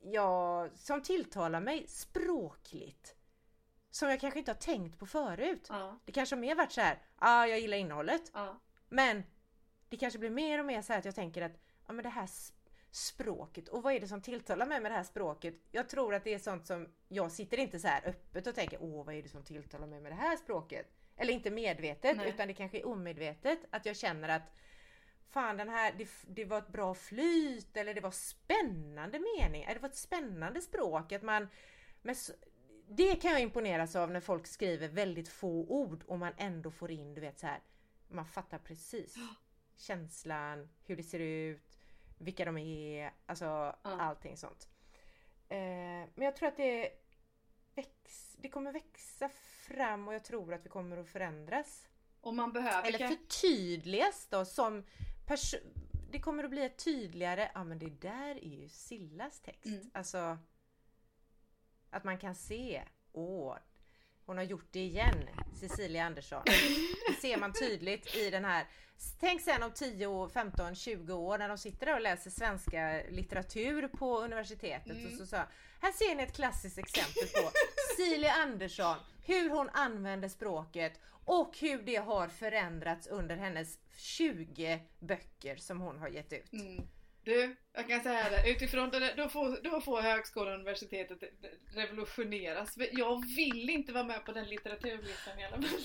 ja, 0.00 0.68
som 0.74 1.02
tilltalar 1.02 1.60
mig 1.60 1.86
språkligt. 1.88 3.16
Som 3.90 4.08
jag 4.08 4.20
kanske 4.20 4.38
inte 4.38 4.50
har 4.50 4.58
tänkt 4.58 4.98
på 4.98 5.06
förut. 5.06 5.66
Ja. 5.68 5.98
Det 6.04 6.12
kanske 6.12 6.36
har 6.36 6.40
mer 6.40 6.54
varit 6.54 6.72
så 6.72 6.80
här, 6.80 6.94
ja 6.94 7.00
ah, 7.18 7.46
jag 7.46 7.60
gillar 7.60 7.76
innehållet. 7.76 8.30
Ja. 8.34 8.60
Men 8.88 9.22
det 9.88 9.96
kanske 9.96 10.18
blir 10.18 10.30
mer 10.30 10.58
och 10.58 10.66
mer 10.66 10.82
så 10.82 10.92
att 10.92 11.04
jag 11.04 11.14
tänker 11.14 11.42
att 11.42 11.60
ja, 11.86 11.92
men 11.92 12.02
det 12.02 12.08
här 12.08 12.28
språket. 12.90 13.68
Och 13.68 13.82
vad 13.82 13.92
är 13.92 14.00
det 14.00 14.08
som 14.08 14.22
tilltalar 14.22 14.66
mig 14.66 14.80
med 14.80 14.90
det 14.90 14.96
här 14.96 15.04
språket? 15.04 15.54
Jag 15.70 15.88
tror 15.88 16.14
att 16.14 16.24
det 16.24 16.34
är 16.34 16.38
sånt 16.38 16.66
som 16.66 16.88
jag 17.08 17.32
sitter 17.32 17.58
inte 17.58 17.78
så 17.80 17.88
här 17.88 18.08
öppet 18.08 18.46
och 18.46 18.54
tänker 18.54 18.82
åh 18.82 19.04
vad 19.04 19.14
är 19.14 19.22
det 19.22 19.28
som 19.28 19.44
tilltalar 19.44 19.86
mig 19.86 20.00
med 20.00 20.12
det 20.12 20.16
här 20.16 20.36
språket? 20.36 20.86
Eller 21.20 21.32
inte 21.32 21.50
medvetet 21.50 22.16
Nej. 22.16 22.28
utan 22.28 22.48
det 22.48 22.54
kanske 22.54 22.78
är 22.78 22.86
omedvetet 22.86 23.58
att 23.70 23.86
jag 23.86 23.96
känner 23.96 24.28
att 24.28 24.54
fan 25.28 25.56
den 25.56 25.68
här, 25.68 25.94
det, 25.98 26.08
det, 26.26 26.44
var 26.44 26.58
ett 26.58 26.68
bra 26.68 26.94
flyt 26.94 27.76
eller 27.76 27.94
det 27.94 28.00
var 28.00 28.10
spännande 28.10 29.18
mening, 29.18 29.66
det 29.74 29.78
var 29.78 29.88
ett 29.88 29.96
spännande 29.96 30.60
språk. 30.60 31.12
Att 31.12 31.22
man, 31.22 31.48
men 32.02 32.14
det 32.88 33.16
kan 33.16 33.30
jag 33.30 33.40
imponeras 33.40 33.96
av 33.96 34.10
när 34.10 34.20
folk 34.20 34.46
skriver 34.46 34.88
väldigt 34.88 35.28
få 35.28 35.64
ord 35.68 36.04
och 36.06 36.18
man 36.18 36.32
ändå 36.36 36.70
får 36.70 36.90
in, 36.90 37.14
du 37.14 37.20
vet 37.20 37.38
så 37.38 37.46
här, 37.46 37.60
man 38.08 38.26
fattar 38.26 38.58
precis 38.58 39.16
känslan, 39.76 40.68
hur 40.86 40.96
det 40.96 41.02
ser 41.02 41.20
ut, 41.20 41.78
vilka 42.18 42.44
de 42.44 42.58
är, 42.58 43.12
alltså 43.26 43.44
ja. 43.44 43.76
allting 43.82 44.36
sånt. 44.36 44.68
Eh, 45.48 45.58
men 46.14 46.24
jag 46.24 46.36
tror 46.36 46.48
att 46.48 46.56
det, 46.56 46.90
väx, 47.74 48.36
det 48.38 48.48
kommer 48.48 48.72
växa 48.72 49.28
fram 49.68 50.08
och 50.08 50.14
jag 50.14 50.24
tror 50.24 50.54
att 50.54 50.64
vi 50.64 50.68
kommer 50.68 50.96
att 50.96 51.08
förändras. 51.08 51.88
Och 52.20 52.34
man 52.34 52.52
behöver 52.52 52.88
Eller 52.88 53.08
förtydligas 53.08 54.26
då 54.30 54.44
som 54.44 54.84
Det 56.10 56.20
kommer 56.20 56.44
att 56.44 56.50
bli 56.50 56.64
ett 56.64 56.84
tydligare, 56.84 57.50
ja 57.54 57.64
men 57.64 57.78
det 57.78 57.90
där 58.00 58.44
är 58.44 58.60
ju 58.60 58.68
Sillas 58.68 59.40
text. 59.40 59.66
Mm. 59.66 59.90
Alltså 59.94 60.38
att 61.90 62.04
man 62.04 62.18
kan 62.18 62.34
se, 62.34 62.82
åh, 63.12 63.56
hon 64.30 64.36
har 64.36 64.44
gjort 64.44 64.68
det 64.70 64.80
igen, 64.80 65.28
Cecilia 65.60 66.04
Andersson. 66.04 66.42
Det 67.08 67.20
ser 67.20 67.36
man 67.36 67.52
tydligt 67.52 68.16
i 68.16 68.30
den 68.30 68.44
här. 68.44 68.66
Tänk 69.20 69.40
sen 69.40 69.62
om 69.62 69.72
10, 69.72 70.28
15, 70.28 70.74
20 70.74 71.12
år 71.12 71.38
när 71.38 71.48
de 71.48 71.58
sitter 71.58 71.86
där 71.86 71.94
och 71.94 72.00
läser 72.00 72.30
svenska 72.30 73.02
litteratur 73.10 73.88
på 73.88 74.18
universitetet 74.18 74.90
mm. 74.90 75.06
och 75.06 75.12
så, 75.12 75.26
så 75.26 75.36
här 75.80 75.92
ser 75.92 76.14
ni 76.14 76.22
ett 76.22 76.36
klassiskt 76.36 76.78
exempel 76.78 77.42
på 77.42 77.50
Cecilia 77.96 78.32
Andersson, 78.32 78.96
hur 79.24 79.50
hon 79.50 79.68
använder 79.72 80.28
språket 80.28 81.00
och 81.24 81.58
hur 81.58 81.82
det 81.82 81.96
har 81.96 82.28
förändrats 82.28 83.06
under 83.06 83.36
hennes 83.36 83.78
20 83.96 84.80
böcker 84.98 85.56
som 85.56 85.80
hon 85.80 85.98
har 85.98 86.08
gett 86.08 86.32
ut. 86.32 86.52
Mm. 86.52 86.86
Du, 87.24 87.56
jag 87.72 87.88
kan 87.88 88.00
säga 88.00 88.30
det, 88.30 88.50
utifrån 88.50 88.90
det, 88.90 89.14
då 89.16 89.28
får, 89.28 89.60
då 89.62 89.80
får 89.80 90.00
högskolan 90.00 90.52
och 90.52 90.54
universitetet 90.54 91.18
revolutioneras. 91.74 92.78
Jag 92.92 93.24
vill 93.36 93.70
inte 93.70 93.92
vara 93.92 94.04
med 94.04 94.24
på 94.24 94.32
den 94.32 94.48
litteraturlistan 94.48 95.38
i 95.38 95.44
alla 95.44 95.62
fall. 95.62 95.80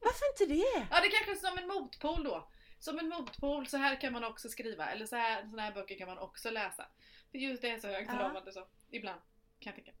Varför 0.00 0.26
inte 0.32 0.54
det? 0.54 0.86
Ja, 0.90 1.00
det 1.00 1.06
är 1.06 1.24
kanske 1.24 1.46
som 1.46 1.58
en 1.58 1.68
motpol 1.68 2.24
då. 2.24 2.48
Som 2.78 2.98
en 2.98 3.08
motpol, 3.08 3.66
så 3.66 3.76
här 3.76 4.00
kan 4.00 4.12
man 4.12 4.24
också 4.24 4.48
skriva. 4.48 4.90
Eller 4.90 5.06
så 5.06 5.16
här, 5.16 5.50
såna 5.50 5.62
här 5.62 5.72
böcker 5.72 5.98
kan 5.98 6.08
man 6.08 6.18
också 6.18 6.50
läsa. 6.50 6.86
För 7.30 7.38
just 7.38 7.62
det 7.62 7.70
är 7.70 7.78
så 7.78 7.88
högtravande 7.88 8.42
ja. 8.44 8.52
så. 8.52 8.66
Ibland, 8.90 9.20
kan 9.58 9.70
jag 9.70 9.74
tänka. 9.74 9.92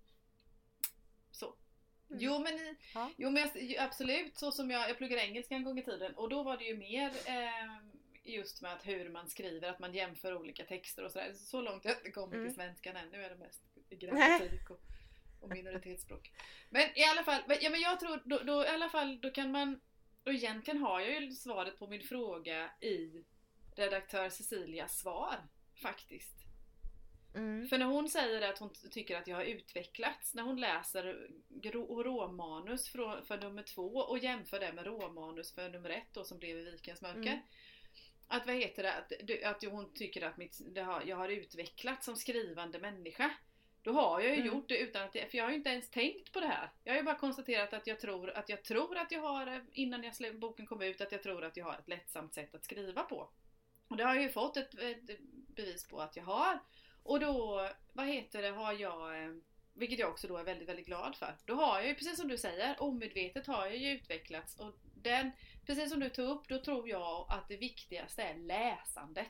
Så. 1.30 1.46
Mm. 1.46 2.22
Jo 2.22 2.38
men, 2.38 2.76
ja. 2.94 3.10
jo 3.16 3.30
men 3.30 3.50
absolut, 3.78 4.38
så 4.38 4.52
som 4.52 4.70
jag, 4.70 4.90
jag 4.90 4.96
pluggade 4.98 5.22
engelska 5.22 5.54
en 5.54 5.64
gång 5.64 5.78
i 5.78 5.84
tiden 5.84 6.14
och 6.14 6.28
då 6.28 6.42
var 6.42 6.56
det 6.56 6.64
ju 6.64 6.76
mer 6.76 7.10
eh, 7.26 7.91
just 8.24 8.62
med 8.62 8.72
att 8.72 8.86
hur 8.86 9.10
man 9.10 9.28
skriver, 9.28 9.68
att 9.68 9.78
man 9.78 9.94
jämför 9.94 10.34
olika 10.34 10.64
texter 10.64 11.04
och 11.04 11.10
sådär. 11.10 11.32
Så 11.32 11.60
långt 11.60 11.84
har 11.84 11.90
jag 11.90 11.98
inte 12.00 12.10
kommit 12.10 12.34
mm. 12.34 12.46
till 12.46 12.54
svenskan 12.54 12.96
än. 12.96 13.08
Nu 13.08 13.22
är 13.22 13.30
det 13.30 13.36
mest 13.36 13.62
grammatik 13.90 14.70
och, 14.70 14.80
och 15.40 15.48
minoritetsspråk. 15.48 16.32
Men 16.70 16.82
i 16.98 17.04
alla 17.04 17.24
fall, 17.24 17.42
ja, 17.60 17.70
men 17.70 17.80
jag 17.80 18.00
tror 18.00 18.22
då, 18.24 18.38
då, 18.38 18.64
i 18.64 18.68
alla 18.68 18.88
fall, 18.88 19.20
då 19.20 19.30
kan 19.30 19.50
man 19.50 19.80
och 20.24 20.32
egentligen 20.32 20.80
har 20.80 21.00
jag 21.00 21.22
ju 21.22 21.30
svaret 21.30 21.78
på 21.78 21.86
min 21.86 22.02
fråga 22.02 22.70
i 22.80 23.24
redaktör 23.76 24.28
Cecilias 24.28 24.98
svar 24.98 25.36
faktiskt. 25.82 26.34
Mm. 27.34 27.68
För 27.68 27.78
när 27.78 27.86
hon 27.86 28.08
säger 28.08 28.50
att 28.50 28.58
hon 28.58 28.70
tycker 28.90 29.18
att 29.18 29.26
jag 29.26 29.36
har 29.36 29.44
utvecklats 29.44 30.34
när 30.34 30.42
hon 30.42 30.60
läser 30.60 31.28
råmanus 32.04 32.88
för, 32.88 33.40
nummer 33.40 33.62
två 33.62 33.88
och 33.94 34.18
jämför 34.18 34.60
det 34.60 34.72
med 34.72 34.86
råmanus 34.86 35.54
för 35.54 35.70
nummer 35.70 35.90
ett 35.90 36.12
då 36.12 36.24
som 36.24 36.38
blev 36.38 36.58
i 36.58 36.70
Vikens 36.70 37.02
mörker. 37.02 37.20
Mm 37.20 37.42
att 38.28 38.46
vad 38.46 38.56
heter 38.56 38.82
det, 38.82 38.94
att, 39.44 39.54
att 39.56 39.70
hon 39.70 39.94
tycker 39.94 40.22
att 40.22 40.36
mitt, 40.36 40.76
har, 40.76 41.02
jag 41.06 41.16
har 41.16 41.28
utvecklats 41.28 42.04
som 42.04 42.16
skrivande 42.16 42.78
människa. 42.78 43.30
Då 43.82 43.92
har 43.92 44.20
jag 44.20 44.30
ju 44.30 44.40
mm. 44.40 44.46
gjort 44.46 44.68
det 44.68 44.78
utan 44.78 45.02
att, 45.02 45.12
för 45.12 45.36
jag 45.36 45.44
har 45.44 45.50
ju 45.50 45.56
inte 45.56 45.70
ens 45.70 45.90
tänkt 45.90 46.32
på 46.32 46.40
det 46.40 46.46
här. 46.46 46.70
Jag 46.84 46.92
har 46.92 46.98
ju 46.98 47.04
bara 47.04 47.18
konstaterat 47.18 47.72
att 47.72 47.86
jag 47.86 48.00
tror 48.00 48.30
att 48.30 48.48
jag 48.48 48.64
tror 48.64 48.98
att 48.98 49.12
jag 49.12 49.20
har, 49.20 49.64
innan 49.72 50.04
jag 50.04 50.38
boken 50.38 50.66
kom 50.66 50.82
ut, 50.82 51.00
att 51.00 51.12
jag 51.12 51.22
tror 51.22 51.44
att 51.44 51.56
jag 51.56 51.64
har 51.64 51.74
ett 51.74 51.88
lättsamt 51.88 52.34
sätt 52.34 52.54
att 52.54 52.64
skriva 52.64 53.02
på. 53.02 53.30
Och 53.88 53.96
det 53.96 54.04
har 54.04 54.14
jag 54.14 54.22
ju 54.22 54.30
fått 54.30 54.56
ett, 54.56 54.74
ett 54.78 55.20
bevis 55.48 55.88
på 55.88 56.00
att 56.00 56.16
jag 56.16 56.24
har. 56.24 56.58
Och 57.02 57.20
då, 57.20 57.68
vad 57.92 58.06
heter 58.06 58.42
det, 58.42 58.50
har 58.50 58.72
jag, 58.72 59.24
eh, 59.24 59.30
vilket 59.74 59.98
jag 59.98 60.10
också 60.10 60.28
då 60.28 60.36
är 60.36 60.44
väldigt, 60.44 60.68
väldigt 60.68 60.86
glad 60.86 61.16
för. 61.16 61.36
Då 61.44 61.54
har 61.54 61.78
jag 61.78 61.88
ju, 61.88 61.94
precis 61.94 62.16
som 62.16 62.28
du 62.28 62.38
säger, 62.38 62.82
omedvetet 62.82 63.46
har 63.46 63.66
jag 63.66 63.76
ju 63.76 63.90
utvecklats 63.90 64.56
och 64.56 64.74
den 64.94 65.30
precis 65.66 65.90
som 65.90 66.00
du 66.00 66.08
tog 66.08 66.28
upp, 66.28 66.48
då 66.48 66.58
tror 66.58 66.88
jag 66.88 67.26
att 67.28 67.48
det 67.48 67.56
viktigaste 67.56 68.22
är 68.22 68.34
läsandet. 68.34 69.28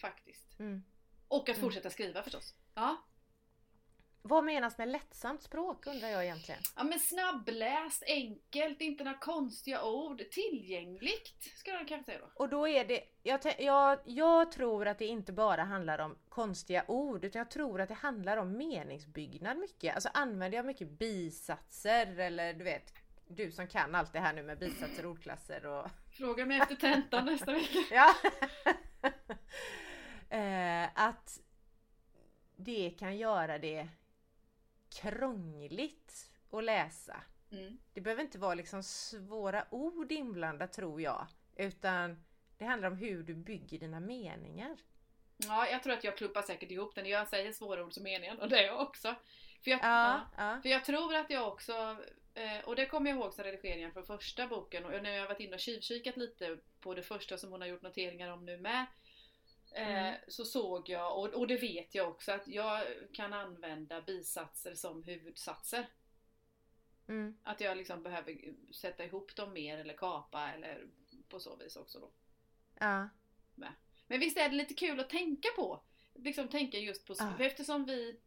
Faktiskt. 0.00 0.58
Mm. 0.58 0.84
Och 1.28 1.48
att 1.48 1.56
mm. 1.56 1.60
fortsätta 1.60 1.90
skriva 1.90 2.22
förstås. 2.22 2.54
Ja. 2.74 2.96
Vad 4.26 4.44
menas 4.44 4.78
med 4.78 4.88
lättsamt 4.88 5.42
språk 5.42 5.86
undrar 5.86 6.08
jag 6.08 6.24
egentligen? 6.24 6.60
Ja 6.76 6.84
men 6.84 6.98
snabbläst, 7.00 8.02
enkelt, 8.06 8.80
inte 8.80 9.04
några 9.04 9.18
konstiga 9.18 9.84
ord, 9.84 10.22
tillgängligt 10.30 11.52
skulle 11.56 11.76
jag 11.76 11.88
kanske 11.88 12.12
säga 12.12 12.18
då. 12.18 12.30
Och 12.34 12.48
då 12.48 12.68
är 12.68 12.84
det, 12.84 13.00
jag, 13.22 13.40
jag, 13.58 13.98
jag 14.04 14.52
tror 14.52 14.88
att 14.88 14.98
det 14.98 15.06
inte 15.06 15.32
bara 15.32 15.62
handlar 15.64 15.98
om 15.98 16.18
konstiga 16.28 16.84
ord 16.88 17.24
utan 17.24 17.38
jag 17.38 17.50
tror 17.50 17.80
att 17.80 17.88
det 17.88 17.94
handlar 17.94 18.36
om 18.36 18.56
meningsbyggnad 18.56 19.58
mycket. 19.58 19.94
Alltså 19.94 20.08
använder 20.14 20.58
jag 20.58 20.66
mycket 20.66 20.90
bisatser 20.90 22.18
eller 22.18 22.54
du 22.54 22.64
vet 22.64 22.94
du 23.28 23.52
som 23.52 23.66
kan 23.66 23.94
allt 23.94 24.12
det 24.12 24.20
här 24.20 24.32
nu 24.32 24.42
med 24.42 24.58
bisatser 24.58 25.06
och 25.06 25.10
ordklasser 25.10 25.66
och... 25.66 25.90
Fråga 26.10 26.46
mig 26.46 26.60
efter 26.60 26.74
tentan 26.74 27.26
nästa 27.26 27.52
vecka. 27.52 27.78
ja. 27.90 28.14
eh, 30.36 30.88
att 30.94 31.40
det 32.56 32.90
kan 32.98 33.16
göra 33.16 33.58
det 33.58 33.88
krångligt 34.94 36.30
att 36.50 36.64
läsa. 36.64 37.16
Mm. 37.50 37.78
Det 37.92 38.00
behöver 38.00 38.22
inte 38.22 38.38
vara 38.38 38.54
liksom 38.54 38.82
svåra 38.82 39.64
ord 39.70 40.12
inblandat 40.12 40.72
tror 40.72 41.00
jag. 41.00 41.26
Utan 41.56 42.24
det 42.58 42.64
handlar 42.64 42.90
om 42.90 42.96
hur 42.96 43.22
du 43.22 43.34
bygger 43.34 43.78
dina 43.78 44.00
meningar. 44.00 44.76
Ja, 45.36 45.68
jag 45.68 45.82
tror 45.82 45.92
att 45.92 46.04
jag 46.04 46.16
klumpar 46.16 46.42
säkert 46.42 46.70
ihop 46.70 46.94
den. 46.94 47.06
Jag 47.06 47.28
säger 47.28 47.52
svåra 47.52 47.84
ord 47.84 47.92
som 47.92 48.02
meningen 48.02 48.38
och 48.38 48.48
det 48.48 48.58
är 48.58 48.66
jag 48.66 48.80
också. 48.80 49.14
För 49.64 49.70
jag, 49.70 49.80
ja, 49.82 50.20
ja. 50.36 50.58
För 50.62 50.68
jag 50.68 50.84
tror 50.84 51.14
att 51.14 51.30
jag 51.30 51.48
också 51.48 51.96
och 52.64 52.76
det 52.76 52.86
kommer 52.86 53.10
jag 53.10 53.18
ihåg 53.18 53.34
som 53.34 53.44
redigeringen 53.44 53.92
från 53.92 54.06
första 54.06 54.46
boken 54.46 54.84
och 54.84 55.02
när 55.02 55.10
jag 55.10 55.28
varit 55.28 55.40
inne 55.40 55.54
och 55.54 55.60
tjuvkikat 55.60 56.16
lite 56.16 56.58
på 56.80 56.94
det 56.94 57.02
första 57.02 57.38
som 57.38 57.50
hon 57.50 57.60
har 57.60 57.68
gjort 57.68 57.82
noteringar 57.82 58.30
om 58.30 58.44
nu 58.44 58.56
med 58.56 58.86
eh, 59.74 60.06
mm. 60.06 60.20
Så 60.28 60.44
såg 60.44 60.88
jag, 60.88 61.18
och, 61.18 61.28
och 61.34 61.46
det 61.46 61.56
vet 61.56 61.94
jag 61.94 62.08
också, 62.08 62.32
att 62.32 62.48
jag 62.48 62.86
kan 63.12 63.32
använda 63.32 64.02
bisatser 64.02 64.74
som 64.74 65.02
huvudsatser. 65.02 65.86
Mm. 67.08 67.38
Att 67.42 67.60
jag 67.60 67.76
liksom 67.76 68.02
behöver 68.02 68.54
sätta 68.72 69.04
ihop 69.04 69.36
dem 69.36 69.52
mer 69.52 69.78
eller 69.78 69.96
kapa 69.96 70.52
eller 70.52 70.86
på 71.28 71.40
så 71.40 71.56
vis 71.56 71.76
också 71.76 71.98
då. 71.98 72.10
Ja. 72.78 73.08
Men 74.06 74.20
visst 74.20 74.38
är 74.38 74.48
det 74.48 74.56
lite 74.56 74.74
kul 74.74 75.00
att 75.00 75.10
tänka 75.10 75.48
på? 75.56 75.82
Liksom 76.14 76.48
tänka 76.48 76.78
just 76.78 77.06
på, 77.06 77.14
ja. 77.18 77.36
eftersom 77.38 77.84
vi 77.84 78.20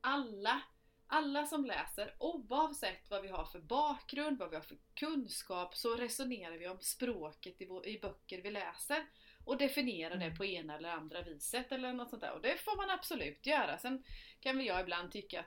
alla 0.00 0.62
alla 1.06 1.46
som 1.46 1.64
läser, 1.64 2.14
oavsett 2.18 3.10
vad 3.10 3.22
vi 3.22 3.28
har 3.28 3.44
för 3.44 3.60
bakgrund, 3.60 4.38
vad 4.38 4.50
vi 4.50 4.56
har 4.56 4.62
för 4.62 4.76
kunskap, 4.94 5.76
så 5.76 5.94
resonerar 5.96 6.56
vi 6.58 6.68
om 6.68 6.80
språket 6.80 7.60
i, 7.60 7.66
vår, 7.66 7.86
i 7.86 7.98
böcker 8.00 8.42
vi 8.42 8.50
läser 8.50 9.06
och 9.44 9.58
definierar 9.58 10.16
det 10.16 10.24
Mm. 10.24 10.36
på 10.36 10.44
ena 10.44 10.76
eller 10.76 10.90
andra 10.90 11.22
viset 11.22 11.72
eller 11.72 11.92
något 11.92 12.10
sånt 12.10 12.22
där. 12.22 12.32
Och 12.32 12.40
det 12.40 12.58
får 12.58 12.76
man 12.76 12.90
absolut 12.90 13.46
göra. 13.46 13.78
Sen 13.78 14.04
kan 14.40 14.56
väl 14.56 14.66
jag 14.66 14.80
ibland 14.80 15.12
tycka 15.12 15.40
att 15.40 15.46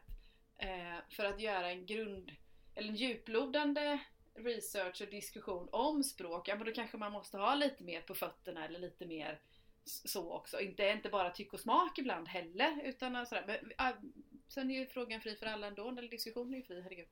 eh, 0.57 0.97
för 1.10 1.26
att 1.26 1.39
göra 1.39 1.70
en 1.70 1.86
grund 1.86 2.32
eller 2.76 2.89
en 2.89 2.95
djuplodande 2.95 3.99
research 4.34 5.01
och 5.01 5.07
diskussion 5.10 5.70
om 5.72 6.03
språk, 6.03 6.47
ja 6.47 6.55
men 6.55 6.66
då 6.66 6.72
kanske 6.72 6.97
man 6.97 7.12
måste 7.12 7.38
ha 7.38 7.55
lite 7.55 7.84
mer 7.84 8.01
på 8.01 8.16
fötterna 8.16 8.66
eller 8.66 8.80
lite 8.80 9.05
mer 9.05 9.39
så 9.84 10.32
också. 10.34 10.62
Inte, 10.62 10.89
inte 10.89 11.10
bara 11.10 11.30
tyck 11.30 11.53
och 11.53 11.60
smak 11.60 11.99
ibland 11.99 12.28
heller. 12.28 12.82
Utan 12.84 13.26
sådär. 13.28 13.43
Men, 13.47 13.72
sen 14.50 14.72
är 14.72 14.80
ju 14.80 14.86
frågan 14.86 15.22
fri 15.22 15.36
för 15.36 15.45
alla 15.45 15.68
ändå, 15.68 15.89
eller 15.89 16.10
diskussionen 16.10 16.54
är 16.54 16.58
ju 16.58 16.64
fri, 16.64 16.82
herregud. 16.82 17.08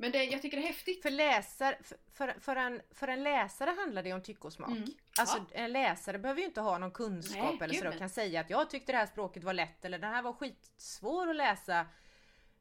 Men 0.00 0.12
det, 0.12 0.24
jag 0.24 0.42
tycker 0.42 0.56
det 0.56 0.62
är 0.62 0.66
häftigt. 0.66 1.02
För, 1.02 1.10
läsar, 1.10 1.78
för, 2.12 2.34
för, 2.40 2.56
en, 2.56 2.82
för 2.90 3.08
en 3.08 3.22
läsare 3.22 3.70
handlar 3.70 4.02
det 4.02 4.12
om 4.12 4.22
tycke 4.22 4.46
och 4.46 4.52
smak. 4.52 4.70
Mm. 4.70 4.88
Alltså 5.18 5.44
en 5.52 5.72
läsare 5.72 6.18
behöver 6.18 6.40
ju 6.40 6.46
inte 6.46 6.60
ha 6.60 6.78
någon 6.78 6.90
kunskap 6.90 7.42
Nej, 7.42 7.58
eller 7.60 7.74
så 7.74 7.84
de 7.84 7.98
kan 7.98 8.10
säga 8.10 8.40
att 8.40 8.50
jag 8.50 8.70
tyckte 8.70 8.92
det 8.92 8.98
här 8.98 9.06
språket 9.06 9.44
var 9.44 9.52
lätt 9.52 9.84
eller 9.84 9.98
den 9.98 10.12
här 10.12 10.22
var 10.22 10.32
skitsvår 10.32 11.30
att 11.30 11.36
läsa. 11.36 11.86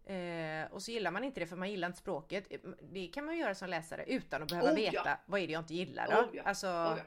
Eh, 0.05 0.71
och 0.71 0.83
så 0.83 0.91
gillar 0.91 1.11
man 1.11 1.23
inte 1.23 1.39
det 1.39 1.47
för 1.47 1.55
man 1.55 1.71
gillar 1.71 1.87
inte 1.87 1.99
språket. 1.99 2.51
Det 2.81 3.07
kan 3.07 3.25
man 3.25 3.35
ju 3.35 3.41
göra 3.41 3.55
som 3.55 3.69
läsare 3.69 4.05
utan 4.05 4.43
att 4.43 4.49
behöva 4.49 4.71
Oh, 4.71 4.75
veta 4.75 5.01
ja. 5.05 5.17
vad 5.25 5.41
är 5.41 5.47
det 5.47 5.53
jag 5.53 5.61
inte 5.61 5.73
gillar 5.73 6.07
då. 6.11 6.29
Oh, 6.29 6.35
ja. 6.35 6.43
Alltså, 6.43 6.67
Oh, 6.67 6.97
ja. 6.97 7.03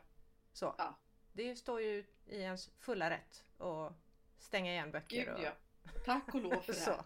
så. 0.53 0.75
Ja. 0.79 0.99
Det 1.33 1.57
står 1.57 1.81
ju 1.81 2.05
i 2.27 2.41
ens 2.41 2.71
fulla 2.79 3.11
rätt 3.11 3.45
att 3.59 3.93
stänga 4.39 4.73
igen 4.73 4.91
böcker. 4.91 5.25
Gud 5.37 5.47
och... 5.49 5.72
Tack 6.05 6.35
och 6.35 6.43
lov 6.43 6.61
för 6.61 6.73
det. 6.73 7.05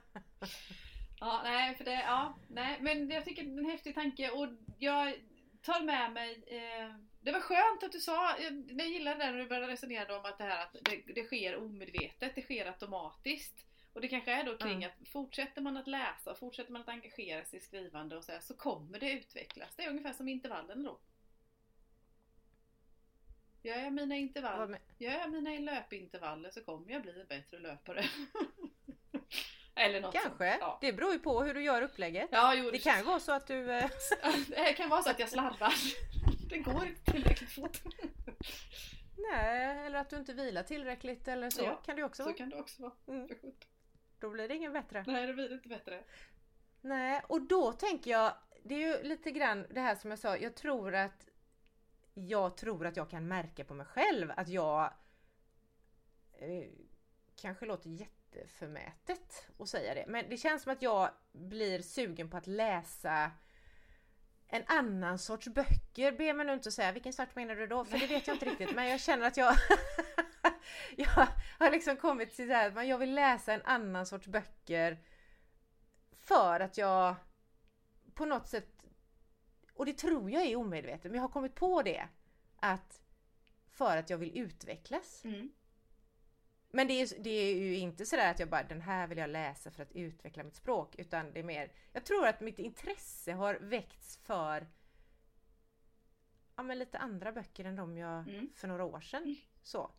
Ja, 1.21 1.41
nej, 1.45 1.75
för 1.75 1.85
det, 1.85 1.93
ja, 1.93 2.39
nej, 2.49 2.79
men 2.81 3.11
jag 3.11 3.25
tycker 3.25 3.43
det 3.43 3.51
är 3.51 3.59
en 3.59 3.71
häftig 3.71 3.95
tanke 3.95 4.31
och 4.31 4.49
jag 4.79 5.15
tar 5.63 5.81
med 5.83 6.13
mig 6.13 6.45
eh, 6.47 6.95
det 7.27 7.33
var 7.33 7.41
skönt 7.41 7.83
att 7.83 7.93
du 7.93 8.01
sa, 8.01 8.39
jag, 8.39 8.71
jag 8.79 8.89
gillade 8.89 9.19
det 9.19 9.31
när 9.31 9.39
du 9.39 9.47
började 9.47 9.73
resonera 9.73 10.19
om 10.19 10.25
att 10.25 10.39
det 10.39 10.45
här 10.45 10.63
att 10.63 10.77
det, 10.83 11.13
det 11.15 11.25
sker 11.25 11.57
omedvetet, 11.57 12.35
det 12.35 12.43
sker 12.43 12.67
automatiskt. 12.67 13.67
Och 13.93 14.01
det 14.01 14.09
kanske 14.09 14.33
är 14.33 14.45
då 14.45 14.57
kring 14.57 14.77
Mm. 14.77 14.91
att 14.91 15.09
fortsätter 15.09 15.63
man 15.63 15.77
att 15.77 15.87
läsa, 15.87 16.35
fortsätter 16.35 16.73
man 16.73 16.83
att 16.83 16.89
engagera 16.89 17.45
sig 17.45 17.59
i 17.59 17.63
skrivande 17.63 18.17
och 18.17 18.25
så, 18.25 18.33
här, 18.33 18.41
så 18.41 18.57
kommer 18.57 19.01
det 19.01 19.13
utvecklas. 19.13 19.77
Det 19.77 19.85
är 19.85 19.91
ungefär 19.91 20.13
som 20.13 20.29
intervallen 20.29 20.83
då. 20.83 20.99
Gör 23.67 23.79
jag 23.79 23.93
mina 23.93 24.07
med- 24.67 24.81
gör 24.99 25.13
jag 25.13 25.31
mina 25.31 25.51
löpintervaller 25.73 26.51
så 26.51 26.61
kommer 26.65 26.93
jag 26.93 27.03
bli 27.03 27.21
en 27.21 27.27
bättre 27.27 27.59
löpare. 27.59 28.05
Eller 29.75 30.01
något 30.01 30.13
Kanske. 30.15 30.51
sånt. 30.51 30.59
Ja. 30.61 30.79
Det 30.81 30.93
beror 30.93 31.13
ju 31.13 31.19
på 31.19 31.43
hur 31.43 31.55
du 31.55 31.63
gör 31.63 31.83
upplägget. 31.83 32.29
Ja, 32.33 32.55
jo, 32.55 32.71
Det 32.71 32.79
kan 32.79 32.99
ju 32.99 33.05
vara 33.05 33.21
så 33.21 33.33
att 33.33 33.47
du... 33.47 33.73
eh, 33.73 33.91
det 34.49 34.73
kan 34.73 34.89
vara 34.89 35.03
så 35.03 35.11
att 35.11 35.19
jag 35.19 35.29
slarvar. 35.29 35.75
Det 36.51 36.59
går 36.59 36.87
inte 36.87 37.13
tillräckligt 37.13 37.51
fort. 37.53 37.81
Nej, 39.17 39.87
eller 39.87 39.99
att 39.99 40.11
du 40.11 40.17
inte 40.17 40.33
vilar 40.33 40.63
tillräckligt 40.63 41.29
eller 41.29 41.51
så 41.51 41.63
Ja, 41.65 41.75
kan 41.75 41.97
det 41.97 42.03
också 42.05 42.23
Så 42.23 42.29
vara. 42.29 42.37
kan 42.37 42.49
det 42.51 42.57
också 42.57 42.83
vara. 42.83 42.93
Mm. 43.09 43.29
Då 44.21 44.31
blir 44.31 44.49
det 44.49 44.55
ingen 44.57 44.73
bättre. 44.73 45.05
Nej, 45.07 45.27
det 45.27 45.33
blir 45.35 45.53
inte 45.53 45.69
bättre. 45.69 46.05
Nej, 46.81 47.23
och 47.29 47.43
då 47.43 47.73
tänker 47.73 48.11
jag, 48.11 48.33
det 48.65 48.75
är 48.75 48.79
ju 48.97 49.03
lite 49.09 49.31
grann 49.31 49.67
det 49.71 49.81
här 49.81 49.95
som 49.95 50.11
jag 50.11 50.19
sa, 50.19 50.37
jag 50.37 50.55
tror 50.55 50.95
att 50.95 51.29
jag 52.19 52.57
tror 52.57 52.87
att 52.87 52.97
jag 52.97 53.11
kan 53.11 53.29
märka 53.29 53.65
på 53.65 53.75
mig 53.75 53.87
själv 53.87 54.33
att 54.37 54.49
jag 54.49 54.93
eh, 56.33 56.69
kanske 57.37 57.67
låter 57.67 57.91
jätteförmätet 57.91 59.49
att 59.59 59.69
säga 59.69 59.95
det, 59.95 60.05
men 60.09 60.29
det 60.29 60.37
känns 60.37 60.63
som 60.63 60.73
att 60.73 60.83
jag 60.83 61.11
blir 61.33 61.83
sugen 61.83 62.31
på 62.31 62.37
att 62.37 62.47
läsa 62.47 63.31
en 64.49 64.63
annan 64.67 65.19
sorts 65.19 65.49
böcker. 65.49 66.13
Be 66.13 66.33
mig 66.33 66.47
nu 66.47 66.53
inte 66.53 66.73
säga 66.73 66.93
vilken 66.93 67.13
sorts 67.13 67.35
menar 67.35 67.55
du 67.55 67.67
då? 67.67 67.85
För 67.85 67.99
det 67.99 68.07
vet 68.07 68.27
jag 68.27 68.35
inte 68.35 68.47
riktigt 68.47 68.75
men 68.75 68.89
jag 68.89 69.01
känner 69.01 69.27
att 69.27 69.37
jag 69.37 69.55
Jag 70.97 71.27
har 71.59 71.71
liksom 71.71 71.97
kommit 71.97 72.35
till 72.35 72.49
det 72.49 72.55
här 72.55 72.79
att 72.79 72.87
jag 72.87 72.99
vill 72.99 73.15
läsa 73.15 73.53
en 73.53 73.63
annan 73.65 74.07
sorts 74.07 74.27
böcker 74.27 74.99
för 76.13 76.61
att 76.61 76.79
jag 76.79 77.15
på 78.15 78.25
något 78.25 78.49
sätt 78.49 78.76
och 79.77 79.87
det 79.87 79.93
tror 79.93 80.31
jag 80.31 80.47
är 80.47 80.57
omedvetet 80.57 81.05
men 81.05 81.15
jag 81.15 81.23
har 81.23 81.29
kommit 81.29 81.55
på 81.55 81.83
det 81.83 82.09
att 82.57 83.03
för 83.71 83.97
att 83.97 84.11
jag 84.11 84.19
vill 84.19 84.39
utvecklas. 84.39 85.25
Mm. 85.25 85.53
Men 86.71 86.87
det 86.87 86.93
är, 86.93 87.19
det 87.19 87.31
är 87.31 87.55
ju 87.55 87.77
inte 87.77 88.07
sådär 88.07 88.31
att 88.31 88.39
jag 88.41 88.49
bara 88.49 88.63
den 88.63 88.81
här 88.81 89.07
vill 89.07 89.19
jag 89.19 89.31
läsa 89.31 89.71
för 89.71 89.83
att 89.83 89.93
utveckla 89.93 90.43
mitt 90.45 90.57
språk 90.57 90.95
utan 90.99 91.33
det 91.33 91.39
är 91.39 91.45
mer 91.45 91.73
Jag 91.93 92.05
tror 92.05 92.27
att 92.27 92.41
mitt 92.41 92.59
intresse 92.59 93.33
har 93.33 93.55
väckts 93.55 94.17
för 94.17 94.67
Ja 96.57 96.63
men 96.63 96.79
lite 96.79 96.99
andra 96.99 97.33
böcker 97.33 97.65
än 97.65 97.77
de 97.77 97.97
jag 97.99 98.29
Mm. 98.29 98.51
för 98.55 98.69
några 98.69 98.85
år 98.85 99.01
sedan 99.01 99.37
så. 99.63 99.91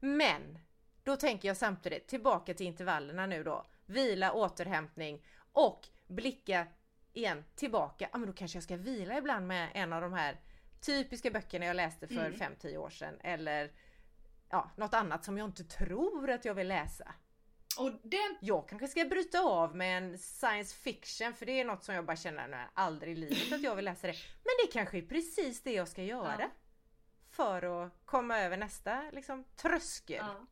Men 0.00 0.58
då 1.02 1.16
tänker 1.16 1.48
jag 1.48 1.56
samtidigt 1.56 2.06
tillbaka 2.06 2.54
till 2.54 2.66
intervallerna 2.66 3.26
nu 3.26 3.44
då. 3.44 3.66
Vila, 3.86 4.32
återhämtning 4.32 5.22
och 5.52 5.88
blicka 6.06 6.66
igen 7.14 7.44
tillbaka. 7.54 8.08
Ja 8.12 8.18
men 8.18 8.26
då 8.26 8.32
kanske 8.32 8.56
jag 8.56 8.62
ska 8.64 8.76
vila 8.76 9.18
ibland 9.18 9.46
med 9.46 9.70
en 9.74 9.92
av 9.92 10.00
de 10.02 10.12
här 10.12 10.40
typiska 10.80 11.30
böckerna 11.30 11.66
jag 11.66 11.76
läste 11.76 12.08
för 12.08 12.26
Mm. 12.26 12.32
5-10 12.32 12.76
år 12.76 12.90
sedan 12.90 13.14
eller 13.20 13.72
ja, 14.50 14.70
något 14.76 14.94
annat 14.94 15.24
som 15.24 15.38
jag 15.38 15.48
inte 15.48 15.64
tror 15.64 16.30
att 16.30 16.44
jag 16.44 16.54
vill 16.54 16.68
läsa. 16.68 17.14
Och 17.78 17.90
den... 18.02 18.36
Jag 18.40 18.68
kanske 18.68 18.88
ska 18.88 19.04
bryta 19.04 19.40
av 19.40 19.76
med 19.76 19.98
en 19.98 20.18
science 20.18 20.76
fiction 20.76 21.34
för 21.34 21.46
det 21.46 21.60
är 21.60 21.64
något 21.64 21.84
som 21.84 21.94
jag 21.94 22.04
bara 22.04 22.16
känner 22.16 22.48
nej, 22.48 22.66
aldrig 22.74 23.12
i 23.12 23.20
livet 23.20 23.52
att 23.52 23.62
jag 23.62 23.76
vill 23.76 23.84
läsa 23.84 24.06
det. 24.06 24.16
Men 24.44 24.66
det 24.66 24.72
kanske 24.72 24.98
är 24.98 25.02
precis 25.02 25.62
det 25.62 25.72
jag 25.72 25.88
ska 25.88 26.02
göra. 26.02 26.36
Ja. 26.40 26.50
För 27.30 27.84
att 27.84 27.92
komma 28.04 28.38
över 28.38 28.56
nästa 28.56 29.10
liksom, 29.12 29.44
tröskel. 29.56 30.24
Ja. 30.26 30.46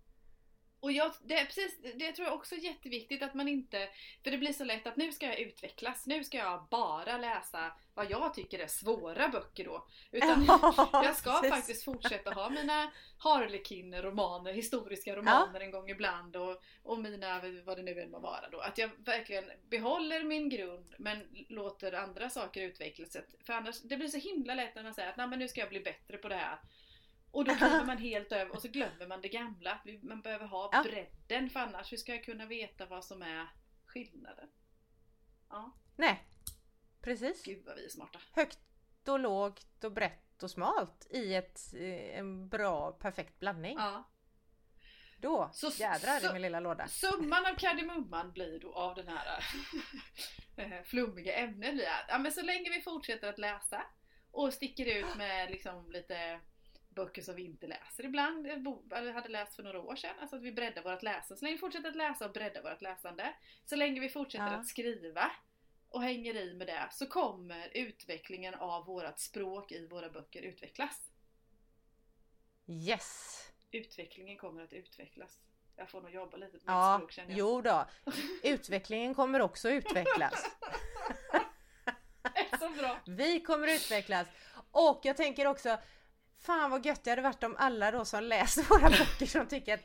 Och 0.83 0.93
jag, 0.93 1.13
det, 1.25 1.39
är 1.39 1.45
precis, 1.45 1.79
det 1.95 2.13
tror 2.13 2.29
jag 2.29 2.35
också 2.35 2.55
är 2.55 2.59
jätteviktigt 2.59 3.23
att 3.23 3.35
man 3.35 3.49
inte... 3.49 3.89
För 4.25 4.31
det 4.31 4.39
blir 4.39 4.53
så 4.53 4.65
lätt 4.65 4.87
att 4.87 4.97
nu 4.97 5.13
ska 5.13 5.27
jag 5.27 5.39
utvecklas, 5.39 6.07
nu 6.07 6.25
ska 6.25 6.39
jag 6.39 6.67
bara 6.71 7.19
läsa 7.19 7.73
vad 7.95 8.11
jag 8.11 8.35
tycker 8.35 8.59
är 8.59 8.67
svåra 8.67 9.29
böcker 9.29 9.65
då. 9.65 9.87
Utan 10.11 10.45
jag 10.93 11.17
ska 11.17 11.33
precis. 11.33 11.51
faktiskt 11.51 11.85
fortsätta 11.85 12.31
ha 12.31 12.51
mina 12.51 12.91
Harlequin-romaner, 13.19 14.53
historiska 14.53 15.17
romaner 15.17 15.61
en 15.61 15.71
gång 15.71 15.91
ibland 15.91 16.37
och, 16.37 16.63
och 16.83 16.99
mina, 16.99 17.41
vad 17.65 17.77
det 17.77 17.83
nu 17.83 18.01
än 18.01 18.11
må 18.11 18.19
vara 18.19 18.49
då. 18.53 18.61
Att 18.61 18.79
jag 18.79 18.91
verkligen 18.99 19.45
behåller 19.71 20.25
min 20.25 20.49
grund 20.49 20.95
men 20.99 21.19
låter 21.49 21.93
andra 21.93 22.31
saker 22.31 22.63
utvecklas. 22.63 23.17
För 23.47 23.53
annars, 23.53 23.81
det 23.83 23.97
blir 23.97 24.09
så 24.09 24.19
himla 24.19 24.55
lätt 24.55 24.75
när 24.75 24.83
man 24.83 24.95
säger 24.95 25.09
att 25.09 25.17
Nej, 25.17 25.29
men 25.29 25.39
nu 25.39 25.49
ska 25.49 25.61
jag 25.61 25.69
bli 25.69 25.81
bättre 25.81 26.17
på 26.17 26.29
det 26.29 26.35
här. 26.35 26.59
Och 27.33 27.45
då 27.45 27.55
kliver 27.55 27.85
man 27.85 27.99
helt 27.99 28.33
över 28.33 28.53
och 28.53 28.63
så 28.63 28.69
glömmer 28.69 29.07
man 29.07 29.21
det 29.21 29.29
gamla. 29.29 29.81
Man 30.03 30.21
behöver 30.23 30.47
ha 30.47 30.71
Ja. 30.73 30.83
bredden 30.83 31.51
för 31.51 31.61
annars 31.61 31.93
hur 31.93 31.97
ska 31.97 32.15
jag 32.15 32.25
kunna 32.25 32.47
veta 32.47 32.87
vad 32.87 33.05
som 33.05 33.23
är 33.23 33.47
skillnaden? 33.87 34.49
Ja, 35.49 35.73
Nej, 35.97 36.25
precis. 37.03 37.43
gud 37.45 37.65
vad 37.67 37.77
vi 37.77 37.85
är 37.85 37.89
smarta. 37.89 38.19
Högt 38.33 38.59
och 39.09 39.19
lågt 39.21 39.85
och 39.85 39.93
brett 39.93 40.43
och 40.43 40.51
smalt 40.51 41.07
i 41.11 41.35
ett, 41.35 41.61
eh, 41.75 42.19
en 42.19 42.49
bra 42.49 42.93
perfekt 42.93 43.39
blandning. 43.39 43.77
Ja. 43.79 44.09
Då 45.17 45.51
Så- 45.53 45.71
jädrar 45.83 46.21
så- 46.21 46.31
i 46.31 46.33
min 46.33 46.43
lilla 46.43 46.61
låda. 46.61 46.89
Summan 46.89 47.47
av 47.47 47.55
kardemumman 47.55 48.33
blir 48.33 48.61
då 48.61 48.73
av 48.75 48.95
den 48.95 49.09
här 49.09 49.45
eh, 50.57 50.83
flummiga 50.83 51.45
att 51.47 52.05
ja, 52.09 52.19
men 52.19 52.33
så 52.33 52.43
länge 52.43 52.71
vi 52.71 52.81
fortsätter 52.81 53.29
att 53.29 53.39
läsa 53.39 53.83
och 54.31 54.53
sticker 54.55 54.87
ut 54.87 55.17
med 55.17 55.51
liksom 55.51 55.91
lite 55.91 56.41
böcker 56.95 57.23
som 57.23 57.35
vi 57.37 57.45
inte 57.45 57.67
läser 57.67 58.05
ibland, 58.05 58.47
eller 58.47 59.13
hade 59.13 59.29
läst 59.29 59.57
för 59.57 59.63
några 59.63 59.81
år 59.81 59.97
sedan, 59.97 60.15
alltså 60.21 60.37
att 60.37 60.43
vi 60.43 60.53
breddar 60.53 60.83
vårt 60.83 61.03
läsande. 61.03 61.39
Så 61.39 61.45
länge 61.45 61.55
vi 61.55 61.59
fortsätter 61.61 61.89
att 61.89 61.97
läsa 61.97 62.27
och 62.27 62.33
bredda 62.33 62.63
vårt 62.63 62.83
läsande, 62.83 63.35
så 63.67 63.77
länge 63.77 64.01
vi 64.01 64.09
fortsätter 64.09 64.47
Ja. 64.47 64.53
att 64.53 64.67
skriva 64.67 65.31
och 65.89 66.03
hänger 66.03 66.35
i 66.37 66.55
med 66.55 66.67
det, 66.67 66.89
så 66.93 67.07
kommer 67.07 67.69
utvecklingen 67.75 68.55
av 68.55 68.87
vårt 68.87 69.19
språk 69.19 69.73
i 69.73 69.87
våra 69.87 70.11
böcker 70.11 70.43
utvecklas. 70.43 71.11
Yes! 72.67 73.39
Utvecklingen 73.71 74.39
kommer 74.39 74.63
att 74.63 74.73
utvecklas. 74.73 75.39
Jag 75.77 75.91
får 75.91 76.01
nog 76.01 76.11
jobba 76.11 76.37
lite 76.37 76.53
mitt 76.53 76.63
Ja, 76.67 76.95
språk 76.99 77.13
känner 77.13 77.31
jag. 77.31 77.39
jo 77.39 77.61
då. 77.61 77.85
Utvecklingen 78.43 79.15
kommer 79.15 79.41
också 79.41 79.71
utvecklas. 79.71 80.45
Så 82.59 82.69
bra! 82.71 82.99
Vi 83.07 83.41
kommer 83.41 83.69
utvecklas. 83.75 84.29
Och 84.71 85.01
jag 85.03 85.17
tänker 85.17 85.47
också, 85.47 85.79
fan 86.43 86.71
vad 86.71 86.87
gött 86.87 87.05
det 87.05 87.11
hade 87.11 87.23
varit 87.23 87.43
om 87.45 87.57
alla 87.59 87.91
då 87.91 88.05
som 88.05 88.25
läser 88.25 88.63
våra 88.71 88.91
böcker 88.91 89.27
som 89.27 89.47
tycker 89.47 89.75
att 89.75 89.85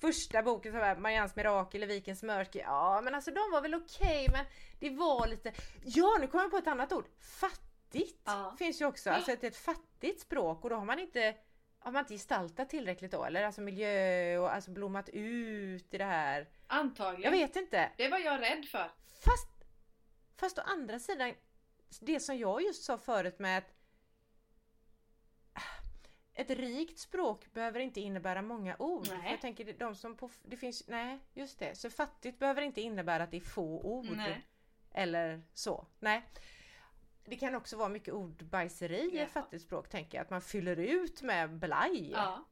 första 0.00 0.42
boken 0.42 0.72
som 0.72 0.80
var 0.80 0.96
Mariannes 0.96 1.36
mirakel 1.36 1.82
eller 1.82 1.94
Vikens 1.94 2.22
mörker, 2.22 2.60
ja 2.60 3.00
men 3.04 3.14
alltså 3.14 3.30
de 3.30 3.50
var 3.52 3.60
väl 3.60 3.74
okej 3.74 4.28
men 4.32 4.44
det 4.80 4.90
var 4.90 5.26
lite, 5.26 5.52
ja 5.84 6.16
nu 6.20 6.26
kommer 6.26 6.44
jag 6.44 6.50
på 6.50 6.56
ett 6.56 6.66
annat 6.66 6.92
ord, 6.92 7.04
fattigt 7.20 8.20
Ja. 8.24 8.54
finns 8.58 8.80
ju 8.80 8.84
också, 8.86 9.10
alltså 9.10 9.32
ett, 9.32 9.44
ett 9.44 9.56
fattigt 9.56 10.20
språk 10.20 10.64
och 10.64 10.70
då 10.70 10.76
har 10.76 10.84
man 10.84 10.98
inte 10.98 11.34
har 11.78 11.92
man 11.92 12.00
inte 12.00 12.14
gestaltat 12.14 12.70
tillräckligt 12.70 13.10
då 13.12 13.24
eller? 13.24 13.42
Alltså 13.42 13.60
miljö 13.60 14.38
och 14.38 14.54
alltså 14.54 14.70
blommat 14.70 15.08
ut 15.08 15.94
i 15.94 15.98
det 15.98 16.04
här. 16.04 16.48
Antagligen. 16.66 17.32
Jag 17.32 17.40
vet 17.40 17.56
inte. 17.56 17.90
Det 17.96 18.08
var 18.08 18.18
jag 18.18 18.40
rädd 18.40 18.64
för. 18.64 18.90
Fast, 19.24 19.48
fast 20.36 20.58
å 20.58 20.62
andra 20.64 20.98
sidan, 20.98 21.34
det 22.00 22.20
som 22.20 22.38
jag 22.38 22.62
just 22.62 22.82
sa 22.82 22.98
förut 22.98 23.38
med 23.38 23.58
att 23.58 23.75
ett 26.36 26.50
rikt 26.50 26.98
språk 26.98 27.52
behöver 27.52 27.80
inte 27.80 28.00
innebära 28.00 28.42
många 28.42 28.76
ord. 28.78 29.06
Nej. 29.08 29.30
Jag 29.30 29.40
tänker 29.40 29.72
de 29.78 29.94
som 29.94 30.16
på, 30.16 30.30
det 30.42 30.56
finns, 30.56 30.88
nej 30.88 31.18
just 31.34 31.58
det. 31.58 31.74
Så 31.78 31.90
fattigt 31.90 32.38
behöver 32.38 32.62
inte 32.62 32.80
innebära 32.80 33.22
att 33.22 33.30
det 33.30 33.36
är 33.36 33.40
få 33.40 33.80
ord. 33.82 34.06
Nej. 34.16 34.46
Eller 34.94 35.42
så. 35.54 35.86
Nej. 36.00 36.22
Det 37.24 37.36
kan 37.36 37.54
också 37.54 37.76
vara 37.76 37.88
mycket 37.88 38.14
ordbajseri 38.14 39.00
i 39.12 39.16
Ja. 39.16 39.22
ett 39.22 39.30
fattigt 39.30 39.62
språk 39.62 39.88
tänker 39.88 40.18
jag. 40.18 40.24
Att 40.24 40.30
man 40.30 40.40
fyller 40.40 40.76
ut 40.76 41.22
med 41.22 41.50
blaj. 41.58 42.10
Ja. 42.10 42.44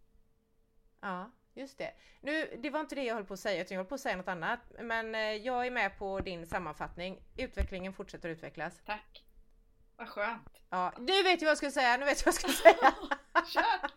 Ja, 1.01 1.30
just 1.55 1.78
det. 1.78 1.93
Nu, 2.20 2.57
det 2.62 2.70
var 2.70 2.80
inte 2.80 2.95
det 2.95 3.05
jag 3.05 3.14
höll 3.14 3.24
på 3.24 3.35
att 3.35 3.41
säga 3.41 3.62
utan 3.62 3.74
jag 3.74 3.78
höll 3.82 3.89
på 3.89 3.95
att 3.95 4.01
säga 4.01 4.16
något 4.16 4.28
annat. 4.28 4.61
Men 4.80 5.14
eh, 5.14 5.20
jag 5.20 5.66
är 5.66 5.70
med 5.70 5.99
på 5.99 6.20
din 6.20 6.47
sammanfattning. 6.47 7.22
Utvecklingen 7.37 7.93
fortsätter 7.93 8.28
utvecklas. 8.28 8.80
Tack. 8.87 9.24
Vad 9.97 10.09
skönt. 10.09 10.61
Ja, 10.70 10.93
nu 10.99 11.22
vet 11.22 11.43
jag 11.43 11.47
vad 11.47 11.51
jag 11.51 11.59
ska 11.59 11.70
säga, 11.70 11.97
nu 11.97 12.05
vet 12.05 12.26
jag 12.26 12.32
vad 12.32 12.35
jag 12.35 12.55
ska 12.55 12.62
säga. 12.70 12.95
Kör! 13.47 13.91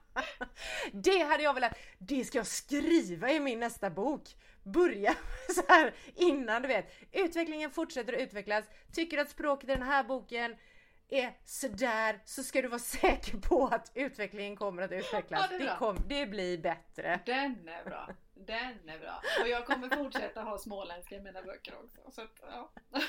Det 0.93 1.19
hade 1.19 1.43
jag 1.43 1.53
velat, 1.53 1.77
det 1.97 2.25
ska 2.25 2.37
jag 2.37 2.47
skriva 2.47 3.31
i 3.31 3.39
min 3.39 3.59
nästa 3.59 3.89
bok. 3.89 4.35
Börja 4.63 5.15
så 5.55 5.61
här 5.67 5.93
innan 6.15 6.61
du 6.61 6.67
vet. 6.67 6.93
Utvecklingen 7.11 7.71
fortsätter 7.71 8.13
att 8.13 8.19
utvecklas. 8.19 8.65
Tycker 8.93 9.17
att 9.17 9.29
språket 9.29 9.69
i 9.69 9.73
den 9.73 9.81
här 9.83 10.03
boken 10.03 10.55
är 11.09 11.37
sådär 11.45 12.21
så 12.25 12.43
ska 12.43 12.61
du 12.61 12.67
vara 12.67 12.79
säker 12.99 13.37
på 13.37 13.67
att 13.67 13.91
utvecklingen 13.93 14.55
kommer 14.55 14.81
att 14.81 14.91
utvecklas. 14.91 15.47
Ja, 15.51 15.57
det 15.57 15.65
det, 15.65 15.75
kom, 15.79 15.97
det 16.07 16.25
blir 16.25 16.57
bättre. 16.57 17.19
Den 17.25 17.67
är 17.69 17.83
bra. 17.85 18.09
Den 18.33 18.89
är 18.89 18.99
bra. 18.99 19.21
Och 19.41 19.47
jag 19.47 19.65
kommer 19.65 19.95
fortsätta 19.95 20.41
ha 20.41 20.57
småländska 20.57 21.15
i 21.15 21.19
mina 21.19 21.41
böcker 21.41 21.75
också. 21.83 22.11
Så 22.11 22.21
att, 22.21 22.39
ja. 22.41 22.71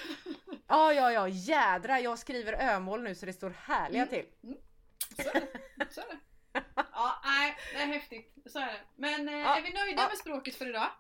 Ja, 0.69 0.93
ja, 0.93 1.13
ja, 1.13 1.29
jädra. 1.29 2.01
Jag 2.01 2.19
skriver 2.19 2.53
ömål 2.75 3.03
nu 3.03 3.15
så 3.15 3.27
det 3.27 3.33
står 3.33 3.51
härliga 3.51 4.03
Mm. 4.03 4.09
till. 4.15 4.27
Så 5.17 5.29
är 5.31 5.35
det. 5.35 5.87
Så 5.91 6.01
är 6.01 6.05
det. 6.07 6.19
Ja, 6.93 7.21
nej, 7.25 7.57
det 7.73 7.79
är 7.83 7.87
häftigt. 7.87 8.35
Så 8.47 8.59
är 8.59 8.67
det. 8.67 8.81
Men 8.97 9.29
eh, 9.29 9.35
Ja, 9.35 9.57
är 9.59 9.63
vi 9.63 9.71
nöjda 9.73 10.03
ja. 10.03 10.09
med 10.09 10.19
språket 10.19 10.55
för 10.55 10.69
idag? 10.69 10.91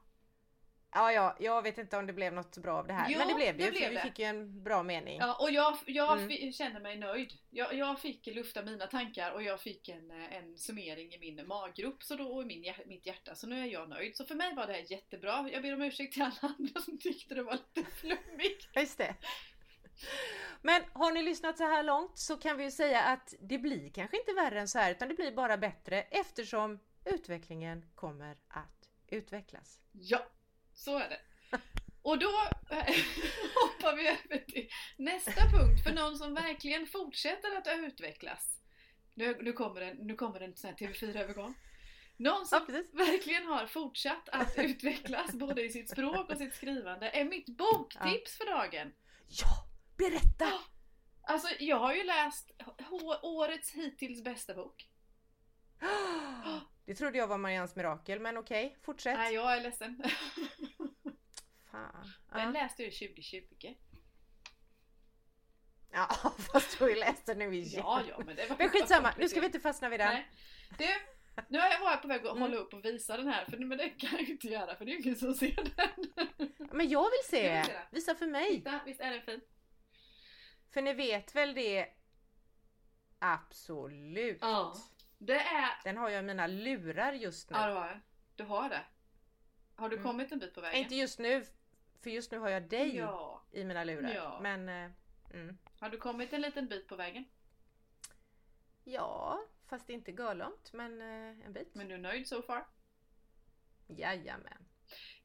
Ja, 0.92 1.12
ja, 1.12 1.36
jag 1.40 1.62
vet 1.62 1.78
inte 1.78 1.96
om 1.96 2.06
det 2.06 2.12
blev 2.12 2.32
något 2.32 2.56
bra 2.56 2.74
av 2.78 2.86
det 2.86 2.92
här. 2.92 3.06
Jo, 3.11 3.18
men 3.18 3.28
det 3.28 3.34
blev 3.34 3.56
det, 3.56 3.64
ju 3.64 3.70
blev 3.70 3.80
för 3.82 3.88
vi 3.88 3.94
det. 3.94 4.02
fick 4.02 4.18
ju 4.18 4.24
en 4.24 4.62
bra 4.62 4.82
mening. 4.82 5.18
Ja, 5.18 5.36
och 5.40 5.50
jag, 5.50 5.76
jag 5.86 6.18
Mm. 6.22 6.52
känner 6.52 6.80
mig 6.80 6.96
nöjd. 6.98 7.32
Jag, 7.50 7.74
jag 7.74 8.00
fick 8.00 8.26
lufta 8.26 8.62
mina 8.62 8.86
tankar 8.86 9.30
och 9.32 9.42
jag 9.42 9.61
fick 9.61 9.88
en, 9.88 10.11
eh, 10.11 10.36
en 10.36 10.59
summering 10.59 11.14
i 11.14 11.18
min 11.18 11.46
maggrop 11.46 12.02
så 12.02 12.14
då, 12.16 12.24
och 12.24 12.42
i 12.42 12.44
min, 12.46 12.74
mitt 12.86 13.06
hjärta, 13.06 13.34
så 13.34 13.46
nu 13.46 13.61
är 13.62 13.66
jag 13.66 13.88
nöjd. 13.88 14.16
Så 14.16 14.24
för 14.24 14.34
mig 14.34 14.54
var 14.54 14.66
det 14.66 14.72
här 14.72 14.84
jättebra. 14.92 15.48
Jag 15.52 15.62
ber 15.62 15.74
om 15.74 15.82
ursäkt 15.82 16.12
till 16.12 16.22
alla 16.22 16.54
andra 16.59 16.80
som 16.80 16.98
tyckte 16.98 17.34
det 17.34 17.42
var 17.42 17.52
lite 17.74 17.90
flummigt. 17.90 18.68
Just 18.76 18.98
det. 18.98 19.14
Men 20.62 20.82
har 20.92 21.12
ni 21.12 21.22
lyssnat 21.22 21.57
så 21.59 21.64
här 21.64 21.82
långt 21.82 22.18
så 22.18 22.36
kan 22.36 22.57
vi 22.57 22.64
ju 22.64 22.70
säga 22.70 23.03
att 23.03 23.34
det 23.40 23.59
blir 23.59 23.90
kanske 23.90 24.18
inte 24.18 24.32
värre 24.32 24.61
än 24.61 24.68
så 24.68 24.78
här 24.78 24.90
utan 24.90 25.09
det 25.09 25.14
blir 25.14 25.32
bara 25.32 25.57
bättre 25.57 26.03
eftersom 26.03 26.78
utvecklingen 27.05 27.84
kommer 27.94 28.36
att 28.49 28.88
utvecklas. 29.09 29.80
Ja, 29.92 30.26
så 30.74 30.99
är 30.99 31.09
det. 31.09 31.20
Och 32.03 32.18
då 32.18 32.26
hoppar 33.55 33.96
vi 33.96 34.09
över 34.09 34.44
till 34.44 34.68
nästa 34.96 35.40
punkt 35.40 35.82
för 35.86 35.92
någon 35.92 36.16
som 36.18 36.34
verkligen 36.34 36.86
fortsätter 36.86 37.57
att 37.57 37.68
utvecklas. 37.78 38.61
Nu, 39.14 39.36
nu 39.42 39.53
kommer 39.53 39.80
en, 39.80 39.96
nu 39.96 40.14
kommer 40.14 40.40
en 40.40 40.57
sån 40.57 40.70
här 40.70 40.76
TV4-övergång. 40.76 41.55
Någon 42.16 42.38
Ja, 42.40 42.44
som 42.44 42.66
precis. 42.66 42.94
verkligen 42.94 43.46
har 43.46 43.66
fortsatt 43.66 44.28
att 44.28 44.55
utvecklas 44.59 45.32
både 45.32 45.62
i 45.62 45.70
sitt 45.70 45.90
språk 45.90 46.30
och 46.30 46.36
sitt 46.36 46.55
skrivande 46.55 47.11
är 47.11 47.24
mitt 47.24 47.46
boktips 47.46 48.36
för 48.38 48.46
dagen. 48.46 48.92
Ja, 49.28 49.67
berätta! 49.99 50.53
Alltså 51.22 51.49
jag 51.59 51.76
har 51.78 51.94
ju 51.94 52.05
läst 52.05 52.51
årets 53.22 53.72
hittills 53.72 54.22
bästa 54.24 54.55
bok. 54.55 54.88
Det 56.84 56.94
trodde 56.94 57.18
jag 57.18 57.26
var 57.26 57.38
Marians 57.38 57.76
mirakel 57.76 58.20
men 58.20 58.36
okej, 58.36 58.78
fortsätt. 58.82 59.18
Nej, 59.18 59.34
jag 59.34 59.57
är 59.57 59.61
ledsen. 59.61 60.03
Fan. 61.70 62.12
Den 62.32 62.53
läste 62.53 62.82
jag 62.82 62.92
2020. 62.92 63.74
ja, 65.92 66.09
fast 66.53 66.78
du 66.78 66.84
har 66.84 66.88
ju 66.88 66.96
läst 66.96 67.26
den 67.26 67.38
nu 67.38 67.55
igen. 67.55 67.82
Ja, 67.84 68.03
ja, 68.09 68.18
men 68.26 68.36
det 68.36 68.46
var 68.49 68.57
Men 68.59 68.68
skitsamma, 68.68 69.14
nu 69.18 69.28
ska 69.28 69.40
vi 69.40 69.46
inte 69.46 69.61
fastna 69.61 69.88
vid 69.88 70.01
den. 70.01 70.14
Nej. 70.14 70.28
Du, 70.78 70.86
nu 71.49 71.59
har 71.59 71.68
jag 71.68 72.03
på 72.03 72.09
väg 72.09 72.20
att 72.20 72.30
Mm. 72.30 72.42
hålla 72.42 72.57
upp 72.57 72.74
och 72.74 72.84
visa 72.84 73.16
den 73.16 73.28
här, 73.28 73.44
för, 73.44 73.59
men 73.59 73.78
det 73.78 73.88
kan 73.88 74.11
jag 74.12 74.20
ju 74.20 74.32
inte 74.32 74.46
göra 74.49 74.76
för 74.76 74.84
det 74.84 74.90
är 74.90 74.94
ju 74.94 75.03
ingen 75.03 75.16
som 75.16 75.34
ser 75.34 75.70
den. 75.76 76.28
Men 76.72 76.88
jag 76.88 77.03
vill 77.11 77.30
se! 77.30 77.64
Visa 77.90 78.14
för 78.14 78.26
mig! 78.26 78.51
Titta, 78.57 78.80
visst 78.86 79.01
är 79.01 79.11
den 79.11 79.22
fin? 79.22 79.40
För 80.70 80.82
ni 80.82 80.94
vet 80.94 81.34
väl 81.34 81.54
det? 81.54 81.86
Absolut! 83.18 84.38
Ja. 84.40 84.74
Det 85.18 85.40
är... 85.40 85.70
Den 85.84 85.96
har 85.96 86.08
jag 86.10 86.18
i 86.24 86.26
mina 86.26 86.46
lurar 86.46 87.12
just 87.12 87.50
nu. 87.50 87.56
Ja, 87.56 87.66
du 87.66 87.72
har 87.74 87.88
det. 87.88 88.00
Du 88.36 88.44
har 88.44 88.68
det. 88.68 88.84
Har 89.74 89.88
du 89.88 89.96
Mm. 89.96 90.06
kommit 90.08 90.32
en 90.32 90.38
bit 90.38 90.54
på 90.54 90.60
vägen? 90.60 90.78
Inte 90.82 90.94
just 90.94 91.18
nu, 91.18 91.44
för 92.02 92.10
just 92.10 92.32
nu 92.32 92.38
har 92.38 92.48
jag 92.48 92.62
dig 92.62 92.96
Ja. 92.96 93.42
i 93.52 93.64
mina 93.64 93.84
lurar. 93.84 94.14
Ja. 94.14 94.38
Men, 94.42 94.68
eh, 94.68 94.90
mm. 95.34 95.58
Har 95.80 95.90
du 95.90 95.98
kommit 95.98 96.32
en 96.32 96.40
liten 96.40 96.68
bit 96.68 96.88
på 96.88 96.96
vägen? 96.96 97.24
ja, 98.84 99.40
fast 99.66 99.90
inte 99.90 100.10
görlångt, 100.10 100.72
men 100.72 101.00
eh, 101.00 101.46
en 101.46 101.52
bit. 101.52 101.74
Men 101.74 101.88
du 101.88 101.94
är 101.94 101.98
nöjd 101.98 102.28
so 102.28 102.42
far? 102.42 102.66
Jajamän. 103.86 104.64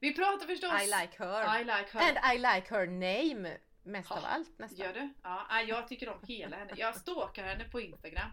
Vi 0.00 0.14
pratar 0.14 0.46
förstås... 0.46 0.82
I 0.82 0.86
like 0.86 1.24
her. 1.24 1.60
I 1.60 1.64
like 1.64 1.98
her. 1.98 2.00
And 2.08 2.34
I 2.34 2.38
like 2.38 2.74
her 2.74 2.86
name 2.86 3.58
mest 3.84 4.10
Ja, 4.10 4.16
av 4.16 4.24
allt 4.24 4.58
nästan. 4.58 4.86
Gör 4.86 4.92
du? 4.94 5.08
Ja, 5.22 5.62
jag 5.62 5.88
tycker 5.88 6.08
om 6.08 6.20
hela 6.22 6.56
henne. 6.56 6.72
Jag 6.76 6.96
stalkar 6.96 7.44
henne 7.44 7.64
på 7.64 7.80
Instagram. 7.80 8.30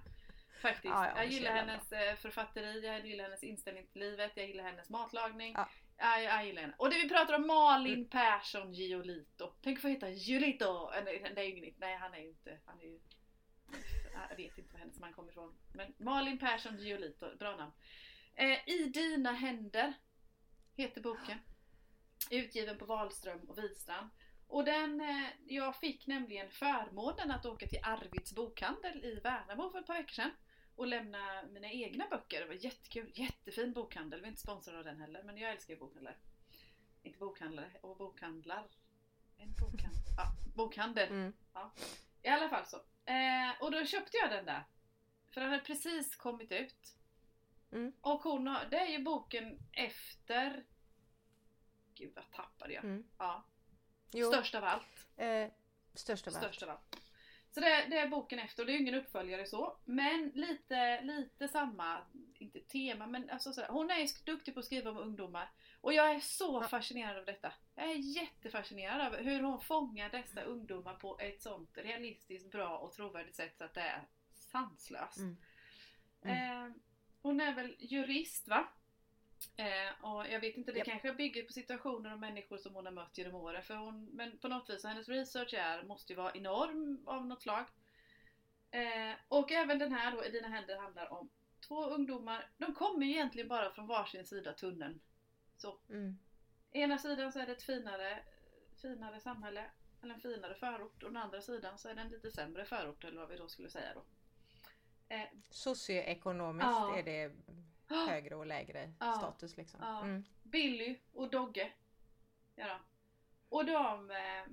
Faktiskt. 0.61 0.85
Ja, 0.85 1.07
ja, 1.07 1.17
jag 1.17 1.27
så 1.27 1.33
gillar 1.33 1.51
hennes 1.51 1.91
eh, 1.91 2.15
författeri, 2.15 2.85
jag 2.85 3.05
gillar 3.05 3.23
hennes 3.23 3.43
inställning 3.43 3.87
till 3.87 4.01
livet, 4.01 4.31
jag 4.35 4.47
gillar 4.47 4.63
hennes 4.63 4.89
matlagning. 4.89 5.53
Ja. 5.53 5.69
Ja, 5.97 6.19
jag 6.19 6.45
gillar 6.45 6.61
henne. 6.61 6.73
Och 6.77 6.89
det 6.89 6.95
vi 6.95 7.09
pratar 7.09 7.33
om 7.33 7.47
Malin 7.47 8.09
Persson 8.09 8.73
Giolito. 8.73 9.53
Tänk 9.61 9.77
att 9.77 9.81
få 9.81 9.87
heta 9.87 10.09
Giolito! 10.09 10.93
Eh, 10.93 11.03
nej, 11.03 11.31
Det 11.35 11.41
är 11.41 11.45
ju 11.45 11.73
nej 11.77 11.95
han 11.97 12.13
är 12.13 12.19
ju 12.19 12.27
inte, 12.29 12.57
han 12.65 12.79
är 12.79 12.85
ju... 12.85 12.99
Jag 14.29 14.37
vet 14.37 14.57
inte 14.57 14.73
var 14.73 14.79
hennes 14.79 14.99
man 14.99 15.13
kommer 15.13 15.31
ifrån. 15.31 15.57
Men 15.73 15.93
Malin 15.97 16.39
Persson 16.39 16.77
Giolito, 16.77 17.37
bra 17.37 17.55
namn. 17.55 17.71
Eh, 18.35 18.69
I 18.69 18.91
dina 18.93 19.31
händer 19.31 19.93
heter 20.75 21.01
boken. 21.01 21.37
Utgiven 22.31 22.77
på 22.77 22.85
Wahlström 22.85 23.49
och 23.49 23.57
Widstrand. 23.57 24.09
Och 24.51 24.65
den, 24.65 25.01
eh, 25.01 25.27
jag 25.47 25.75
fick 25.75 26.07
nämligen 26.07 26.49
förmånen 26.49 27.31
att 27.31 27.45
åka 27.45 27.67
till 27.67 27.79
Arvids 27.83 28.35
bokhandel 28.35 29.05
i 29.05 29.19
Värnamo 29.23 29.71
för 29.71 29.79
ett 29.79 29.87
par 29.87 29.93
veckor 29.93 30.13
sedan 30.13 30.31
och 30.75 30.87
lämna 30.87 31.43
mina 31.43 31.71
egna 31.71 32.07
böcker. 32.09 32.39
Det 32.41 32.47
var 32.47 32.53
jättekul, 32.53 33.11
jättefin 33.13 33.73
bokhandel. 33.73 34.21
Vi 34.21 34.25
är 34.25 34.29
inte 34.29 34.41
sponsrade 34.41 34.77
av 34.79 34.85
den 34.85 35.01
heller, 35.01 35.23
men 35.23 35.37
jag 35.37 35.51
älskar 35.51 35.75
bokhandlar. 35.75 36.17
Inte 37.03 37.19
bokhandlare 37.19 37.71
och 37.81 37.97
bokhandlar. 37.97 38.67
En 39.37 39.53
bokhandel. 39.59 40.01
Ja, 40.17 40.31
bokhandel. 40.55 41.09
Mm. 41.09 41.33
I 42.23 42.27
alla 42.27 42.49
fall 42.49 42.65
så. 42.65 42.77
Eh, 43.05 43.61
och 43.61 43.71
då 43.71 43.85
köpte 43.85 44.17
jag 44.17 44.31
den 44.31 44.45
där. 44.45 44.63
För 45.29 45.41
den 45.41 45.49
hade 45.49 45.63
precis 45.63 46.15
kommit 46.15 46.51
ut. 46.51 46.95
Mm. 47.71 47.93
Och 48.01 48.21
hon 48.21 48.47
har, 48.47 48.65
det 48.65 48.79
är 48.79 48.91
ju 48.91 49.03
boken 49.03 49.59
efter... 49.71 50.65
Gud 51.95 52.11
vad 52.15 52.31
tappade 52.31 52.73
jag. 52.73 52.83
Mm. 52.83 53.03
Ja. 53.17 53.45
Jo, 54.11 54.31
Störst 54.31 54.55
av 54.55 54.63
allt. 54.63 55.07
eh, 55.17 55.47
störst 55.93 56.27
av 56.27 56.33
allt. 56.35 56.43
Störst 56.43 56.63
av 56.63 56.69
allt. 56.69 56.97
Så 57.53 57.59
det, 57.59 57.85
det 57.89 57.97
är 57.97 58.07
boken 58.07 58.39
efter 58.39 58.63
och 58.63 58.67
det 58.67 58.71
är 58.71 58.73
ju 58.73 58.81
ingen 58.81 58.95
uppföljare 58.95 59.45
så. 59.45 59.77
Men 59.85 60.31
lite, 60.35 61.01
lite 61.01 61.47
samma, 61.47 61.97
inte 62.33 62.59
tema 62.59 63.07
men 63.07 63.29
alltså 63.29 63.53
sådär. 63.53 63.67
Hon 63.69 63.91
är 63.91 63.97
ju 63.97 64.07
duktig 64.25 64.53
på 64.53 64.59
att 64.59 64.65
skriva 64.65 64.89
om 64.91 64.97
ungdomar. 64.97 65.51
Och 65.81 65.93
jag 65.93 66.11
är 66.11 66.19
så 66.19 66.61
fascinerad 66.61 67.17
av 67.17 67.25
detta. 67.25 67.53
Jag 67.75 67.91
är 67.91 67.95
jättefascinerad 67.95 69.01
av 69.01 69.15
hur 69.15 69.41
hon 69.41 69.61
fångar 69.61 70.09
dessa 70.09 70.41
ungdomar 70.41 70.93
på 70.93 71.19
ett 71.19 71.41
sånt 71.41 71.77
realistiskt 71.77 72.51
bra 72.51 72.77
och 72.77 72.93
trovärdigt 72.93 73.35
sätt 73.35 73.57
så 73.57 73.63
att 73.63 73.73
det 73.73 73.81
är 73.81 74.07
sanslöst. 74.33 75.17
Mm. 75.17 75.37
Eh, 76.67 76.75
hon 77.21 77.41
är 77.41 77.53
väl 77.55 77.75
jurist 77.79 78.47
va? 78.47 78.67
Eh, 79.55 80.05
och 80.05 80.27
jag 80.27 80.39
vet 80.39 80.57
inte, 80.57 80.71
det 80.71 80.77
Japp. 80.77 80.87
kanske 80.87 81.13
bygger 81.13 81.43
på 81.43 81.53
situationer 81.53 82.13
och 82.13 82.19
människor 82.19 82.57
som 82.57 82.75
hon 82.75 82.85
har 82.85 82.93
mött 82.93 83.17
genom 83.17 83.35
åren. 83.35 83.63
För 83.63 83.75
hon, 83.75 84.05
men 84.05 84.37
på 84.37 84.47
något 84.47 84.69
vis, 84.69 84.83
hennes 84.83 85.09
research 85.09 85.53
är, 85.53 85.83
måste 85.83 86.13
ju 86.13 86.17
vara 86.17 86.31
enorm 86.33 87.03
av 87.05 87.25
något 87.25 87.41
slag. 87.41 87.65
Eh, 88.71 89.13
och 89.27 89.51
även 89.51 89.79
den 89.79 89.91
här 89.93 90.11
då, 90.11 90.25
I 90.25 90.29
dina 90.31 90.47
händer, 90.47 90.77
handlar 90.77 91.13
om 91.13 91.29
två 91.67 91.85
ungdomar. 91.85 92.49
De 92.57 92.73
kommer 92.75 93.05
ju 93.05 93.11
egentligen 93.11 93.47
bara 93.47 93.71
från 93.71 93.87
varsin 93.87 94.25
sida 94.25 94.53
tunneln. 94.53 94.99
Så. 95.57 95.77
Mm. 95.89 96.17
Ena 96.71 96.97
sidan 96.97 97.31
så 97.31 97.39
är 97.39 97.45
det 97.45 97.51
ett 97.51 97.63
finare, 97.63 98.19
finare 98.81 99.19
samhälle, 99.19 99.65
eller 100.03 100.13
en 100.13 100.21
finare 100.21 100.55
förort. 100.55 101.03
Och 101.03 101.09
den 101.13 101.17
andra 101.23 101.41
sidan 101.41 101.77
så 101.77 101.89
är 101.89 101.95
det 101.95 102.01
en 102.01 102.09
lite 102.09 102.31
sämre 102.31 102.65
förort, 102.65 103.03
eller 103.03 103.19
vad 103.19 103.29
vi 103.29 103.37
då 103.37 103.47
skulle 103.47 103.69
säga 103.69 103.93
då. 103.93 104.03
Eh, 105.15 105.27
Socioekonomiskt 105.49 106.67
Ja. 106.71 106.97
är 106.97 107.03
det 107.03 107.31
högre 107.95 108.35
och 108.35 108.45
lägre 108.45 108.93
Ja. 108.99 109.13
status 109.13 109.57
liksom. 109.57 109.79
Ja. 109.83 110.01
Mm. 110.01 110.23
Billy 110.43 110.95
och 111.13 111.29
Dogge. 111.29 111.71
Ja, 112.55 112.67
då. 112.67 112.79
Och 113.57 113.65
de, 113.65 114.11
eh, 114.11 114.45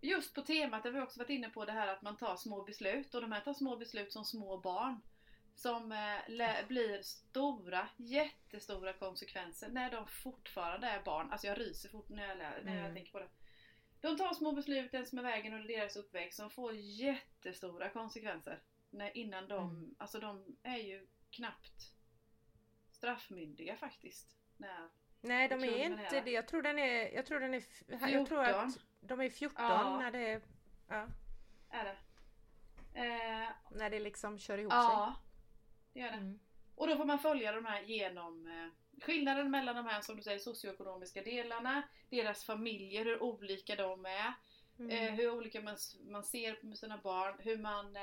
just 0.00 0.34
på 0.34 0.42
temat, 0.42 0.82
där 0.82 0.90
vi 0.90 1.00
också 1.00 1.18
varit 1.20 1.30
inne 1.30 1.50
på 1.50 1.64
det 1.64 1.72
här 1.72 1.88
att 1.88 2.02
man 2.02 2.16
tar 2.16 2.36
små 2.36 2.62
beslut 2.64 3.14
och 3.14 3.20
de 3.20 3.32
här 3.32 3.40
tar 3.40 3.54
små 3.54 3.76
beslut 3.76 4.12
som 4.12 4.24
små 4.24 4.58
barn. 4.58 5.00
Som 5.54 5.92
eh, 5.92 6.66
blir 6.68 7.02
stora, 7.02 7.88
jättestora 7.96 8.92
konsekvenser 8.92 9.68
när 9.68 9.90
de 9.90 10.06
fortfarande 10.06 10.86
är 10.86 11.02
barn. 11.02 11.32
Alltså 11.32 11.46
jag 11.46 11.60
ryser 11.60 11.88
fort 11.88 12.08
när 12.08 12.28
jag, 12.28 12.38
när 12.38 12.46
jag 12.76 12.80
Mm. 12.80 12.94
tänker 12.94 13.12
på 13.12 13.18
det. 13.18 13.28
De 14.00 14.16
tar 14.18 14.34
små 14.34 14.52
beslut 14.52 14.92
längs 14.92 15.12
med 15.12 15.24
vägen 15.24 15.54
under 15.54 15.68
deras 15.68 15.96
uppväxt 15.96 16.36
som 16.36 16.50
får 16.50 16.72
jättestora 16.74 17.88
konsekvenser. 17.90 18.58
När, 18.90 19.16
innan 19.16 19.48
de, 19.48 19.70
Mm. 19.70 19.94
alltså 19.98 20.20
de 20.20 20.56
är 20.62 20.76
ju 20.78 21.06
knappt 21.30 21.92
straffmyndiga 22.96 23.76
faktiskt. 23.76 24.36
När 24.56 24.88
Nej 25.20 25.48
de 25.48 25.64
är 25.64 25.84
inte 25.84 26.20
det. 26.20 26.30
Jag 26.30 26.48
tror 26.48 26.62
den 26.62 26.78
är, 26.78 27.14
jag 27.14 27.26
tror 27.26 27.40
den 27.40 27.54
är, 27.54 27.58
f- 27.58 27.82
jag 27.88 28.00
tror 28.00 28.44
14. 28.44 28.44
att 28.44 28.78
de 29.00 29.20
är 29.20 29.30
14 29.30 29.64
Ja. 29.64 29.98
när 30.00 30.10
det, 30.10 30.40
ja, 30.88 31.06
är 31.70 31.84
det. 31.84 31.96
Eh, 32.94 33.48
när 33.70 33.90
det 33.90 34.00
liksom 34.00 34.38
kör 34.38 34.58
ihop 34.58 34.72
sig. 34.72 34.78
ja, 34.80 35.14
det 35.92 36.00
gör 36.00 36.08
det. 36.10 36.14
Mm. 36.16 36.38
Och 36.74 36.86
då 36.88 36.96
får 36.96 37.04
man 37.04 37.18
följa 37.18 37.52
de 37.52 37.64
här 37.64 37.82
genom 37.82 38.46
eh, 38.46 39.02
skillnaden 39.04 39.50
mellan 39.50 39.76
de 39.76 39.86
här 39.86 40.00
som 40.00 40.16
du 40.16 40.22
säger 40.22 40.38
socioekonomiska 40.38 41.22
delarna, 41.22 41.82
deras 42.10 42.44
familjer, 42.44 43.04
hur 43.04 43.22
olika 43.22 43.76
de 43.76 44.06
är, 44.06 44.32
Mm. 44.78 44.90
eh, 44.90 45.14
hur 45.14 45.30
olika 45.30 45.60
man, 45.60 45.76
man 46.10 46.24
ser 46.24 46.54
på 46.54 46.76
sina 46.76 46.98
barn, 46.98 47.34
hur 47.38 47.58
man 47.58 47.96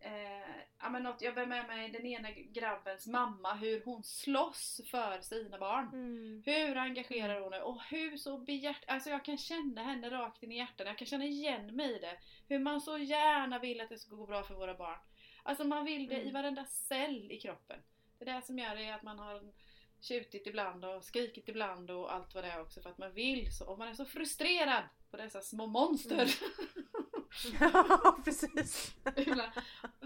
eh, 0.00 0.56
ja, 0.80 0.88
men 0.90 1.02
något, 1.02 1.22
jag 1.22 1.32
var 1.32 1.46
med 1.46 1.66
mig 1.66 1.90
den 1.90 2.06
ena 2.06 2.30
grabbens 2.30 3.06
mamma, 3.06 3.54
hur 3.54 3.84
hon 3.84 4.02
slåss 4.02 4.80
för 4.90 5.20
sina 5.20 5.58
barn. 5.58 5.88
Mm. 5.92 6.42
Hur 6.46 6.76
engagerar 6.76 7.40
hon 7.40 7.52
är 7.52 7.62
och 7.62 7.82
hur 7.82 8.16
så 8.16 8.38
begärt... 8.38 8.84
Alltså 8.86 9.10
jag 9.10 9.24
kan 9.24 9.38
känna 9.38 9.82
henne 9.82 10.10
rakt 10.10 10.42
in 10.42 10.52
i 10.52 10.56
hjärtat. 10.56 10.86
Jag 10.86 10.98
kan 10.98 11.06
känna 11.06 11.24
igen 11.24 11.76
mig 11.76 11.96
i 11.96 11.98
det. 11.98 12.18
Hur 12.48 12.58
man 12.58 12.80
så 12.80 12.98
gärna 12.98 13.58
vill 13.58 13.80
att 13.80 13.88
det 13.88 13.98
ska 13.98 14.14
gå 14.14 14.26
bra 14.26 14.42
för 14.42 14.54
våra 14.54 14.74
barn. 14.74 14.98
Alltså 15.42 15.64
man 15.64 15.84
vill 15.84 16.08
det 16.08 16.14
i 16.16 16.20
Mm. 16.20 16.32
varenda 16.32 16.64
cell 16.64 17.32
i 17.32 17.40
kroppen. 17.40 17.80
Det 18.18 18.30
är 18.30 18.34
det 18.34 18.42
som 18.46 18.58
gör 18.58 18.76
det 18.76 18.90
att 18.90 19.02
man 19.02 19.18
har 19.18 19.52
tjutit 20.00 20.46
ibland 20.46 20.84
och 20.84 21.04
skrikit 21.04 21.48
ibland 21.48 21.90
och 21.90 22.14
allt 22.14 22.34
vad 22.34 22.44
det 22.44 22.50
är 22.50 22.60
också 22.60 22.80
för 22.80 22.90
att 22.90 22.98
man 22.98 23.12
vill 23.12 23.52
så. 23.56 23.66
Och 23.66 23.78
man 23.78 23.88
är 23.88 23.94
så 23.94 24.04
frustrerad 24.04 24.82
på 25.10 25.16
dessa 25.16 25.40
små 25.40 25.66
monster. 25.66 26.28
ja 27.60 28.18
precis. 28.24 28.94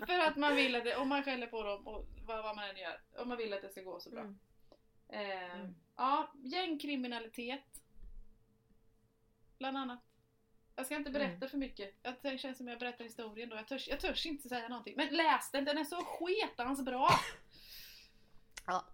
För 0.06 0.18
att 0.18 0.36
man 0.36 0.56
vill 0.56 0.74
att 0.76 0.84
det, 0.84 0.96
och 0.96 1.06
man 1.06 1.22
skäller 1.22 1.46
på 1.46 1.62
dem 1.62 1.86
och 1.86 2.06
vad, 2.24 2.42
vad 2.42 2.56
man 2.56 2.68
än 2.68 2.76
gör. 2.76 3.00
Och 3.18 3.26
man 3.28 3.36
vill 3.38 3.52
att 3.52 3.62
det 3.62 3.68
ska 3.68 3.82
gå 3.82 4.00
så 4.00 4.10
bra. 4.10 4.20
Mm. 4.20 4.38
Eh, 5.08 5.54
Mm. 5.54 5.74
Ja, 5.96 6.32
gängkriminalitet. 6.44 7.82
Bland 9.58 9.76
annat. 9.76 10.00
Jag 10.76 10.86
ska 10.86 10.94
inte 10.96 11.10
berätta 11.10 11.34
Mm. 11.36 11.48
för 11.48 11.58
mycket. 11.58 11.94
Jag- 12.22 12.40
känns 12.40 12.58
som 12.58 12.68
jag 12.68 12.78
berättar 12.78 13.04
historien 13.04 13.48
då. 13.48 13.56
Jag 13.56 13.68
törs, 13.68 13.88
jag 13.88 14.00
törs 14.00 14.26
inte 14.26 14.48
säga 14.48 14.68
någonting. 14.68 14.94
Men 14.96 15.08
läs 15.16 15.50
den, 15.50 15.64
den 15.64 15.78
är 15.78 15.84
så 15.84 15.96
sketans 16.04 16.82
bra! 16.84 17.10
Ja. 18.66 18.84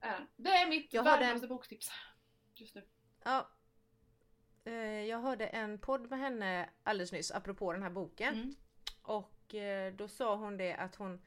Den. 0.00 0.26
Det 0.36 0.50
är 0.50 0.68
mitt 0.68 0.92
Jag 0.92 1.02
varmaste 1.02 1.46
boktips. 1.46 1.90
Just 2.54 2.74
nu. 2.74 2.84
Ja. 3.24 3.48
Eh, 4.64 5.04
Jag 5.04 5.18
hörde 5.18 5.46
en 5.46 5.78
podd 5.78 6.10
med 6.10 6.18
henne 6.18 6.68
alldeles 6.82 7.12
nyss 7.12 7.30
apropå 7.30 7.72
den 7.72 7.82
här 7.82 7.90
boken. 7.90 8.34
Mm. 8.34 8.54
Och 9.02 9.54
eh, 9.54 9.92
då 9.92 10.08
sa 10.08 10.36
hon 10.36 10.56
det 10.56 10.74
att 10.74 10.94
hon 10.94 11.20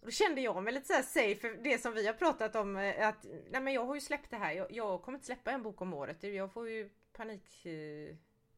då 0.00 0.10
kände 0.10 0.40
jag 0.40 0.62
mig 0.62 0.72
lite 0.72 0.86
så 0.86 0.92
här 0.92 1.02
safe 1.02 1.34
för 1.34 1.62
det 1.62 1.78
som 1.78 1.92
vi 1.92 2.06
har 2.06 2.14
pratat 2.14 2.56
om 2.56 2.76
eh, 2.76 3.08
att 3.08 3.26
nej 3.50 3.60
men 3.60 3.72
jag 3.72 3.84
har 3.84 3.94
ju 3.94 4.00
släppt 4.00 4.30
det 4.30 4.36
här. 4.36 4.52
Jag, 4.52 4.72
jag 4.72 5.02
kommer 5.02 5.18
inte 5.18 5.26
släppa 5.26 5.50
en 5.50 5.62
bok 5.62 5.80
om 5.80 5.94
året. 5.94 6.22
Jag 6.22 6.52
får 6.52 6.68
ju 6.68 6.90
panikutslag 7.12 8.16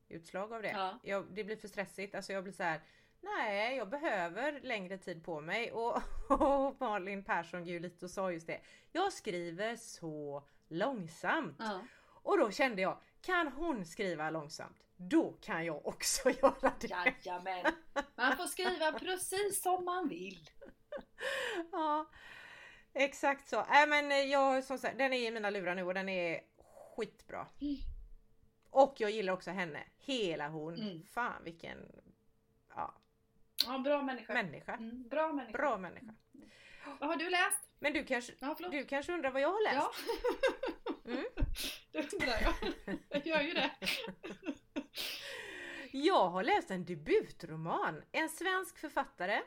utslag 0.08 0.52
av 0.52 0.62
det. 0.62 0.70
Ja. 0.70 0.98
Jag, 1.02 1.26
det 1.30 1.44
blir 1.44 1.56
för 1.56 1.68
stressigt. 1.68 2.14
Alltså 2.14 2.32
jag 2.32 2.42
blir 2.42 2.52
så 2.52 2.62
här. 2.62 2.80
Nej, 3.20 3.76
jag 3.76 3.88
behöver 3.88 4.60
längre 4.60 4.98
tid 4.98 5.24
på 5.24 5.40
mig 5.40 5.72
och, 5.72 6.02
och 6.28 6.80
Malin 6.80 7.24
Persson 7.24 7.64
Giolito 7.64 8.08
sa 8.08 8.32
just 8.32 8.46
det. 8.46 8.60
Jag 8.92 9.12
skriver 9.12 9.76
så 9.76 10.42
långsamt. 10.68 11.56
Ja. 11.58 11.80
Och 12.22 12.38
då 12.38 12.50
kände 12.50 12.82
jag, 12.82 12.98
kan 13.28 13.48
hon 13.52 13.84
skriva 13.84 14.30
långsamt, 14.30 14.84
då 14.96 15.32
kan 15.32 15.64
jag 15.64 15.86
också 15.86 16.30
göra 16.42 16.72
det. 16.80 16.88
Jajamän! 16.88 17.72
Man 18.16 18.36
får 18.36 18.46
skriva 18.46 18.92
precis 18.92 19.62
som 19.62 19.84
man 19.84 20.08
vill. 20.08 20.50
Ja, 21.72 22.10
exakt 22.92 23.48
så. 23.48 23.56
Äh, 23.56 23.86
men 23.88 24.30
jag, 24.30 24.64
som 24.64 24.78
sagt, 24.78 24.98
den 24.98 25.12
är 25.12 25.28
i 25.28 25.30
mina 25.30 25.50
lurar 25.50 25.74
nu 25.74 25.82
och 25.82 25.94
den 25.94 26.08
är 26.08 26.40
skitbra. 26.96 27.46
Mm. 27.60 27.76
Och 28.70 28.94
jag 28.98 29.10
gillar 29.10 29.32
också 29.32 29.50
henne, 29.50 29.84
hela 29.96 30.48
hon. 30.48 30.74
Mm. 30.74 31.02
Fan 31.04 31.44
vilken 31.44 31.78
ja, 32.74 32.94
Ja, 33.66 33.78
bra 33.78 34.02
människa. 34.02 34.32
människa. 34.32 34.74
Mm, 34.74 35.08
bra 35.08 35.32
människa. 35.32 35.58
Bra 35.58 35.78
människa. 35.78 36.14
Vad 37.00 37.10
har 37.10 37.16
du 37.16 37.30
läst? 37.30 37.67
Men 37.78 37.92
du 37.92 38.04
kanske, 38.04 38.32
Ja, 38.38 38.56
du 38.70 38.84
kanske 38.84 39.12
undrar 39.12 39.30
vad 39.30 39.42
jag 39.42 39.52
har 39.52 39.62
läst? 39.62 39.76
Ja. 39.76 39.92
Mm. 41.12 41.24
det 41.92 42.12
undrar 42.12 42.40
jag. 42.42 42.72
Jag 43.08 43.26
gör 43.26 43.40
ju 43.40 43.52
det. 43.52 43.70
Jag 45.92 46.28
har 46.28 46.42
läst 46.42 46.70
en 46.70 46.84
debutroman. 46.84 48.02
En 48.12 48.28
svensk 48.28 48.78
författare 48.78 49.42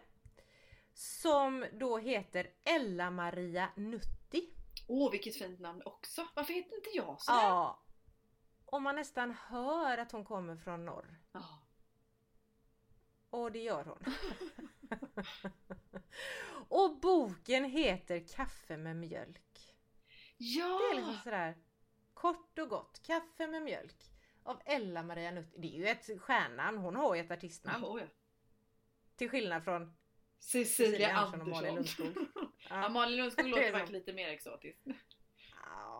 som 0.93 1.65
då 1.73 1.97
heter 1.97 2.47
Ella-Maria 2.63 3.69
Nutti. 3.75 4.49
Åh, 4.87 5.11
vilket 5.11 5.35
fint 5.37 5.59
namn 5.59 5.81
också. 5.85 6.27
Varför 6.35 6.53
heter 6.53 6.75
inte 6.75 6.89
jag 6.93 7.21
sådär? 7.21 7.39
Ja. 7.39 7.83
Och 8.65 8.81
man 8.81 8.95
nästan 8.95 9.31
hör 9.31 9.97
att 9.97 10.11
hon 10.11 10.25
kommer 10.25 10.55
från 10.55 10.85
norr. 10.85 11.19
Ja. 11.31 11.43
Och 13.31 13.51
det 13.51 13.59
gör 13.59 13.85
hon. 13.85 14.03
och 16.67 16.99
boken 16.99 17.65
heter 17.65 18.27
Kaffe 18.35 18.77
med 18.77 18.95
mjölk. 18.95 19.75
Ja! 20.37 20.79
Det 20.79 20.95
är 20.95 20.95
liksom 20.95 21.17
sådär 21.23 21.57
kort 22.13 22.59
och 22.59 22.69
gott. 22.69 23.01
Kaffe 23.03 23.47
med 23.47 23.61
mjölk. 23.61 24.11
Av 24.43 24.61
Ella-Maria 24.65 25.31
Nutti. 25.31 25.57
Det 25.57 25.67
är 25.67 25.79
ju 25.79 25.87
ett 25.87 26.21
stjärnnamn. 26.21 26.77
Hon 26.77 26.95
har 26.95 27.15
ju 27.15 27.21
ett 27.21 27.31
artistnamn. 27.31 27.83
Jaha, 27.83 27.99
ja. 27.99 28.05
Till 29.15 29.29
skillnad 29.29 29.63
från 29.63 29.93
Cecilia 30.39 31.11
Andersson 31.11 31.41
och 31.41 31.47
Malin. 31.47 31.75
Lundskog. 31.75 32.15
Ja, 32.69 32.89
Malin 32.89 33.17
Lundskog 33.17 33.47
låter 33.49 33.71
faktiskt 33.71 33.91
lite 33.91 34.13
mer 34.13 34.29
exotiskt. 34.29 34.85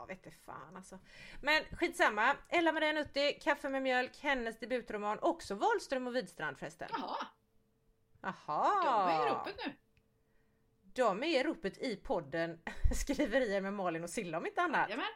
Ja, 0.01 0.05
vet 0.05 0.25
inte 0.25 0.37
fan 0.37 0.75
alltså. 0.75 0.99
Men 1.41 1.63
skitsamma. 1.71 2.35
Ella 2.49 2.71
Maria 2.71 2.93
Nutti, 2.93 3.33
Kaffe 3.41 3.69
med 3.69 3.81
mjölk, 3.81 4.19
hennes 4.21 4.59
debutroman. 4.59 5.19
Också 5.21 5.55
Wahlström 5.55 6.07
och 6.07 6.15
Widstrand 6.15 6.57
förresten. 6.57 6.89
Jaha, 6.91 7.27
Jaha! 8.21 8.83
de 8.83 9.21
är 9.21 9.27
i 9.27 9.29
ropet 9.29 9.55
nu. 9.65 9.73
De 10.81 11.23
är 11.23 11.39
i 11.39 11.43
ropet 11.43 11.77
i 11.77 11.95
podden 11.95 12.61
Skriverier 12.95 13.61
med 13.61 13.73
Malin 13.73 14.03
och 14.03 14.09
Silla 14.09 14.37
om 14.37 14.45
inte 14.45 14.61
annat. 14.61 14.89
Jajamän. 14.89 15.11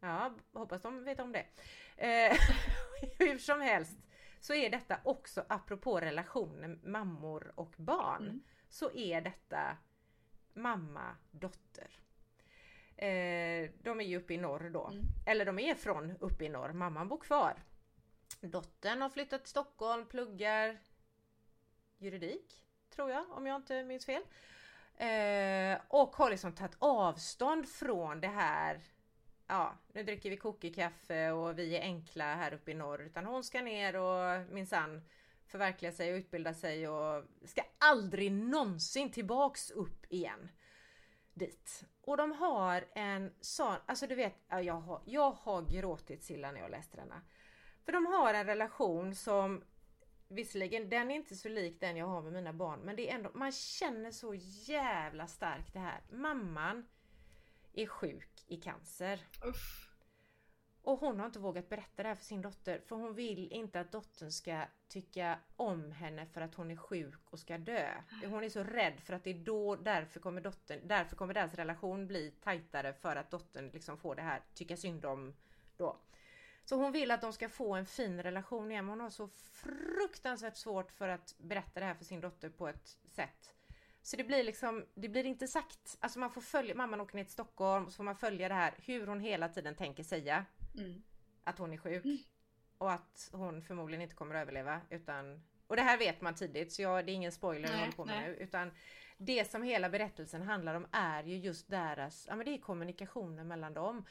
Ja, 0.00 0.34
hoppas 0.52 0.82
de 0.82 1.04
vet 1.04 1.20
om 1.20 1.32
det. 1.32 1.46
Eh, 1.96 2.38
hur 3.18 3.38
som 3.38 3.60
helst 3.60 3.98
så 4.40 4.54
är 4.54 4.70
detta 4.70 5.00
också 5.04 5.44
apropå 5.48 6.00
relationen 6.00 6.80
mammor 6.84 7.52
och 7.54 7.74
barn. 7.76 8.22
Mm. 8.22 8.42
Så 8.68 8.92
är 8.92 9.20
detta 9.20 9.76
mamma-dotter. 10.54 12.03
Eh, 12.96 13.70
de 13.82 14.00
är 14.00 14.04
ju 14.04 14.16
uppe 14.16 14.34
i 14.34 14.36
norr 14.36 14.70
då. 14.70 14.86
Mm. 14.86 15.04
Eller 15.26 15.44
de 15.44 15.58
är 15.58 15.74
från 15.74 16.16
uppe 16.20 16.44
i 16.44 16.48
norr. 16.48 16.72
Mamman 16.72 17.08
bor 17.08 17.18
kvar. 17.18 17.62
Dottern 18.40 19.02
har 19.02 19.08
flyttat 19.08 19.42
till 19.42 19.50
Stockholm, 19.50 20.06
pluggar 20.06 20.78
juridik, 21.98 22.64
tror 22.90 23.10
jag, 23.10 23.30
om 23.30 23.46
jag 23.46 23.56
inte 23.56 23.84
minns 23.84 24.06
fel. 24.06 24.22
Eh, 24.96 25.80
och 25.88 26.16
har 26.16 26.30
liksom 26.30 26.52
tagit 26.52 26.76
avstånd 26.78 27.68
från 27.68 28.20
det 28.20 28.28
här 28.28 28.80
Ja, 29.46 29.78
nu 29.92 30.02
dricker 30.02 30.30
vi 30.30 30.36
kokekaffe 30.36 31.30
och 31.30 31.58
vi 31.58 31.76
är 31.76 31.80
enkla 31.80 32.34
här 32.34 32.54
uppe 32.54 32.70
i 32.70 32.74
norr. 32.74 33.02
Utan 33.02 33.26
hon 33.26 33.44
ska 33.44 33.62
ner 33.62 33.96
och 33.96 34.52
minsann 34.52 35.02
förverkliga 35.46 35.92
sig 35.92 36.12
och 36.12 36.18
utbilda 36.18 36.54
sig 36.54 36.88
och 36.88 37.24
ska 37.44 37.62
aldrig 37.78 38.32
någonsin 38.32 39.10
tillbaks 39.10 39.70
upp 39.70 40.06
igen 40.08 40.48
dit. 41.34 41.84
Och 42.06 42.16
de 42.16 42.32
har 42.32 42.84
en 42.94 43.32
sån, 43.40 43.76
alltså 43.86 44.06
du 44.06 44.14
vet, 44.14 44.34
jag 44.48 44.74
har, 44.74 45.02
jag 45.06 45.30
har 45.30 45.62
gråtit 45.62 46.22
Silla 46.22 46.52
när 46.52 46.60
jag 46.60 46.70
läste 46.70 46.96
denna. 46.96 47.22
För 47.84 47.92
de 47.92 48.06
har 48.06 48.34
en 48.34 48.46
relation 48.46 49.14
som 49.14 49.64
Visserligen, 50.28 50.90
den 50.90 51.10
är 51.10 51.14
inte 51.14 51.34
så 51.34 51.48
lik 51.48 51.80
den 51.80 51.96
jag 51.96 52.06
har 52.06 52.22
med 52.22 52.32
mina 52.32 52.52
barn 52.52 52.80
men 52.80 52.96
det 52.96 53.10
är 53.10 53.14
ändå, 53.14 53.30
man 53.34 53.52
känner 53.52 54.10
så 54.10 54.34
jävla 54.66 55.26
starkt 55.26 55.72
det 55.72 55.78
här. 55.78 56.00
Mamman 56.10 56.86
är 57.72 57.86
sjuk 57.86 58.44
i 58.46 58.56
cancer. 58.56 59.20
Uff. 59.44 59.93
Och 60.84 61.00
hon 61.00 61.18
har 61.18 61.26
inte 61.26 61.38
vågat 61.38 61.68
berätta 61.68 62.02
det 62.02 62.08
här 62.08 62.16
för 62.16 62.24
sin 62.24 62.42
dotter 62.42 62.80
för 62.86 62.96
hon 62.96 63.14
vill 63.14 63.52
inte 63.52 63.80
att 63.80 63.92
dottern 63.92 64.30
ska 64.30 64.64
tycka 64.88 65.38
om 65.56 65.92
henne 65.92 66.26
för 66.26 66.40
att 66.40 66.54
hon 66.54 66.70
är 66.70 66.76
sjuk 66.76 67.20
och 67.30 67.38
ska 67.38 67.58
dö. 67.58 67.88
Hon 68.26 68.44
är 68.44 68.48
så 68.48 68.64
rädd 68.64 69.00
för 69.00 69.12
att 69.12 69.24
det 69.24 69.30
är 69.30 69.44
då, 69.44 69.76
därför 69.76 70.20
kommer 70.20 70.40
dottern, 70.40 70.80
därför 70.84 71.16
kommer 71.16 71.34
deras 71.34 71.54
relation 71.54 72.06
bli 72.06 72.30
tajtare 72.30 72.92
för 72.92 73.16
att 73.16 73.30
dottern 73.30 73.70
liksom 73.72 73.98
får 73.98 74.14
det 74.14 74.22
här 74.22 74.42
tycka 74.54 74.76
synd 74.76 75.04
om 75.04 75.34
då. 75.76 75.96
Så 76.64 76.76
hon 76.76 76.92
vill 76.92 77.10
att 77.10 77.20
de 77.20 77.32
ska 77.32 77.48
få 77.48 77.74
en 77.74 77.86
fin 77.86 78.22
relation 78.22 78.70
igen. 78.70 78.84
men 78.84 78.92
Hon 78.92 79.00
har 79.00 79.10
så 79.10 79.28
fruktansvärt 79.28 80.56
svårt 80.56 80.90
för 80.90 81.08
att 81.08 81.34
berätta 81.38 81.80
det 81.80 81.86
här 81.86 81.94
för 81.94 82.04
sin 82.04 82.20
dotter 82.20 82.48
på 82.48 82.68
ett 82.68 82.98
sätt. 83.12 83.54
Så 84.02 84.16
det 84.16 84.24
blir 84.24 84.44
liksom, 84.44 84.84
det 84.94 85.08
blir 85.08 85.24
inte 85.24 85.48
sagt. 85.48 85.96
Alltså 86.00 86.18
man 86.18 86.30
får 86.30 86.40
följa, 86.40 86.74
mamman 86.74 87.00
åker 87.00 87.16
ner 87.16 87.24
till 87.24 87.32
Stockholm 87.32 87.84
och 87.84 87.92
så 87.92 87.96
får 87.96 88.04
man 88.04 88.16
följa 88.16 88.48
det 88.48 88.54
här 88.54 88.74
hur 88.78 89.06
hon 89.06 89.20
hela 89.20 89.48
tiden 89.48 89.74
tänker 89.74 90.02
säga 90.02 90.44
Mm. 90.74 91.02
att 91.44 91.58
hon 91.58 91.72
är 91.72 91.76
sjuk. 91.76 92.04
Mm. 92.04 92.18
Och 92.78 92.92
att 92.92 93.30
hon 93.32 93.62
förmodligen 93.62 94.02
inte 94.02 94.14
kommer 94.14 94.34
att 94.34 94.42
överleva 94.42 94.80
utan 94.90 95.42
och 95.66 95.76
det 95.76 95.82
här 95.82 95.98
vet 95.98 96.20
man 96.20 96.34
tidigt 96.34 96.72
så 96.72 96.82
jag, 96.82 97.06
det 97.06 97.12
är 97.12 97.14
ingen 97.14 97.32
spoiler 97.32 97.68
jag 97.68 97.70
Nej, 97.70 97.80
håller 97.80 97.92
på 97.92 98.04
med 98.04 98.16
nej. 98.16 98.28
nu 98.28 98.36
utan 98.36 98.70
det 99.16 99.50
som 99.50 99.62
hela 99.62 99.88
berättelsen 99.88 100.42
handlar 100.42 100.74
om 100.74 100.86
är 100.92 101.24
ju 101.24 101.36
just 101.36 101.68
deras, 101.70 102.26
ja 102.28 102.36
men 102.36 102.44
det 102.44 102.54
är 102.54 102.58
kommunikationen 102.58 103.48
mellan 103.48 103.74
dem. 103.74 104.04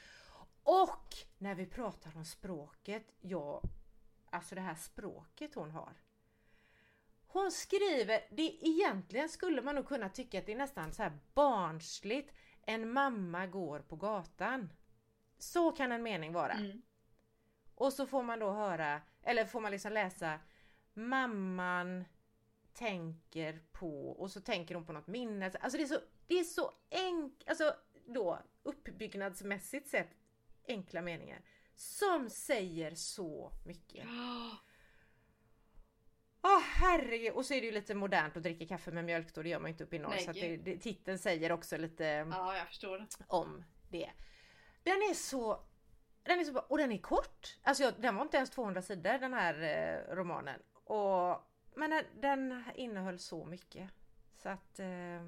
Och 0.63 1.07
när 1.37 1.55
vi 1.55 1.65
pratar 1.65 2.17
om 2.17 2.25
språket, 2.25 3.03
ja, 3.21 3.61
alltså 4.29 4.55
det 4.55 4.61
här 4.61 4.75
språket 4.75 5.55
hon 5.55 5.71
har. 5.71 5.93
Hon 7.27 7.51
skriver, 7.51 8.21
det 8.31 8.67
egentligen 8.67 9.29
skulle 9.29 9.61
man 9.61 9.75
nog 9.75 9.87
kunna 9.87 10.09
tycka 10.09 10.39
att 10.39 10.45
det 10.45 10.51
är 10.51 10.57
nästan 10.57 10.93
så 10.93 11.03
här 11.03 11.19
barnsligt. 11.33 12.33
En 12.65 12.93
mamma 12.93 13.47
går 13.47 13.79
på 13.79 13.95
gatan. 13.95 14.69
Så 15.43 15.71
kan 15.71 15.91
en 15.91 16.03
mening 16.03 16.33
vara. 16.33 16.53
Mm. 16.53 16.81
Och 17.75 17.93
så 17.93 18.05
får 18.05 18.23
man 18.23 18.39
då 18.39 18.51
höra, 18.51 19.01
eller 19.23 19.45
får 19.45 19.61
man 19.61 19.71
liksom 19.71 19.91
läsa 19.91 20.39
Mamman 20.93 22.05
tänker 22.73 23.61
på 23.71 24.09
och 24.09 24.31
så 24.31 24.41
tänker 24.41 24.75
hon 24.75 24.85
på 24.85 24.93
något 24.93 25.07
minne. 25.07 25.51
Alltså 25.59 25.77
det 25.77 25.83
är 25.83 25.87
så, 25.87 25.99
det 26.27 26.39
är 26.39 26.43
så 26.43 26.71
enkelt, 26.91 27.49
alltså 27.49 27.75
då 28.07 28.39
uppbyggnadsmässigt 28.63 29.87
sett 29.87 30.09
enkla 30.67 31.01
meningar. 31.01 31.41
Som 31.75 32.29
säger 32.29 32.95
så 32.95 33.51
mycket. 33.65 34.05
Ja. 34.05 34.57
Åh 36.45 36.61
herregud! 36.61 37.33
Och 37.33 37.45
så 37.45 37.53
är 37.53 37.61
det 37.61 37.65
ju 37.67 37.71
lite 37.71 37.95
modernt 37.95 38.37
att 38.37 38.43
dricka 38.43 38.67
kaffe 38.67 38.91
med 38.91 39.05
mjölk 39.05 39.33
då, 39.33 39.43
det 39.43 39.49
gör 39.49 39.59
man 39.59 39.69
ju 39.69 39.71
inte 39.71 39.83
uppe 39.83 39.95
i 39.95 39.99
norr. 39.99 40.09
Nej, 40.09 40.25
Så 40.25 40.31
det, 40.31 40.57
det, 40.57 40.77
titeln 40.77 41.19
säger 41.19 41.51
också 41.51 41.77
lite 41.77 42.03
ja, 42.03 42.57
jag 42.57 42.67
förstår 42.67 43.07
om 43.27 43.63
det. 43.89 44.09
Den 44.83 45.01
är 45.09 45.13
så 45.13 45.63
den 46.23 46.39
är 46.39 46.43
så 46.43 46.51
bra 46.51 46.65
och 46.69 46.77
den 46.77 46.91
är 46.91 46.97
kort. 46.97 47.57
Alltså 47.63 47.83
jag, 47.83 47.93
den 48.01 48.15
var 48.15 48.21
inte 48.23 48.37
ens 48.37 48.49
200 48.49 48.81
sidor 48.81 49.17
den 49.17 49.33
här 49.33 49.61
eh, 49.61 50.15
romanen. 50.15 50.59
Och, 50.83 51.49
men 51.75 51.89
den, 51.89 52.05
den 52.13 52.63
innehöll 52.75 53.19
så 53.19 53.45
mycket. 53.45 53.89
Så 54.35 54.49
att 54.49 54.79
eh, 54.79 55.23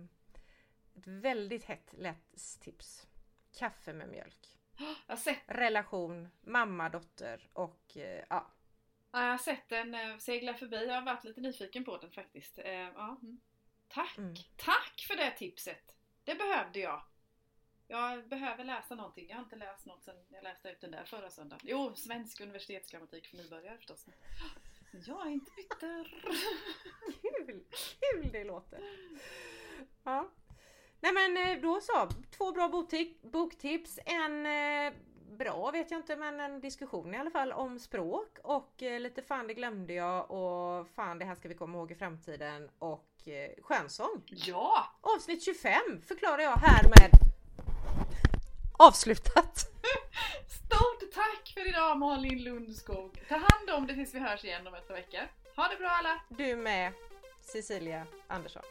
ett 0.98 1.08
väldigt 1.08 1.64
hett 1.66 1.94
lätt 1.98 2.60
tips. 2.62 3.08
Kaffe 3.58 3.94
med 3.94 4.10
mjölk. 4.10 4.58
Jag 5.08 5.16
har 5.16 5.18
sett, 5.18 5.40
Relation, 5.48 6.30
mamma, 6.42 6.90
dotter 6.90 7.50
och 7.54 7.98
eh, 7.98 8.24
ja. 8.30 8.52
ja, 9.12 9.24
jag 9.24 9.32
har 9.32 9.38
sett 9.38 9.70
den 9.70 9.94
eh, 9.94 10.18
segla 10.18 10.54
förbi. 10.54 10.86
Jag 10.86 10.96
har 10.96 11.02
varit 11.02 11.24
lite 11.24 11.42
nyfiken 11.42 11.84
på 11.84 11.98
den 11.98 12.12
faktiskt. 12.12 12.60
Eh, 12.60 12.72
ja. 12.72 13.18
mm. 13.22 13.40
Tack! 13.88 14.18
Mm. 14.18 14.36
Tack 14.56 15.06
för 15.08 15.16
det 15.16 15.32
tipset! 15.32 15.96
Det 16.24 16.36
behövde 16.36 16.80
jag. 16.80 17.02
Jag 17.88 18.28
behöver 18.28 18.64
läsa 18.64 18.96
någonting. 18.96 19.26
Jag 19.30 19.36
har 19.36 19.44
inte 19.44 19.56
läst 19.56 19.86
något 19.86 20.04
sedan 20.04 20.16
jag 20.30 20.44
läste 20.44 20.70
ut 20.70 20.82
den 20.82 20.92
där 20.92 21.04
förra 21.04 21.30
söndagen. 21.30 21.62
Jo, 21.64 21.94
svensk 21.96 22.42
universitetsgrammatik 22.42 23.28
för 23.28 23.38
nybörjare 23.38 23.78
förstås. 23.78 24.06
Men 24.92 25.04
jag 25.08 25.28
är 25.28 25.32
inte 25.32 25.52
bitter. 25.56 26.24
Kul! 27.22 27.64
Kul 28.00 28.30
det 28.32 28.44
låter! 28.44 28.80
Ja. 30.04 30.30
Nej 31.00 31.14
men 31.14 31.38
eh, 31.38 31.62
då 31.62 31.82
så, 31.82 32.10
två 32.38 32.52
bra 32.52 32.68
bokti- 32.68 33.18
boktips, 33.32 34.00
en 34.06 34.46
eh, 34.46 34.94
bra 35.32 35.72
vet 35.72 35.92
jag 35.92 36.00
inte 36.00 36.16
men 36.16 36.40
en 36.40 36.62
diskussion 36.62 37.14
i 37.16 37.18
alla 37.18 37.32
fall 37.32 37.52
om 37.52 37.80
språk 37.80 38.38
och 38.44 38.84
eh, 38.84 39.00
lite 39.00 39.22
fan 39.22 39.48
det 39.48 39.54
glömde 39.54 39.94
jag 39.94 40.32
och 40.32 40.88
fan 40.90 41.20
det 41.20 41.26
här 41.26 41.36
ska 41.36 41.48
vi 41.50 41.56
komma 41.56 41.78
ihåg 41.78 41.92
i 41.92 41.96
framtiden 41.96 42.70
och 42.80 43.12
skönsång. 43.62 44.22
Ja! 44.26 44.86
Avsnitt 45.02 45.44
25 45.44 46.02
förklarar 46.08 46.40
jag 46.44 46.56
härmed 46.58 47.12
avslutat. 48.78 49.58
Stort 50.48 51.14
tack 51.14 51.54
för 51.54 51.70
idag 51.70 51.98
Malin 51.98 52.44
Lundskog. 52.44 53.26
Ta 53.30 53.36
hand 53.36 53.70
om 53.78 53.88
det 53.88 53.94
tills 53.94 54.14
vi 54.14 54.20
hörs 54.20 54.44
igen 54.44 54.68
om 54.68 54.74
ett 54.74 54.88
par 54.88 54.96
veckor. 54.96 55.22
Ha 55.56 55.68
det 55.68 55.78
bra 55.78 55.90
alla! 55.90 56.22
Du 56.30 56.56
med 56.56 56.94
Cecilia 57.42 58.08
Andersson. 58.28 58.64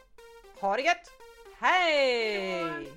Ha 0.59 0.75
det 0.75 0.81
gött! 0.81 1.11
Hej! 1.59 2.63
Hej 2.63 2.93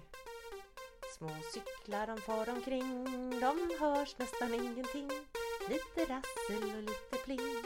Små 1.18 1.30
cyklar 1.52 2.06
de 2.06 2.20
far 2.20 2.48
omkring, 2.48 3.04
de 3.40 3.76
hörs 3.80 4.18
nästan 4.18 4.54
ingenting. 4.54 5.10
Lite 5.68 6.12
rassel 6.12 6.76
och 6.76 6.82
lite 6.82 7.16
pling. 7.24 7.64